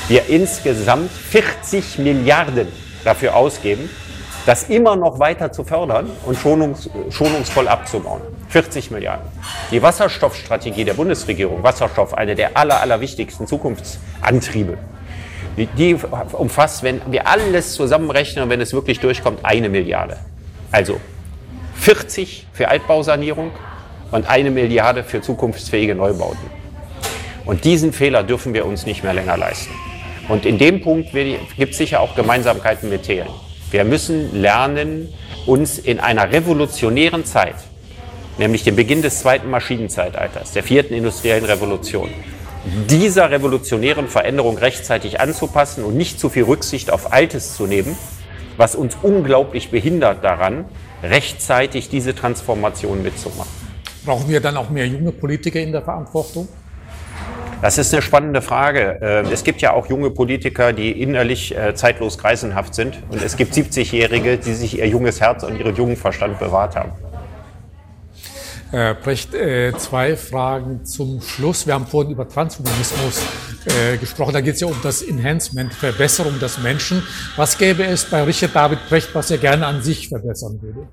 wir 0.09 0.27
insgesamt 0.27 1.09
40 1.09 1.99
Milliarden 1.99 2.67
dafür 3.05 3.35
ausgeben, 3.35 3.89
das 4.49 4.63
immer 4.63 4.95
noch 4.95 5.19
weiter 5.19 5.51
zu 5.51 5.63
fördern 5.63 6.09
und 6.25 6.35
schonungs 6.35 6.89
schonungsvoll 7.11 7.67
abzubauen. 7.67 8.21
40 8.47 8.89
Milliarden. 8.89 9.27
Die 9.69 9.79
Wasserstoffstrategie 9.79 10.85
der 10.85 10.95
Bundesregierung, 10.95 11.61
Wasserstoff, 11.61 12.15
eine 12.15 12.33
der 12.33 12.57
aller, 12.57 12.81
allerwichtigsten 12.81 13.45
Zukunftsantriebe, 13.45 14.79
die, 15.55 15.67
die 15.67 15.95
umfasst, 16.31 16.81
wenn 16.81 16.99
wir 17.11 17.27
alles 17.27 17.73
zusammenrechnen, 17.73 18.49
wenn 18.49 18.59
es 18.59 18.73
wirklich 18.73 18.99
durchkommt, 18.99 19.41
eine 19.43 19.69
Milliarde. 19.69 20.17
Also 20.71 20.99
40 21.75 22.47
für 22.51 22.69
Altbausanierung 22.69 23.51
und 24.09 24.27
eine 24.27 24.49
Milliarde 24.49 25.03
für 25.03 25.21
zukunftsfähige 25.21 25.93
Neubauten. 25.93 26.49
Und 27.45 27.65
diesen 27.65 27.93
Fehler 27.93 28.23
dürfen 28.23 28.55
wir 28.55 28.65
uns 28.65 28.87
nicht 28.87 29.03
mehr 29.03 29.13
länger 29.13 29.37
leisten. 29.37 29.75
Und 30.27 30.47
in 30.47 30.57
dem 30.57 30.81
Punkt 30.81 31.11
gibt 31.11 31.73
es 31.73 31.77
sicher 31.77 31.99
auch 31.99 32.15
Gemeinsamkeiten 32.15 32.89
mit 32.89 33.03
Thelen. 33.03 33.29
Wir 33.71 33.83
müssen 33.83 34.41
lernen, 34.41 35.13
uns 35.45 35.77
in 35.77 35.99
einer 35.99 36.31
revolutionären 36.31 37.23
Zeit, 37.23 37.55
nämlich 38.39 38.63
dem 38.63 38.75
Beginn 38.75 39.01
des 39.01 39.19
zweiten 39.19 39.49
Maschinenzeitalters, 39.49 40.53
der 40.53 40.63
vierten 40.63 40.95
industriellen 40.95 41.45
Revolution, 41.45 42.09
dieser 42.89 43.29
revolutionären 43.29 44.07
Veränderung 44.07 44.57
rechtzeitig 44.57 45.19
anzupassen 45.19 45.83
und 45.83 45.95
nicht 45.95 46.19
zu 46.19 46.29
viel 46.29 46.43
Rücksicht 46.43 46.91
auf 46.91 47.13
Altes 47.13 47.55
zu 47.55 47.67
nehmen, 47.67 47.95
was 48.57 48.75
uns 48.75 48.97
unglaublich 49.01 49.69
behindert 49.69 50.23
daran, 50.23 50.65
rechtzeitig 51.03 51.89
diese 51.89 52.15
Transformation 52.15 53.03
mitzumachen. 53.03 53.51
Brauchen 54.03 54.29
wir 54.29 54.41
dann 54.41 54.57
auch 54.57 54.69
mehr 54.69 54.87
junge 54.87 55.11
Politiker 55.11 55.59
in 55.59 55.71
der 55.71 55.83
Verantwortung? 55.83 56.47
Das 57.61 57.77
ist 57.77 57.93
eine 57.93 58.01
spannende 58.01 58.41
Frage. 58.41 58.99
Ähm, 59.01 59.27
es 59.31 59.43
gibt 59.43 59.61
ja 59.61 59.73
auch 59.73 59.87
junge 59.87 60.11
Politiker, 60.11 60.71
die 60.71 60.91
innerlich 60.91 61.55
äh, 61.55 61.75
zeitlos 61.75 62.17
greisenhaft 62.17 62.73
sind. 62.73 63.03
Und 63.09 63.21
es 63.21 63.35
gibt 63.35 63.53
70-Jährige, 63.53 64.37
die 64.37 64.53
sich 64.53 64.79
ihr 64.79 64.87
junges 64.87 65.19
Herz 65.19 65.43
und 65.43 65.59
ihren 65.59 65.75
jungen 65.75 65.97
Verstand 65.97 66.39
bewahrt 66.39 66.77
haben. 66.77 66.93
Herr 68.71 68.93
Brecht, 68.93 69.33
äh, 69.33 69.73
zwei 69.77 70.15
Fragen 70.15 70.85
zum 70.85 71.21
Schluss. 71.21 71.67
Wir 71.67 71.73
haben 71.73 71.87
vorhin 71.87 72.13
über 72.13 72.29
Transhumanismus 72.29 73.23
äh, 73.65 73.97
gesprochen. 73.97 74.33
Da 74.33 74.41
geht 74.41 74.53
es 74.53 74.61
ja 74.61 74.67
um 74.67 74.77
das 74.81 75.01
Enhancement, 75.01 75.73
Verbesserung 75.73 76.39
des 76.39 76.59
Menschen. 76.59 77.03
Was 77.35 77.57
gäbe 77.57 77.83
es 77.83 78.05
bei 78.05 78.23
Richard 78.23 78.55
David 78.55 78.79
Brecht, 78.87 79.13
was 79.13 79.31
er 79.31 79.37
gerne 79.37 79.65
an 79.65 79.81
sich 79.81 80.07
verbessern 80.07 80.61
würde? 80.61 80.87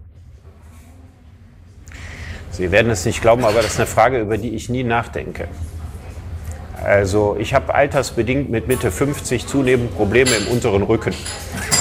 Sie 2.51 2.73
werden 2.73 2.91
es 2.91 3.05
nicht 3.05 3.21
glauben, 3.21 3.45
aber 3.45 3.61
das 3.61 3.75
ist 3.75 3.79
eine 3.79 3.87
Frage, 3.87 4.19
über 4.21 4.39
die 4.39 4.55
ich 4.55 4.69
nie 4.69 4.83
nachdenke. 4.83 5.47
Also 6.83 7.37
ich 7.39 7.55
habe 7.55 7.74
altersbedingt 7.74 8.51
mit 8.51 8.68
Mitte 8.68 8.91
50 8.91 9.47
zunehmend 9.47 9.97
Probleme 9.97 10.31
im 10.33 10.49
unteren 10.49 10.83
Rücken. 10.83 11.14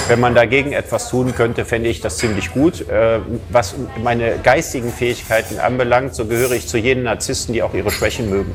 Wenn 0.08 0.20
man 0.20 0.36
dagegen 0.36 0.72
etwas 0.72 1.10
tun 1.10 1.34
könnte, 1.36 1.66
fände 1.66 1.90
ich 1.90 2.00
das 2.00 2.18
ziemlich 2.18 2.52
gut. 2.52 2.88
Äh, 2.88 3.20
was 3.50 3.76
meine 4.04 4.38
geistigen 4.42 4.92
Fähigkeiten 4.92 5.60
anbelangt, 5.60 6.16
so 6.16 6.26
gehöre 6.26 6.52
ich 6.52 6.68
zu 6.68 6.78
jenen 6.78 7.04
Narzissten, 7.04 7.54
die 7.54 7.64
auch 7.64 7.74
ihre 7.74 7.92
Schwächen 7.92 8.30
mögen. 8.30 8.54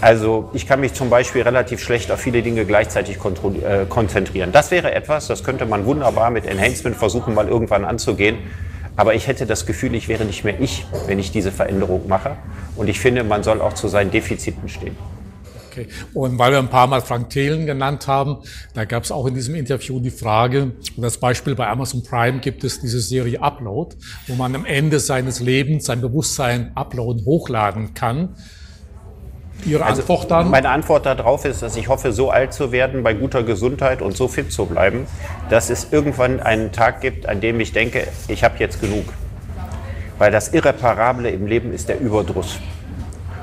Also 0.00 0.50
ich 0.52 0.66
kann 0.66 0.80
mich 0.80 0.94
zum 0.94 1.10
Beispiel 1.10 1.42
relativ 1.42 1.80
schlecht 1.80 2.12
auf 2.12 2.20
viele 2.20 2.42
Dinge 2.42 2.64
gleichzeitig 2.64 3.16
äh, 3.16 3.86
konzentrieren. 3.88 4.52
Das 4.52 4.70
wäre 4.70 4.94
etwas, 4.94 5.26
das 5.26 5.42
könnte 5.42 5.66
man 5.66 5.86
wunderbar 5.86 6.30
mit 6.30 6.46
Enhancement 6.46 6.96
versuchen, 6.96 7.34
mal 7.34 7.48
irgendwann 7.48 7.84
anzugehen. 7.84 8.38
Aber 8.98 9.14
ich 9.14 9.28
hätte 9.28 9.46
das 9.46 9.64
Gefühl, 9.64 9.94
ich 9.94 10.08
wäre 10.08 10.24
nicht 10.24 10.42
mehr 10.42 10.60
ich, 10.60 10.84
wenn 11.06 11.20
ich 11.20 11.30
diese 11.30 11.52
Veränderung 11.52 12.08
mache. 12.08 12.36
Und 12.74 12.88
ich 12.88 12.98
finde, 12.98 13.22
man 13.22 13.44
soll 13.44 13.60
auch 13.60 13.72
zu 13.74 13.86
seinen 13.86 14.10
Defiziten 14.10 14.68
stehen. 14.68 14.96
Okay. 15.70 15.86
Und 16.14 16.36
weil 16.36 16.50
wir 16.50 16.58
ein 16.58 16.68
paar 16.68 16.88
Mal 16.88 17.00
Frank 17.00 17.30
Thelen 17.30 17.64
genannt 17.64 18.08
haben, 18.08 18.38
da 18.74 18.84
gab 18.84 19.04
es 19.04 19.12
auch 19.12 19.26
in 19.26 19.34
diesem 19.34 19.54
Interview 19.54 20.00
die 20.00 20.10
Frage, 20.10 20.72
das 20.96 21.16
Beispiel 21.18 21.54
bei 21.54 21.68
Amazon 21.68 22.02
Prime 22.02 22.40
gibt 22.40 22.64
es 22.64 22.80
diese 22.80 23.00
Serie 23.00 23.40
Upload, 23.40 23.94
wo 24.26 24.34
man 24.34 24.56
am 24.56 24.64
Ende 24.64 24.98
seines 24.98 25.38
Lebens 25.38 25.84
sein 25.84 26.00
Bewusstsein 26.00 26.72
uploaden, 26.74 27.24
hochladen 27.24 27.94
kann. 27.94 28.34
Ihre 29.64 29.84
also 29.84 30.02
Antwort 30.02 30.30
dann? 30.30 30.50
Meine 30.50 30.70
Antwort 30.70 31.06
darauf 31.06 31.44
ist, 31.44 31.62
dass 31.62 31.76
ich 31.76 31.88
hoffe, 31.88 32.12
so 32.12 32.30
alt 32.30 32.52
zu 32.52 32.72
werden, 32.72 33.02
bei 33.02 33.14
guter 33.14 33.42
Gesundheit 33.42 34.02
und 34.02 34.16
so 34.16 34.28
fit 34.28 34.52
zu 34.52 34.66
bleiben, 34.66 35.06
dass 35.50 35.70
es 35.70 35.88
irgendwann 35.90 36.40
einen 36.40 36.72
Tag 36.72 37.00
gibt, 37.00 37.28
an 37.28 37.40
dem 37.40 37.58
ich 37.60 37.72
denke, 37.72 38.06
ich 38.28 38.44
habe 38.44 38.54
jetzt 38.58 38.80
genug. 38.80 39.04
Weil 40.18 40.30
das 40.30 40.48
Irreparable 40.52 41.30
im 41.30 41.46
Leben 41.46 41.72
ist 41.72 41.88
der 41.88 42.00
Überdruss. 42.00 42.58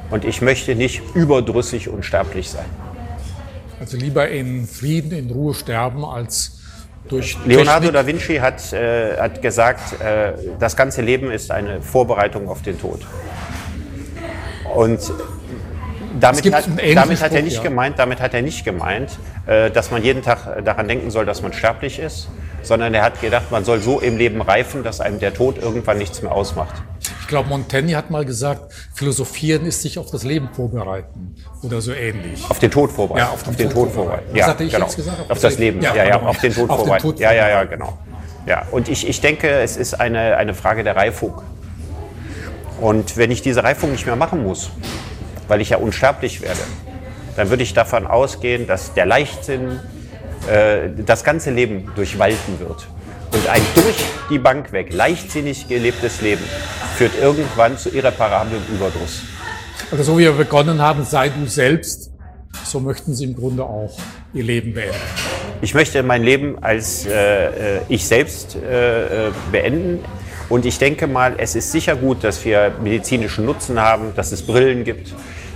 Und 0.09 0.26
ich 0.26 0.41
möchte 0.41 0.76
nicht 0.76 1.01
überdrüssig 1.16 1.89
und 1.89 2.05
sterblich 2.05 2.49
sein. 2.49 2.66
Also 3.80 3.97
lieber 3.97 4.30
in 4.30 4.68
Frieden, 4.68 5.11
in 5.11 5.30
Ruhe 5.30 5.53
sterben, 5.53 6.05
als 6.05 6.59
durch. 7.09 7.38
Leonardo 7.45 7.88
Technik. 7.88 7.93
da 7.93 8.07
Vinci 8.07 8.36
hat, 8.38 8.74
äh, 8.74 9.18
hat 9.18 9.41
gesagt, 9.41 9.99
äh, 10.01 10.34
das 10.59 10.76
ganze 10.76 11.01
Leben 11.01 11.32
ist 11.32 11.51
eine 11.51 11.82
Vorbereitung 11.82 12.47
auf 12.47 12.61
den 12.61 12.80
Tod. 12.80 13.05
Und 14.76 14.99
damit, 16.20 16.53
hat, 16.53 16.66
damit 16.95 17.22
hat, 17.22 17.34
er 17.34 17.41
nicht 17.41 17.57
ja. 17.57 17.63
gemeint, 17.63 17.99
damit 17.99 18.22
hat 18.22 18.34
er 18.34 18.41
nicht 18.41 18.63
gemeint, 18.66 19.11
äh, 19.47 19.70
dass 19.72 19.91
man 19.91 20.03
jeden 20.03 20.22
Tag 20.22 20.63
daran 20.63 20.88
denken 20.88 21.11
soll, 21.11 21.26
dass 21.26 21.41
man 21.41 21.53
sterblich 21.53 21.99
ist, 21.99 22.30
sondern 22.61 22.93
er 22.93 23.03
hat 23.03 23.22
gedacht, 23.22 23.51
man 23.51 23.66
soll 23.66 23.82
so 23.82 23.99
im 23.99 24.18
Leben 24.18 24.41
reifen, 24.41 24.84
dass 24.84 25.01
einem 25.01 25.20
der 25.20 25.34
Tod 25.34 25.57
irgendwann 25.57 25.97
nichts 25.97 26.22
mehr 26.22 26.32
ausmacht. 26.32 26.76
Ich 27.22 27.28
glaube, 27.28 27.49
Montaigne 27.49 27.95
hat 27.95 28.11
mal 28.11 28.26
gesagt, 28.26 28.74
philosophieren 28.93 29.66
ist 29.66 29.82
sich 29.82 29.97
auf 29.97 30.11
das 30.11 30.24
Leben 30.24 30.49
vorbereiten 30.53 31.36
oder 31.63 31.82
so 31.82 31.91
ähnlich. 31.91 32.43
Auf 32.49 32.59
den 32.59 32.72
Tod 32.72 32.91
vorbereiten. 32.91 33.28
Ja, 33.28 33.34
auf 33.34 33.43
den, 33.43 33.49
auf 33.49 33.55
den 33.55 33.70
Tod, 33.70 33.84
Tod, 33.86 33.93
vorbereiten. 33.93 34.26
Was 34.32 34.39
ja, 34.39 34.47
hatte 34.47 34.63
ich 34.63 34.72
genau. 34.72 34.86
jetzt 34.86 34.95
gesagt? 34.95 35.20
Auf, 35.22 35.32
auf 35.32 35.39
das, 35.39 35.57
Leben. 35.57 35.82
Ja, 35.82 35.95
ja, 35.95 36.05
ja, 36.05 36.22
auf 36.22 36.39
den 36.39 36.53
Tod 36.53 36.70
auf 36.70 36.78
vorbereiten. 36.78 37.07
Den 37.07 37.11
Tod 37.11 37.20
ja, 37.20 37.34
ja, 37.34 37.49
ja, 37.49 37.63
genau. 37.63 37.97
Ja, 38.45 38.63
und 38.72 38.89
ich, 38.89 39.07
ich 39.07 39.22
denke, 39.22 39.49
es 39.49 39.76
ist 39.76 39.99
eine, 39.99 40.38
eine 40.38 40.53
Frage 40.53 40.84
der 40.84 40.95
Reifung. 40.95 41.41
Und 42.80 43.18
wenn 43.18 43.32
ich 43.32 43.41
diese 43.41 43.63
Reifung 43.63 43.91
nicht 43.91 44.05
mehr 44.05 44.16
machen 44.16 44.43
muss, 44.43 44.70
weil 45.47 45.61
ich 45.61 45.69
ja 45.69 45.77
unsterblich 45.77 46.41
werde, 46.41 46.61
dann 47.35 47.49
würde 47.49 47.63
ich 47.63 47.73
davon 47.73 48.07
ausgehen, 48.07 48.67
dass 48.67 48.93
der 48.93 49.05
Leichtsinn 49.05 49.79
äh, 50.49 50.89
das 51.05 51.23
ganze 51.23 51.51
Leben 51.51 51.91
durchwalten 51.95 52.59
wird. 52.59 52.87
Und 53.31 53.47
ein 53.49 53.61
durch 53.73 53.95
die 54.29 54.39
Bank 54.39 54.71
weg 54.71 54.93
leichtsinnig 54.93 55.67
gelebtes 55.67 56.21
Leben 56.21 56.43
führt 56.95 57.11
irgendwann 57.19 57.77
zu 57.77 57.89
irreparablem 57.89 58.61
Überdruss. 58.73 59.23
Also 59.91 60.03
so 60.03 60.17
wie 60.17 60.23
wir 60.23 60.31
begonnen 60.31 60.81
haben, 60.81 61.03
sei 61.03 61.29
du 61.29 61.45
selbst, 61.45 62.11
so 62.63 62.79
möchten 62.79 63.13
Sie 63.13 63.25
im 63.25 63.35
Grunde 63.35 63.63
auch 63.63 63.97
Ihr 64.33 64.43
Leben 64.43 64.73
beenden. 64.73 64.95
Ich 65.61 65.73
möchte 65.73 66.01
mein 66.03 66.23
Leben 66.23 66.63
als 66.63 67.05
äh, 67.05 67.77
äh 67.77 67.81
ich 67.89 68.07
selbst 68.07 68.55
äh, 68.55 69.27
äh, 69.27 69.31
beenden. 69.51 69.99
Und 70.49 70.65
ich 70.65 70.77
denke 70.77 71.07
mal, 71.07 71.35
es 71.37 71.55
ist 71.55 71.71
sicher 71.71 71.95
gut, 71.95 72.23
dass 72.23 72.43
wir 72.45 72.73
medizinischen 72.81 73.45
Nutzen 73.45 73.79
haben, 73.79 74.13
dass 74.15 74.31
es 74.31 74.43
Brillen 74.43 74.83
gibt, 74.83 75.13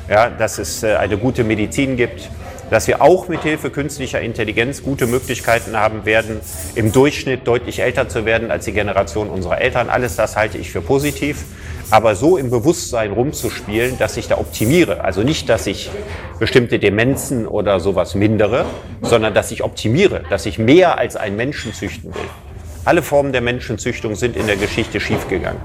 ja, 0.10 0.30
dass 0.30 0.58
es 0.58 0.84
äh, 0.84 0.96
eine 0.96 1.18
gute 1.18 1.44
Medizin 1.44 1.96
gibt 1.98 2.30
dass 2.70 2.88
wir 2.88 3.02
auch 3.02 3.28
mit 3.28 3.42
Hilfe 3.42 3.70
künstlicher 3.70 4.22
Intelligenz 4.22 4.84
gute 4.84 5.08
Möglichkeiten 5.08 5.76
haben 5.76 6.06
werden, 6.06 6.40
im 6.76 6.92
Durchschnitt 6.92 7.48
deutlich 7.48 7.80
älter 7.80 8.10
zu 8.10 8.26
werden 8.26 8.52
als 8.52 8.66
die 8.66 8.74
Generation 8.74 9.30
unserer 9.30 9.60
Eltern. 9.60 9.90
Alles 9.90 10.16
das 10.16 10.36
halte 10.36 10.58
ich 10.58 10.72
für 10.72 10.82
positiv. 10.82 11.46
Aber 11.92 12.16
so 12.16 12.38
im 12.38 12.52
Bewusstsein 12.52 13.12
rumzuspielen, 13.12 13.98
dass 13.98 14.16
ich 14.16 14.28
da 14.28 14.38
optimiere. 14.38 15.04
Also 15.04 15.24
nicht, 15.24 15.50
dass 15.50 15.66
ich 15.66 15.90
bestimmte 16.38 16.78
Demenzen 16.78 17.48
oder 17.48 17.80
sowas 17.80 18.14
mindere, 18.14 18.66
sondern 19.02 19.34
dass 19.34 19.50
ich 19.50 19.64
optimiere, 19.64 20.22
dass 20.30 20.46
ich 20.46 20.60
mehr 20.60 21.00
als 21.00 21.16
einen 21.16 21.36
Menschen 21.36 21.74
züchten 21.74 22.14
will. 22.14 22.49
Alle 22.90 23.04
Formen 23.04 23.32
der 23.32 23.42
Menschenzüchtung 23.42 24.16
sind 24.16 24.36
in 24.36 24.48
der 24.48 24.56
Geschichte 24.56 25.00
schiefgegangen. 25.00 25.62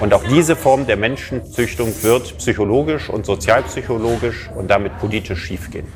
Und 0.00 0.14
auch 0.14 0.24
diese 0.24 0.56
Form 0.56 0.86
der 0.86 0.96
Menschenzüchtung 0.96 1.92
wird 2.00 2.38
psychologisch 2.38 3.10
und 3.10 3.26
sozialpsychologisch 3.26 4.48
und 4.56 4.70
damit 4.70 4.98
politisch 4.98 5.44
schiefgehen. 5.44 5.86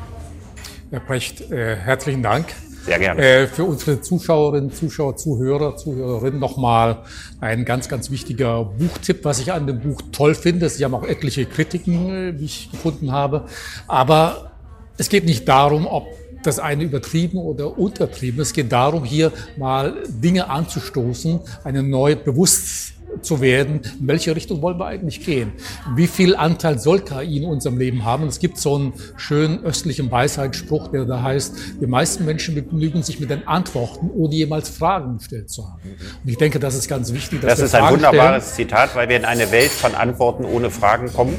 Herr 0.90 1.00
Brecht, 1.00 1.50
äh, 1.50 1.76
herzlichen 1.76 2.22
Dank. 2.22 2.48
Sehr 2.84 2.98
gerne. 2.98 3.22
Äh, 3.22 3.46
für 3.46 3.64
unsere 3.64 4.02
Zuschauerinnen, 4.02 4.72
Zuschauer, 4.72 5.16
Zuhörer, 5.16 5.78
Zuhörerinnen 5.78 6.38
nochmal 6.38 7.04
ein 7.40 7.64
ganz, 7.64 7.88
ganz 7.88 8.10
wichtiger 8.10 8.62
Buchtipp, 8.62 9.24
was 9.24 9.38
ich 9.38 9.54
an 9.54 9.66
dem 9.66 9.80
Buch 9.80 10.02
toll 10.12 10.34
finde. 10.34 10.68
Sie 10.68 10.84
haben 10.84 10.94
auch 10.94 11.04
etliche 11.04 11.46
Kritiken, 11.46 12.10
äh, 12.10 12.38
wie 12.38 12.44
ich 12.44 12.70
gefunden 12.70 13.10
habe. 13.10 13.46
Aber 13.88 14.52
es 14.98 15.08
geht 15.08 15.24
nicht 15.24 15.48
darum, 15.48 15.86
ob 15.86 16.06
das 16.42 16.58
eine 16.58 16.84
übertrieben 16.84 17.38
oder 17.38 17.78
untertrieben. 17.78 18.40
Es 18.40 18.52
geht 18.52 18.72
darum, 18.72 19.04
hier 19.04 19.32
mal 19.56 20.02
Dinge 20.08 20.48
anzustoßen, 20.48 21.40
eine 21.64 21.82
neue 21.82 22.16
Bewusstsein 22.16 22.96
zu 23.22 23.40
werden, 23.40 23.80
in 24.00 24.08
welche 24.08 24.34
Richtung 24.34 24.62
wollen 24.62 24.78
wir 24.78 24.86
eigentlich 24.86 25.24
gehen? 25.24 25.52
Wie 25.94 26.06
viel 26.06 26.36
Anteil 26.36 26.78
soll 26.78 27.00
KI 27.00 27.38
in 27.38 27.44
unserem 27.44 27.78
Leben 27.78 28.04
haben? 28.04 28.26
Es 28.26 28.38
gibt 28.38 28.58
so 28.58 28.74
einen 28.74 28.92
schönen 29.16 29.64
östlichen 29.64 30.10
Weisheitsspruch, 30.10 30.88
der 30.88 31.04
da 31.04 31.22
heißt, 31.22 31.54
die 31.80 31.86
meisten 31.86 32.24
Menschen 32.24 32.54
begnügen 32.54 33.02
sich 33.02 33.20
mit 33.20 33.30
den 33.30 33.46
Antworten, 33.46 34.10
ohne 34.10 34.34
jemals 34.34 34.68
Fragen 34.68 35.18
gestellt 35.18 35.50
zu 35.50 35.64
haben. 35.64 35.80
Und 36.22 36.30
ich 36.30 36.36
denke, 36.36 36.58
das 36.58 36.74
ist 36.74 36.88
ganz 36.88 37.12
wichtig. 37.12 37.40
das 37.40 37.58
ist 37.58 37.74
ein 37.74 37.82
Fragen 37.82 37.96
wunderbares 37.96 38.52
stellen. 38.52 38.68
Zitat, 38.68 38.94
weil 38.94 39.08
wir 39.08 39.16
in 39.16 39.24
eine 39.24 39.50
Welt 39.50 39.70
von 39.70 39.94
Antworten 39.94 40.44
ohne 40.44 40.70
Fragen 40.70 41.12
kommen, 41.12 41.36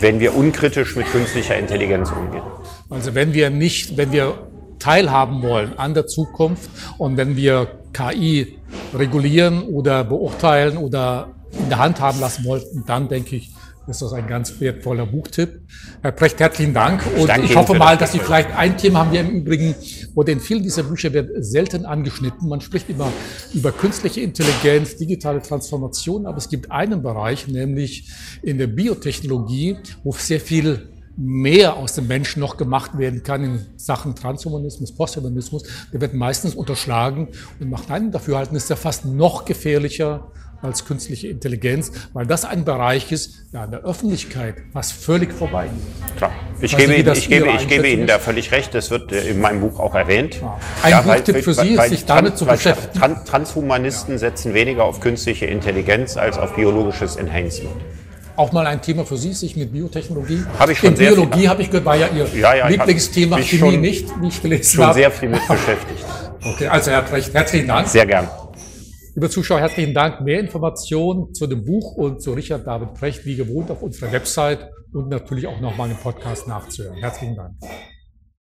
wenn 0.00 0.20
wir 0.20 0.34
unkritisch 0.36 0.96
mit 0.96 1.06
künstlicher 1.06 1.56
Intelligenz 1.56 2.10
umgehen. 2.10 2.42
Also 2.90 3.14
wenn 3.14 3.34
wir 3.34 3.50
nicht, 3.50 3.96
wenn 3.96 4.12
wir 4.12 4.48
teilhaben 4.78 5.42
wollen 5.42 5.78
an 5.78 5.92
der 5.92 6.06
Zukunft 6.06 6.70
und 6.96 7.16
wenn 7.16 7.36
wir 7.36 7.68
KI 7.92 8.58
regulieren 8.94 9.62
oder 9.62 10.04
beurteilen 10.04 10.76
oder 10.78 11.34
in 11.58 11.68
der 11.68 11.78
Hand 11.78 12.00
haben 12.00 12.20
lassen 12.20 12.44
wollten, 12.44 12.84
dann 12.86 13.08
denke 13.08 13.36
ich, 13.36 13.50
ist 13.88 14.02
das 14.02 14.12
ein 14.12 14.26
ganz 14.26 14.60
wertvoller 14.60 15.06
Buchtipp. 15.06 15.62
Herr 16.02 16.12
Precht, 16.12 16.38
herzlichen 16.40 16.74
Dank. 16.74 17.02
Und 17.18 17.30
ich, 17.38 17.50
ich 17.50 17.56
hoffe 17.56 17.74
mal, 17.74 17.96
dass 17.96 18.12
Sie 18.12 18.18
vielleicht 18.18 18.54
ein 18.54 18.76
Thema 18.76 19.00
haben 19.00 19.12
wir 19.12 19.20
im 19.20 19.30
Übrigen, 19.30 19.74
oder 20.14 20.32
in 20.32 20.40
vielen 20.40 20.62
dieser 20.62 20.82
Bücher 20.82 21.12
wird 21.14 21.30
selten 21.42 21.86
angeschnitten. 21.86 22.48
Man 22.48 22.60
spricht 22.60 22.90
immer 22.90 23.10
über 23.54 23.72
künstliche 23.72 24.20
Intelligenz, 24.20 24.96
digitale 24.96 25.40
Transformation, 25.40 26.26
aber 26.26 26.36
es 26.36 26.50
gibt 26.50 26.70
einen 26.70 27.02
Bereich, 27.02 27.48
nämlich 27.48 28.10
in 28.42 28.58
der 28.58 28.66
Biotechnologie, 28.66 29.78
wo 30.04 30.12
sehr 30.12 30.40
viel 30.40 30.88
mehr 31.18 31.76
aus 31.76 31.94
dem 31.94 32.06
Menschen 32.06 32.40
noch 32.40 32.56
gemacht 32.56 32.96
werden 32.96 33.24
kann 33.24 33.42
in 33.42 33.66
Sachen 33.76 34.14
Transhumanismus, 34.14 34.92
Posthumanismus, 34.92 35.64
der 35.92 36.00
wird 36.00 36.14
meistens 36.14 36.54
unterschlagen 36.54 37.28
und 37.58 37.70
nach 37.70 37.88
meinem 37.88 38.12
Dafürhalten 38.12 38.56
ist 38.56 38.70
er 38.70 38.76
fast 38.76 39.04
noch 39.04 39.44
gefährlicher 39.44 40.30
als 40.62 40.84
künstliche 40.84 41.28
Intelligenz, 41.28 41.92
weil 42.12 42.26
das 42.26 42.44
ein 42.44 42.64
Bereich 42.64 43.12
ist, 43.12 43.52
der 43.52 43.62
an 43.62 43.70
der 43.70 43.80
Öffentlichkeit 43.80 44.56
fast 44.72 44.92
völlig 44.92 45.32
vorbei 45.32 45.68
Klar. 46.16 46.32
Ich, 46.60 46.76
gebe, 46.76 46.94
Ihnen, 46.94 47.12
ich, 47.12 47.28
gebe, 47.28 47.48
ich 47.50 47.68
gebe 47.68 47.88
Ihnen 47.88 48.06
da 48.08 48.18
völlig 48.18 48.50
recht, 48.50 48.74
das 48.74 48.90
wird 48.90 49.12
äh, 49.12 49.28
in 49.28 49.40
meinem 49.40 49.60
Buch 49.60 49.78
auch 49.78 49.94
erwähnt. 49.94 50.40
Ja. 50.40 50.58
Ein 50.82 50.90
ja, 50.90 51.00
Buchtipp 51.02 51.44
für 51.44 51.54
Sie 51.54 51.74
ist, 51.74 51.88
sich 51.88 52.04
damit 52.04 52.36
zu 52.36 52.44
beschäftigen. 52.44 53.24
Transhumanisten 53.24 54.14
ja. 54.14 54.18
setzen 54.18 54.54
weniger 54.54 54.84
auf 54.84 54.98
künstliche 54.98 55.46
Intelligenz 55.46 56.16
als 56.16 56.38
auf 56.38 56.56
biologisches 56.56 57.14
Enhancement 57.14 57.76
auch 58.38 58.52
mal 58.52 58.66
ein 58.66 58.80
Thema 58.80 59.04
für 59.04 59.16
Sie, 59.16 59.32
sich 59.32 59.56
mit 59.56 59.72
Biotechnologie. 59.72 60.44
Habe 60.58 60.72
ich 60.72 60.78
schon 60.78 60.90
In 60.90 60.96
sehr 60.96 61.12
Biologie 61.12 61.48
habe 61.48 61.62
ich 61.62 61.70
gehört, 61.70 61.84
war 61.84 61.96
ja 61.96 62.08
Ihr 62.08 62.26
ja, 62.38 62.54
ja, 62.54 62.68
Lieblingsthema, 62.68 63.38
Chemie 63.38 63.76
nicht, 63.76 64.08
wie 64.20 64.28
ich 64.28 64.40
gelesen 64.40 64.76
schon 64.76 64.84
habe. 64.84 64.94
Schon 64.94 65.02
sehr 65.02 65.10
viel 65.10 65.28
mit 65.28 65.46
beschäftigt. 65.48 66.04
Okay, 66.40 66.68
also 66.68 66.92
Herr 66.92 67.02
Precht, 67.02 67.34
herzlichen 67.34 67.66
Dank. 67.66 67.88
Sehr 67.88 68.06
gern. 68.06 68.28
Liebe 69.16 69.28
Zuschauer, 69.28 69.58
herzlichen 69.58 69.92
Dank. 69.92 70.20
Mehr 70.20 70.38
Informationen 70.38 71.34
zu 71.34 71.48
dem 71.48 71.64
Buch 71.64 71.96
und 71.96 72.22
zu 72.22 72.32
Richard 72.32 72.64
David 72.64 72.94
Precht 72.94 73.26
wie 73.26 73.34
gewohnt 73.34 73.72
auf 73.72 73.82
unserer 73.82 74.12
Website 74.12 74.70
und 74.92 75.08
natürlich 75.08 75.48
auch 75.48 75.60
nochmal 75.60 75.90
im 75.90 75.96
Podcast 75.96 76.46
nachzuhören. 76.46 76.96
Herzlichen 76.98 77.34
Dank. 77.34 77.54